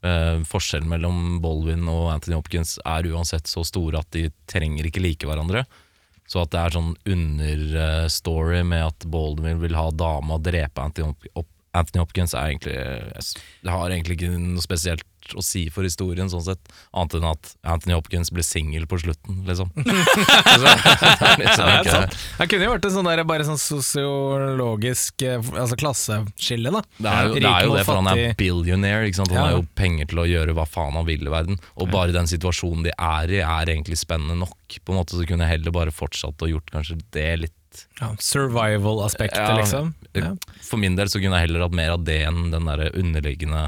Uh, 0.07 0.44
forskjellen 0.44 0.88
mellom 0.88 1.40
Baldwin 1.44 1.84
og 1.88 2.14
Anthony 2.14 2.36
Hopkins 2.36 2.78
er 2.84 3.09
uansett 3.12 3.44
så 3.44 3.64
store 3.64 4.01
at 4.01 4.09
de 4.16 4.30
trenger 4.49 4.88
ikke 4.88 5.05
like 5.05 5.28
hverandre. 5.28 5.66
Så 6.26 6.42
at 6.42 6.52
det 6.54 6.62
er 6.62 6.74
sånn 6.74 6.94
understory 7.06 8.62
med 8.66 8.88
at 8.88 9.06
Baldwin 9.10 9.60
vil 9.62 9.76
ha 9.78 9.90
dame 9.94 10.34
og 10.36 10.46
drepe 10.46 10.82
Anthony, 10.82 11.12
Hop 11.12 11.28
Hop 11.36 11.52
Anthony 11.76 12.00
Hopkins, 12.00 12.34
er 12.34 12.54
egentlig 12.54 12.76
Det 13.62 13.72
har 13.72 13.90
egentlig 13.90 14.16
ikke 14.16 14.32
noe 14.32 14.64
spesielt 14.64 15.04
å 15.34 15.42
si 15.42 15.64
for 15.72 15.82
historien, 15.82 16.28
sånn 16.30 16.44
sett. 16.46 16.70
Annet 16.94 17.16
enn 17.18 17.26
at 17.30 17.50
Anthony 17.66 17.94
Hopkins 17.96 18.30
ble 18.30 18.44
singel 18.46 18.86
på 18.86 18.98
slutten, 19.02 19.40
liksom. 19.48 19.72
Så, 19.76 20.62
det 20.62 21.32
liksom 21.42 21.68
Ja, 21.88 22.04
det 22.38 22.46
kunne 22.52 22.68
jo 22.68 22.72
vært 22.76 22.86
en 22.88 22.94
sånn 22.94 23.08
der, 23.10 23.24
bare 23.28 23.46
sånn 23.48 23.58
sosiologisk 23.60 25.22
eh, 25.26 25.40
altså 25.56 25.76
klasseskille, 25.80 26.70
da. 26.74 26.82
Det 26.98 27.10
er 27.12 27.26
jo 27.30 27.34
det, 27.40 27.50
er 27.50 27.66
jo 27.68 27.74
det 27.76 27.84
for 27.88 28.00
han 28.00 28.10
er 28.12 28.34
billionaire. 28.38 29.10
Han 29.16 29.32
Ja. 29.34 29.40
har 29.42 29.52
jo 29.58 29.64
penger 29.78 30.06
til 30.10 30.18
å 30.22 30.26
gjøre 30.28 30.54
hva 30.56 30.66
faen 30.68 30.94
han 30.96 31.06
vil 31.08 31.26
i 31.26 31.32
verden. 31.32 31.58
Og 31.80 31.90
bare 31.92 32.14
den 32.14 32.28
situasjonen 32.30 32.84
de 32.86 32.92
er 32.96 33.32
i, 33.32 33.42
er 33.42 33.72
egentlig 33.74 33.98
spennende 34.00 34.36
nok. 34.44 34.78
På 34.84 34.92
en 34.94 34.98
måte 35.00 35.14
Så 35.16 35.26
kunne 35.26 35.46
jeg 35.46 35.58
heller 35.58 35.72
bare 35.72 35.92
fortsatt 35.94 36.42
og 36.42 36.50
gjort 36.50 36.70
kanskje 36.74 36.98
det 37.14 37.28
litt 37.44 37.84
Ja, 38.00 38.08
Survival-aspektet, 38.18 39.36
Ja, 39.36 39.56
liksom. 39.58 39.94
Ja. 40.16 40.32
For 40.64 40.80
min 40.80 40.96
del 40.96 41.08
så 41.12 41.20
kunne 41.20 41.36
jeg 41.38 41.48
heller 41.50 41.66
hatt 41.66 41.74
mer 41.76 41.90
av 41.94 42.04
det 42.06 42.22
enn 42.26 42.50
den 42.50 42.64
der 42.70 42.86
underliggende 42.96 43.66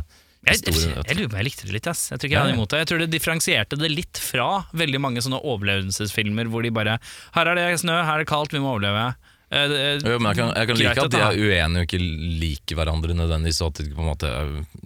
Jeg, 0.49 0.75
jeg, 0.75 1.17
lurer 1.19 1.31
på 1.31 1.37
om 1.37 1.41
jeg 1.41 1.49
likte 1.51 1.69
det 1.69 1.77
litt. 1.77 1.89
Ass. 1.91 2.09
Jeg 2.13 2.19
tror 2.21 2.29
ikke 2.29 2.37
jeg 2.37 2.47
hadde 2.47 2.57
imot 2.57 2.73
det 2.73 2.83
Jeg 2.83 2.91
tror 2.91 3.03
det 3.03 3.09
differensierte 3.13 3.79
det 3.81 3.91
litt 3.93 4.21
fra 4.23 4.49
veldig 4.77 5.01
mange 5.05 5.25
sånne 5.25 5.41
overlevelsesfilmer 5.41 6.51
hvor 6.53 6.67
de 6.67 6.75
bare 6.75 6.99
Her 7.37 7.53
er 7.53 7.59
det 7.59 7.73
snø, 7.83 8.01
her 8.03 8.19
er 8.19 8.25
det 8.25 8.31
kaldt, 8.31 8.57
vi 8.57 8.63
må 8.63 8.75
overleve. 8.77 9.11
Uh, 9.49 9.65
uh, 9.65 9.97
Jo, 10.05 10.19
men 10.21 10.29
jeg 10.29 10.37
kan, 10.37 10.51
jeg 10.53 10.69
kan 10.69 10.77
like 10.77 11.03
at 11.07 11.13
de 11.15 11.21
er 11.25 11.39
uenige 11.41 11.81
og 11.81 11.87
ikke 11.87 12.01
liker 12.43 12.77
hverandre 12.77 13.15
nødvendigvis. 13.17 13.61
At 13.65 13.81
de, 13.81 13.93
måte, 13.97 14.33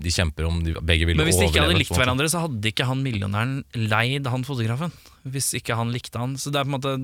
de 0.06 0.12
kjemper 0.14 0.46
om 0.46 0.60
de 0.62 0.76
begge 0.78 1.08
vil 1.08 1.18
Men 1.18 1.26
hvis 1.26 1.40
de 1.40 1.48
ikke 1.50 1.64
hadde 1.64 1.80
likt 1.80 1.96
hverandre, 1.98 2.28
så 2.30 2.44
hadde 2.44 2.70
ikke 2.70 2.86
han 2.86 3.02
millionæren 3.02 3.56
leid 3.74 4.30
han 4.30 4.46
fotografen. 4.46 4.94
Hvis 5.26 5.50
ikke 5.58 5.78
han 5.78 5.90
likte 5.94 6.22
han. 6.22 6.36
Så 6.38 6.54
det 6.54 6.62
er 6.62 6.68
på 6.68 6.72
en 6.72 6.78
måte 6.78 6.94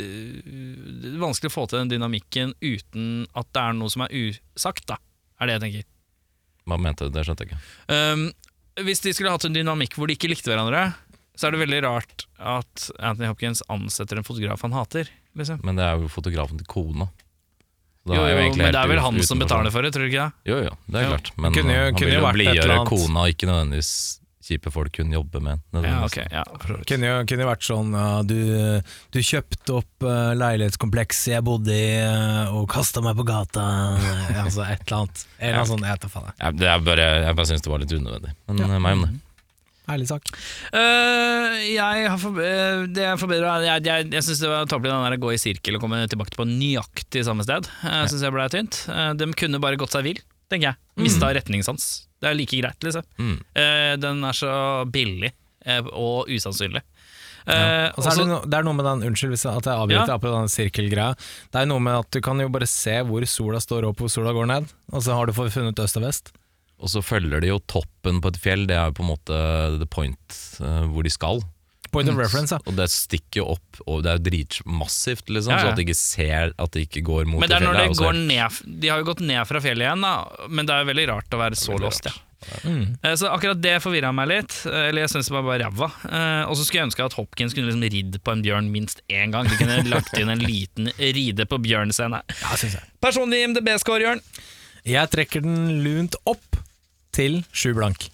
det, 0.00 0.08
det, 1.04 1.16
vanskelig 1.20 1.52
å 1.52 1.56
få 1.58 1.66
til 1.68 1.82
den 1.82 1.92
dynamikken 1.92 2.56
uten 2.64 3.26
at 3.36 3.52
det 3.52 3.66
er 3.66 3.76
noe 3.76 3.92
som 3.92 4.06
er 4.06 4.16
usagt, 4.24 4.86
da. 4.88 4.96
Er 5.40 5.50
det 5.50 5.58
jeg 5.58 5.66
tenker. 5.66 5.90
Hva 6.68 6.78
mente 6.80 7.06
du? 7.08 7.12
Det 7.12 7.24
skjønte 7.26 7.44
jeg 7.44 7.52
ikke. 7.52 7.64
Um, 7.92 8.22
hvis 8.86 9.02
de 9.04 9.12
skulle 9.14 9.32
hatt 9.34 9.44
en 9.46 9.54
dynamikk 9.56 9.96
hvor 9.98 10.08
de 10.10 10.16
ikke 10.16 10.30
likte 10.32 10.50
hverandre, 10.50 10.94
så 11.36 11.48
er 11.48 11.54
det 11.56 11.60
veldig 11.64 11.80
rart 11.84 12.24
at 12.38 12.86
Anthony 12.98 13.28
Hopkins 13.28 13.60
ansetter 13.72 14.18
en 14.20 14.26
fotograf 14.26 14.62
han 14.64 14.74
hater. 14.74 15.10
Liksom. 15.36 15.60
Men 15.66 15.76
det 15.78 15.84
er 15.84 15.98
jo 16.00 16.08
fotografen 16.12 16.58
til 16.60 16.66
kona. 16.70 17.08
Det 18.04 18.16
Jo, 18.18 18.24
jo, 18.28 18.36
men 18.60 18.68
det 18.68 18.76
er 18.76 18.88
vel 18.90 19.00
han 19.00 19.16
som 19.24 19.40
betaler 19.40 19.72
for 19.72 19.82
det, 19.86 19.90
tror 19.94 20.04
du 20.04 20.10
ikke 20.12 20.26
det? 20.26 20.50
Jo, 20.52 20.58
jo, 20.66 20.72
det 20.92 21.00
er 21.00 21.06
jo. 21.06 21.12
klart. 21.14 21.30
Men 21.40 21.54
Kunne 21.56 21.72
jo- 21.72 21.84
han 21.88 21.94
kunne 21.96 22.10
vil 22.10 22.18
jo 22.20 22.32
blidgjøre 22.36 22.76
kona, 22.90 23.22
ikke 23.32 23.48
nødvendigvis 23.48 23.92
kjipe 24.44 24.72
folk 24.74 25.00
hun 25.00 25.12
jobber 25.14 25.42
med. 25.44 25.62
Ja, 25.80 25.96
okay, 26.04 26.28
ja. 26.32 26.44
Kunne 26.88 27.10
jo 27.10 27.18
kunne 27.28 27.46
jo 27.46 27.48
vært 27.48 27.66
sånn 27.66 27.94
ja, 27.96 28.08
du, 28.26 28.38
du 29.14 29.20
kjøpte 29.24 29.78
opp 29.80 30.06
uh, 30.06 30.32
leilighetskomplekset 30.36 31.34
jeg 31.34 31.46
bodde 31.46 31.74
i 31.74 31.90
uh, 32.04 32.54
og 32.54 32.68
kasta 32.70 33.02
meg 33.04 33.16
på 33.18 33.26
gata. 33.28 33.66
Altså 34.44 34.64
et 34.66 34.84
eller 34.84 34.98
annet. 35.00 35.26
Eller 35.38 35.60
ja. 35.62 35.68
sånn, 35.68 35.84
jeg 35.84 35.96
vet 35.96 36.06
da 36.06 36.12
faen. 36.12 36.30
jeg. 36.30 36.40
Ja, 36.40 36.56
det 36.62 36.72
er 36.72 36.88
bare, 36.90 37.12
jeg 37.24 37.38
bare 37.40 37.50
syns 37.50 37.64
det 37.64 37.72
var 37.72 37.84
litt 37.84 37.94
unødvendig. 37.96 38.34
Men 38.50 38.64
ja. 38.64 38.82
meg 38.84 38.98
om 38.98 39.06
det. 39.06 39.14
Ærlig 39.84 40.06
sak. 40.08 40.30
Uh, 40.72 41.58
jeg 41.60 42.06
har 42.08 42.20
for, 42.20 42.38
uh, 42.40 42.86
det 42.88 43.02
jeg 43.04 43.20
forbedra 43.20 43.58
Jeg, 43.66 43.84
jeg, 43.84 44.06
jeg 44.16 44.24
syns 44.24 44.40
det 44.40 44.48
var 44.48 44.70
tåpelig 44.70 44.94
den 44.94 45.04
der 45.04 45.16
å 45.18 45.22
gå 45.26 45.34
i 45.34 45.40
sirkel 45.40 45.76
og 45.76 45.84
komme 45.84 46.00
tilbake 46.08 46.38
på 46.38 46.46
nøyaktig 46.48 47.24
samme 47.26 47.44
sted. 47.44 47.68
Jeg 47.84 48.12
synes 48.12 48.24
jeg 48.24 48.34
ble 48.34 48.48
tynt. 48.52 48.80
Uh, 48.88 49.12
de 49.18 49.28
kunne 49.36 49.60
bare 49.60 49.80
gått 49.80 49.92
seg 49.92 50.06
vill, 50.08 50.22
tenker 50.52 50.72
jeg. 50.72 50.80
Mista 51.04 51.28
retningssans. 51.36 51.90
Det 52.24 52.30
er 52.30 52.36
like 52.38 52.56
greit, 52.62 52.84
liksom. 52.88 53.04
Mm. 53.20 53.36
Eh, 53.60 53.94
den 54.00 54.24
er 54.24 54.36
så 54.38 54.50
billig 54.88 55.28
eh, 55.68 55.84
og 55.92 56.30
usannsynlig. 56.32 56.80
Ja. 57.44 57.90
Og 57.92 58.00
så 58.00 58.14
er 58.14 58.16
det, 58.22 58.24
no, 58.30 58.38
det 58.48 58.56
er 58.56 58.64
noe 58.64 58.76
med 58.78 58.86
den, 58.88 59.02
Unnskyld 59.10 59.34
hvis 59.34 59.42
jeg- 59.44 59.58
at 59.60 59.66
jeg 59.68 59.76
avbryter 59.76 60.14
Ja. 60.14 60.16
på 60.22 60.30
den 60.32 60.48
sirkelgreia. 60.48 61.10
Det 61.52 61.60
er 61.60 61.66
noe 61.68 61.82
med 61.84 61.98
at 61.98 62.08
du 62.16 62.20
kan 62.24 62.40
jo 62.40 62.48
bare 62.48 62.64
se 62.66 62.94
hvor 63.04 63.20
sola 63.28 63.60
står 63.60 63.84
opp 63.90 63.98
hvor 64.00 64.08
sola 64.08 64.32
går 64.32 64.46
ned, 64.48 64.72
og 64.96 65.02
så 65.04 65.12
har 65.18 65.26
du 65.28 65.32
funnet 65.36 65.76
øst 65.84 65.98
og 66.00 66.06
vest. 66.06 66.32
Og 66.80 66.88
så 66.88 67.02
følger 67.04 67.40
de 67.44 67.48
jo 67.52 67.58
toppen 67.68 68.22
på 68.24 68.32
et 68.32 68.40
fjell, 68.40 68.64
det 68.66 68.74
er 68.76 68.88
jo 68.88 68.96
på 68.96 69.04
en 69.04 69.12
måte 69.12 69.78
the 69.78 69.86
point 69.86 70.40
eh, 70.60 70.84
hvor 70.88 71.04
de 71.04 71.10
skal. 71.12 71.42
Point 71.94 72.10
of 72.12 72.18
reference, 72.20 72.52
ja. 72.52 72.58
Og 72.66 72.76
det 72.76 72.88
stikker 72.92 73.40
jo 73.40 73.46
opp, 73.54 73.80
og 73.86 74.02
det 74.04 74.10
er 74.12 74.18
jo 74.20 74.24
dritmassivt, 74.28 75.30
liksom, 75.32 75.54
Ja, 75.54 75.58
ja. 75.58 75.64
så 75.64 75.72
at 75.72 75.80
de 75.80 75.86
ikke 75.86 75.96
ser 76.00 76.52
at 76.58 76.76
de 76.76 76.84
ikke 76.88 77.02
går 77.06 77.24
mot 77.30 77.40
men 77.40 77.48
det 77.48 77.56
er 77.60 77.64
når 77.64 77.78
fjellet. 77.80 77.96
det 77.96 78.04
går 78.04 78.20
ned 78.26 78.80
De 78.84 78.92
har 78.92 79.00
jo 79.02 79.08
gått 79.12 79.24
ned 79.24 79.46
fra 79.48 79.60
fjellet 79.64 79.86
igjen, 79.88 80.04
da, 80.04 80.14
men 80.50 80.66
det 80.68 80.74
er 80.76 80.84
jo 80.84 80.90
veldig 80.92 81.08
rart 81.14 81.34
å 81.38 81.42
være 81.46 81.58
så 81.62 81.78
låst. 81.80 82.10
Ja. 82.10 82.14
Mm. 82.68 82.98
Så 83.16 83.30
akkurat 83.32 83.56
det 83.64 83.78
forvirra 83.80 84.10
meg 84.12 84.28
litt. 84.28 84.52
eh, 84.68 84.90
Eller 84.90 85.06
jeg 85.06 85.14
syns 85.14 85.30
det 85.30 85.32
var 85.32 85.46
bare 85.46 85.62
ræva. 85.64 85.86
Eh, 86.04 86.42
Og 86.50 86.58
så 86.58 86.66
skulle 86.66 86.82
jeg 86.82 86.88
ønske 86.90 87.04
at 87.06 87.14
Hopkins 87.16 87.54
kunne 87.56 87.70
liksom 87.70 87.86
ridd 87.94 88.18
på 88.20 88.32
en 88.34 88.42
bjørn 88.44 88.68
minst 88.70 89.00
én 89.08 89.32
gang. 89.32 89.48
De 89.48 89.56
kunne 89.56 89.78
lagt 89.88 90.12
inn 90.20 90.28
en 90.28 90.42
liten 90.44 90.90
ride 90.98 91.46
på 91.48 91.56
bjørn-scene. 91.64 92.20
Ja. 92.42 92.82
Personlig 93.00 93.40
MDB-score, 93.48 94.02
Jørn. 94.04 94.20
Jeg 94.84 95.08
trekker 95.14 95.40
den 95.40 95.80
lunt 95.86 96.18
opp 96.28 96.58
til 97.16 97.40
sju 97.50 97.72
blank, 97.78 98.10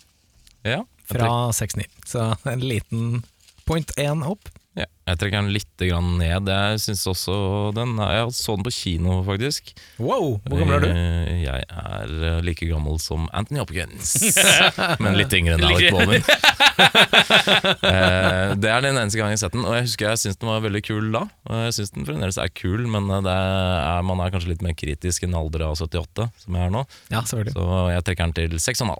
Ja, 0.62 0.84
fra 1.10 1.50
6-9. 1.50 1.88
Så 2.06 2.28
en 2.46 2.60
liten 2.62 3.24
point 3.70 3.94
én 4.00 4.24
opp. 4.26 4.50
Ja, 4.78 4.84
jeg 5.10 5.18
trekker 5.18 5.40
den 5.42 5.50
litt 5.50 5.82
grann 5.82 6.12
ned. 6.20 6.46
Jeg 6.46 6.78
syns 6.78 7.00
også 7.10 7.34
den 7.74 7.96
Jeg 7.98 8.28
så 8.38 8.54
den 8.54 8.66
på 8.68 8.70
kino, 8.74 9.16
faktisk. 9.26 9.72
Wow, 9.98 10.36
hvor 10.44 10.60
gammel 10.60 10.76
er 10.76 10.84
du? 10.84 10.90
Eh, 10.92 11.40
Jeg 11.42 11.64
er 11.66 12.12
eh, 12.28 12.38
like 12.46 12.68
gammel 12.70 13.00
som 13.02 13.26
Anthony 13.34 13.58
Hopkins, 13.58 14.12
men 15.02 15.18
litt 15.18 15.34
yngre 15.34 15.56
enn 15.58 15.66
Alec 15.70 15.90
Baldwin. 15.94 16.26
Eh, 16.80 18.52
det 18.56 18.70
er 18.70 18.82
den 18.84 18.96
eneste 18.96 19.18
gangen 19.18 19.34
jeg 19.34 19.40
har 19.40 19.42
sett 19.42 19.54
den, 19.54 19.64
og 19.66 19.74
jeg 19.76 19.84
husker 19.84 20.06
jeg 20.08 20.20
syns 20.22 20.38
den 20.40 20.48
var 20.48 20.62
veldig 20.64 20.80
kul 20.86 21.10
da. 21.12 21.22
Og 21.50 21.58
jeg 21.66 21.74
syns 21.76 21.92
den 21.92 22.06
fremdeles 22.08 22.38
er 22.40 22.52
kul, 22.56 22.86
men 22.88 23.08
det 23.26 23.34
er, 23.34 24.04
man 24.06 24.22
er 24.24 24.32
kanskje 24.32 24.52
litt 24.54 24.64
mer 24.64 24.76
kritisk 24.78 25.26
enn 25.26 25.34
en 25.34 25.40
alder 25.42 25.66
av 25.66 25.74
78, 25.76 26.28
som 26.44 26.56
jeg 26.56 26.70
er 26.70 26.72
nå. 26.72 26.84
Ja. 27.12 27.22
Så 27.28 27.42
jeg 27.42 28.04
trekker 28.06 28.30
den 28.30 28.36
til 28.38 28.56
6,5. 28.62 28.94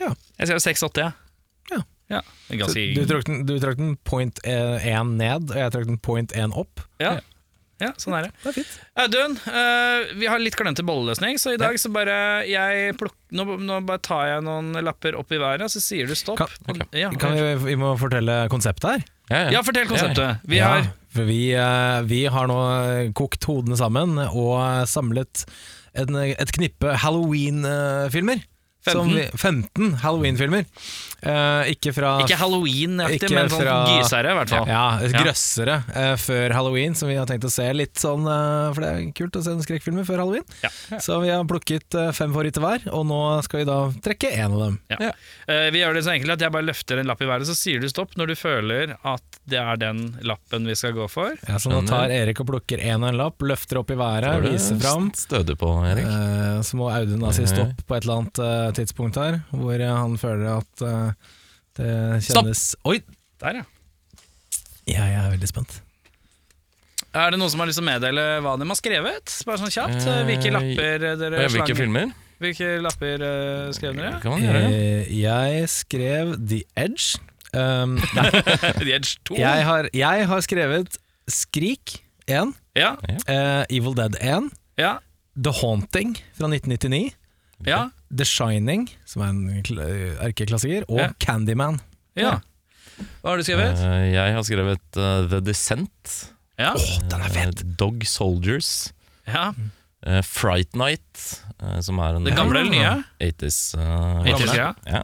Jeg 0.00 0.50
sier 0.50 0.62
6,80, 0.62 1.02
jeg. 1.02 1.10
Ja. 1.72 1.80
ja. 1.80 1.82
Er 2.18 2.60
Ganske 2.60 2.86
du 2.96 3.02
trakk 3.06 3.28
den, 3.28 3.44
du 3.46 3.54
trakk 3.62 3.78
den 3.78 3.96
point 4.06 4.40
én 4.44 5.12
ned, 5.20 5.52
og 5.52 5.60
jeg 5.60 5.74
trakk 5.76 5.90
den 5.90 6.00
point 6.02 6.34
én 6.34 6.54
opp. 6.58 6.82
ja. 7.02 7.18
ja, 7.80 7.92
sånn 7.96 8.16
er 8.18 8.26
det. 8.26 8.32
Det 8.42 8.50
er 8.50 8.56
fint. 8.58 8.74
Audun, 9.04 9.36
uh, 9.46 10.10
vi 10.20 10.28
har 10.28 10.42
litt 10.42 10.58
glemt 10.58 10.80
til 10.80 10.88
bolleløsning, 10.88 11.38
så 11.40 11.54
i 11.54 11.60
dag 11.60 11.78
så 11.80 11.92
bare 11.94 12.16
jeg 12.50 12.96
pluk, 13.00 13.14
nå, 13.32 13.46
nå 13.62 13.80
bare 13.88 14.02
tar 14.04 14.26
jeg 14.34 14.46
noen 14.48 14.74
lapper 14.84 15.16
opp 15.20 15.32
i 15.32 15.40
været, 15.40 15.70
så 15.72 15.82
sier 15.82 16.10
du 16.10 16.16
stopp. 16.18 16.42
Kan- 16.42 16.74
okay. 16.74 17.04
ja, 17.06 17.12
Kan 17.20 17.38
vi, 17.38 17.54
vi 17.70 17.78
må 17.80 17.94
fortelle 18.00 18.42
konseptet 18.52 18.90
her. 18.96 19.06
Ja, 19.30 19.44
ja, 19.54 19.62
fortell 19.62 19.86
konseptet. 19.86 20.42
Vi 20.50 20.58
ja, 20.58 20.72
har 20.74 20.90
vi, 21.14 21.52
eh, 21.54 22.02
vi 22.06 22.24
har 22.30 22.46
nå 22.50 22.58
kokt 23.18 23.46
hodene 23.48 23.78
sammen 23.78 24.18
og 24.18 24.58
samlet 24.90 25.44
en, 25.98 26.14
et 26.18 26.52
knippe 26.54 26.94
Halloween-filmer. 27.02 28.44
15? 28.86 29.14
Vi, 29.14 29.24
15 29.36 29.94
Halloween-filmer. 30.02 30.64
Uh, 31.20 31.68
ikke 31.68 31.92
fra 31.92 32.14
ikke 32.24 32.38
halloween-aktig, 32.40 33.28
men 33.34 33.50
sånn 33.52 33.68
gysere, 33.92 34.30
i 34.32 34.36
hvert 34.38 34.52
fall. 34.54 34.68
Ja, 34.70 34.84
Ja. 35.04 35.20
grøssere 35.20 35.74
uh, 35.92 36.14
før 36.16 36.54
halloween, 36.56 36.94
som 36.96 37.10
vi 37.10 37.18
har 37.18 37.26
tenkt 37.28 37.44
å 37.44 37.50
se 37.52 37.66
litt 37.76 38.00
sånn 38.00 38.24
uh, 38.24 38.70
For 38.72 38.80
det 38.80 38.88
er 38.94 39.02
kult 39.18 39.36
å 39.36 39.42
se 39.44 39.52
en 39.52 39.60
skrekkfilmer 39.60 40.06
før 40.08 40.22
halloween. 40.24 40.46
Ja. 40.64 40.70
Så 41.02 41.18
vi 41.20 41.28
har 41.28 41.44
plukket 41.44 41.92
fem 42.16 42.32
favoritter 42.32 42.64
hver, 42.64 42.86
og 42.94 43.04
nå 43.10 43.20
skal 43.44 43.60
vi 43.62 43.66
da 43.68 43.76
trekke 44.00 44.30
én 44.32 44.54
av 44.56 44.62
dem. 44.64 44.78
Ja. 44.94 45.10
Eh, 45.50 45.66
vi 45.74 45.82
gjør 45.82 45.98
det 45.98 46.04
så 46.06 46.14
enkelt 46.14 46.32
at 46.38 46.44
jeg 46.46 46.54
bare 46.54 46.66
løfter 46.70 47.00
en 47.02 47.08
lapp 47.10 47.20
i 47.20 47.28
været, 47.28 47.46
så 47.50 47.54
sier 47.58 47.80
du 47.82 47.88
stopp 47.90 48.16
når 48.16 48.32
du 48.32 48.34
føler 48.40 48.94
at 48.96 49.38
det 49.50 49.58
er 49.60 49.76
den 49.80 50.00
lappen 50.26 50.64
vi 50.68 50.76
skal 50.78 50.94
gå 50.96 51.04
for. 51.10 51.36
Ja, 51.48 51.58
så 51.60 51.72
nå 51.72 51.82
tar 51.88 52.12
Erik 52.14 52.40
og 52.44 52.48
plukker 52.52 52.80
én 52.80 53.02
og 53.04 53.10
en 53.12 53.18
lapp, 53.20 53.42
løfter 53.44 53.80
opp 53.82 53.90
i 53.92 53.98
været, 54.00 54.40
viser 54.48 54.78
fram. 54.80 55.10
Stødig 55.16 55.58
på, 55.60 55.70
Erik. 55.88 56.06
Eh, 56.08 56.62
Så 56.64 56.76
må 56.80 56.88
Audun 56.92 57.20
da 57.24 57.32
si 57.36 57.44
stopp 57.50 57.84
på 57.88 57.96
et 57.98 58.04
eller 58.06 58.22
annet 58.22 58.40
tidspunkt 58.76 59.16
her, 59.20 59.40
hvor 59.50 59.80
han 59.82 60.16
føler 60.20 60.58
at 60.60 60.82
uh, 60.86 61.12
det 61.78 61.92
kjennes 62.26 62.64
Stopp! 62.72 62.90
Oi! 62.92 63.00
Der, 63.40 63.60
ja. 63.62 63.64
Jeg 64.90 65.14
er 65.14 65.30
veldig 65.32 65.48
spent. 65.48 65.78
Er 67.14 67.32
det 67.34 67.40
noen 67.40 67.50
som 67.50 67.62
har 67.62 67.66
lyst 67.70 67.80
til 67.80 67.84
å 67.86 67.88
meddele 67.90 68.24
hva 68.44 68.52
de 68.60 68.66
har 68.70 68.78
skrevet? 68.78 69.32
Bare 69.48 69.58
sånn 69.58 69.72
kjapt. 69.74 70.04
eh, 70.06 70.20
Hvilke 70.28 70.50
Eh, 70.50 70.54
lapper 70.54 71.06
dere 71.18 71.40
Ja, 71.42 71.48
Hvilke 71.50 71.74
filmer? 71.78 72.12
Hvilke 72.40 72.68
lapper 72.84 73.24
uh, 73.24 73.72
skrev 73.74 73.96
dere? 73.98 74.12
Kan 74.22 74.36
man 74.36 74.44
gjøre? 74.46 74.62
ja. 75.10 75.40
Jeg 75.50 75.68
skrev 75.72 76.36
The 76.38 76.60
Edge. 76.78 77.18
Um, 77.52 77.96
The 78.82 78.92
Edge 78.94 79.16
2? 79.26 79.36
jeg, 79.40 79.64
har, 79.66 79.88
jeg 79.92 80.26
har 80.30 80.40
skrevet 80.46 80.98
Skrik 81.30 81.96
1, 82.30 82.52
Ja, 82.78 82.92
Uh, 83.26 83.64
Evil 83.68 83.94
Dead 83.98 84.14
1, 84.22 84.50
ja, 84.78 84.92
The 85.34 85.50
Haunting 85.60 86.14
fra 86.38 86.46
1999, 86.46 87.10
ja. 87.66 87.88
The 88.10 88.24
Shining, 88.26 88.88
som 89.06 89.22
er 89.22 89.28
en 89.30 89.42
erkeklassiker, 90.26 90.84
og 90.88 90.98
Ja. 91.04 91.10
Candyman. 91.22 91.80
ja. 92.16 92.38
Hva 93.22 93.30
har 93.32 93.38
du 93.40 93.44
skrevet? 93.46 93.78
Uh, 93.80 94.10
jeg 94.12 94.34
har 94.34 94.42
skrevet 94.44 94.98
uh, 95.00 95.24
The 95.30 95.38
Descent. 95.40 96.16
Ja, 96.60 96.74
den 97.08 97.22
er 97.24 97.30
fedt. 97.32 97.62
Uh, 97.64 97.70
Dog 97.80 98.02
Soldiers. 98.04 98.92
ja. 99.26 99.52
eh, 100.04 100.20
Fright 100.26 100.74
Night, 100.76 101.40
eh, 101.62 101.78
som 101.80 101.98
er 101.98 102.16
en 102.18 102.24
Det 102.28 102.34
gamle 102.36 102.60
eller 102.60 102.70
nye? 102.74 103.04
80s. 103.20 103.60
80's 103.78 104.52
ja. 104.56 104.74
ja. 104.86 105.00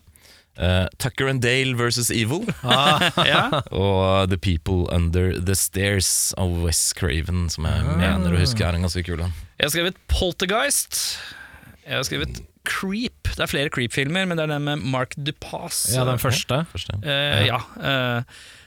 Uh, 0.59 0.87
Tucker 0.99 1.29
and 1.29 1.41
Dale 1.43 1.75
versus 1.77 2.11
Evil. 2.11 2.45
ja. 3.33 3.61
og 3.73 4.29
The 4.29 4.37
People 4.41 4.85
Under 4.93 5.33
The 5.41 5.55
Stairs 5.55 6.35
av 6.37 6.53
Wes 6.65 6.93
Craven, 6.97 7.49
som 7.53 7.65
jeg 7.69 7.85
mener 7.97 8.33
å 8.37 8.41
huske 8.41 8.65
er 8.65 8.77
en 8.77 8.85
ganske 8.85 9.03
kul 9.09 9.21
en. 9.25 9.33
Jeg 9.57 9.69
har 9.71 9.73
skrevet 9.73 9.97
Poltergeist. 10.13 11.01
Jeg 11.87 11.97
har 11.97 12.05
skrevet 12.09 12.41
Creep. 12.67 13.31
Det 13.33 13.45
er 13.47 13.51
flere 13.51 13.73
Creep-filmer, 13.73 14.27
men 14.29 14.39
det 14.39 14.47
er 14.47 14.53
den 14.57 14.67
med 14.67 14.85
Mark 14.93 15.17
Dupas. 15.17 15.85
Ja, 15.95 16.05
den 16.09 16.21
første. 16.23 16.65
Første. 16.73 16.99
Uh, 17.05 17.43
ja. 17.47 17.63
Uh, 17.79 18.21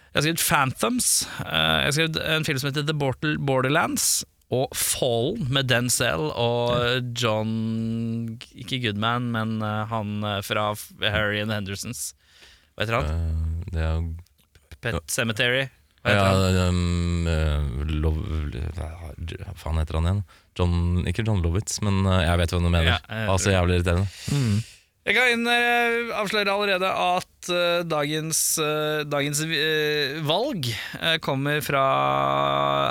jeg 0.10 0.18
har 0.18 0.26
skrevet 0.26 0.44
Phantoms. 0.44 1.10
Uh, 1.40 1.46
jeg 1.46 1.88
har 1.90 1.96
skrevet 1.98 2.22
en 2.38 2.48
film 2.48 2.62
som 2.62 2.72
heter 2.72 2.88
The 2.88 2.98
Border- 2.98 3.40
Borderlands. 3.40 4.10
Og 4.50 4.72
Fallen 4.74 5.46
med 5.54 5.68
Denzel 5.70 6.32
og 6.34 7.04
John 7.14 8.40
Ikke 8.58 8.80
Goodman, 8.82 9.28
men 9.36 9.60
han 9.62 10.24
fra 10.42 10.72
Harry 11.06 11.38
and 11.38 11.52
the 11.52 11.60
Hendersons. 11.60 12.16
Hva 12.74 12.88
heter 12.88 12.98
han? 12.98 13.12
Eh, 13.12 13.74
det 13.76 13.84
er 13.84 14.08
Pet 14.80 15.12
Cemetery. 15.12 15.68
Ja, 16.08 16.70
um, 16.70 17.28
eh, 17.28 17.94
Lov... 18.00 18.20
Hva 18.78 19.56
faen 19.60 19.80
heter 19.82 20.00
han 20.00 20.08
igjen? 20.08 20.22
John, 20.60 20.76
ikke 21.10 21.26
John 21.28 21.42
Lovitz, 21.44 21.80
men 21.84 22.02
eh, 22.08 22.26
jeg 22.26 22.42
vet 22.42 22.54
hva 22.54 22.60
du 22.60 22.68
mener. 22.70 22.92
Ja, 22.94 23.00
jeg 23.08 23.28
Ja, 23.28 23.56
jævlig 23.60 23.80
irriterende. 23.80 24.08
Mm. 24.32 24.60
Jeg 25.10 25.16
kan 25.18 25.50
eh, 25.50 26.12
avsløre 26.20 26.54
allerede 26.54 26.90
at 26.92 27.50
uh, 27.50 27.80
dagens, 27.88 28.42
uh, 28.62 29.02
dagens 29.10 29.42
uh, 29.48 30.20
valg 30.28 30.70
kommer 31.26 31.64
fra 31.66 31.84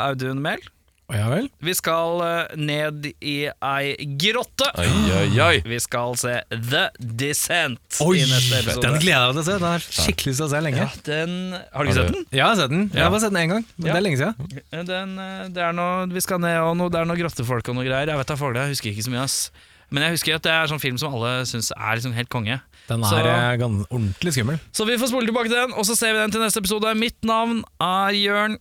Audun 0.08 0.42
Mehl. 0.42 0.64
Ja 1.08 1.30
vel? 1.32 1.46
Vi 1.64 1.72
skal 1.72 2.18
eh, 2.20 2.50
ned 2.60 3.06
i 3.24 3.36
ei 3.48 3.94
grotte. 4.20 4.66
Oi, 4.76 4.88
oi, 5.16 5.28
oi! 5.40 5.60
Vi 5.64 5.78
skal 5.80 6.12
se 6.20 6.34
The 6.52 6.82
Descent 7.00 8.00
Oi, 8.04 8.18
i 8.20 8.26
neste 8.28 8.58
episode. 8.58 8.82
den 8.84 8.98
gleder 9.00 9.22
jeg 9.22 9.30
meg 9.30 9.38
til 9.38 9.40
å 9.40 9.46
se. 9.46 9.54
Den 9.54 9.68
har 9.70 9.86
skikkelig 9.86 10.34
lyst 10.34 10.42
til 10.42 10.44
å 10.44 10.50
se 10.52 10.60
lenge. 10.66 10.82
ja, 10.84 10.88
den, 11.06 11.32
Har 11.72 11.88
du 11.88 11.88
ikke 11.88 11.96
sett 11.96 12.12
den? 12.12 12.26
Ja, 12.28 12.36
jeg 12.36 12.44
har 12.44 12.60
sett 12.60 12.74
den. 12.74 12.84
Jeg 12.92 13.06
har 13.06 13.14
bare 13.14 13.22
sett 13.24 13.32
den 13.32 13.40
én 13.40 13.54
gang, 13.54 13.64
men 13.78 13.88
Ja. 13.88 13.94
det 13.94 14.02
er 14.02 14.04
lenge 14.04 14.20
siden. 14.20 14.60
Eh, 14.68 14.84
den 14.92 15.16
eh, 15.24 15.48
det 15.56 15.64
er 15.64 15.72
noe, 15.80 16.04
vi 16.12 16.24
skal 16.28 16.44
ned 16.44 16.60
og 16.60 16.76
noe, 16.82 16.92
det 16.92 17.00
er 17.00 17.08
noe 17.08 17.20
grottefolk 17.22 17.72
og 17.72 17.80
noe 17.80 17.88
greier. 17.88 18.12
Jeg 18.12 18.20
vet 18.20 18.34
da 18.34 18.38
folk, 18.44 18.60
jeg 18.60 18.76
husker 18.76 18.92
ikke 18.92 19.08
så 19.08 19.16
mye. 19.16 19.24
ass 19.24 19.50
Men 19.88 20.04
jeg 20.04 20.18
husker 20.18 20.36
at 20.36 20.44
det 20.44 20.52
er 20.52 20.68
sånn 20.68 20.84
film 20.84 21.00
som 21.00 21.16
alle 21.16 21.32
syns 21.48 21.72
er 21.72 21.96
liksom 21.96 22.12
helt 22.20 22.28
konge. 22.28 22.60
Den 22.92 23.00
er 23.00 23.56
så, 23.56 23.84
ordentlig 23.88 24.36
skummel. 24.36 24.60
Så 24.76 24.84
vi 24.84 25.00
får 25.00 25.08
spole 25.08 25.24
tilbake 25.24 25.48
til 25.48 25.56
den, 25.56 25.72
og 25.72 25.88
så 25.88 25.96
ser 25.96 26.12
vi 26.12 26.20
den 26.20 26.36
til 26.36 26.44
neste 26.44 26.60
episode. 26.60 26.92
Mitt 27.00 27.24
navn 27.24 27.64
er 27.80 28.12
Jørn. 28.12 28.58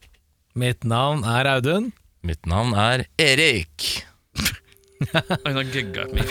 Mitt 0.56 0.88
navn 0.88 1.28
er 1.28 1.52
Audun. 1.58 1.92
Mitt 2.22 2.46
navn 2.46 2.74
er 2.74 3.06
Erik. 3.22 4.06
Oi, 5.46 5.54
nå 5.54 5.64
gegga 5.72 6.08
jeg 6.08 6.26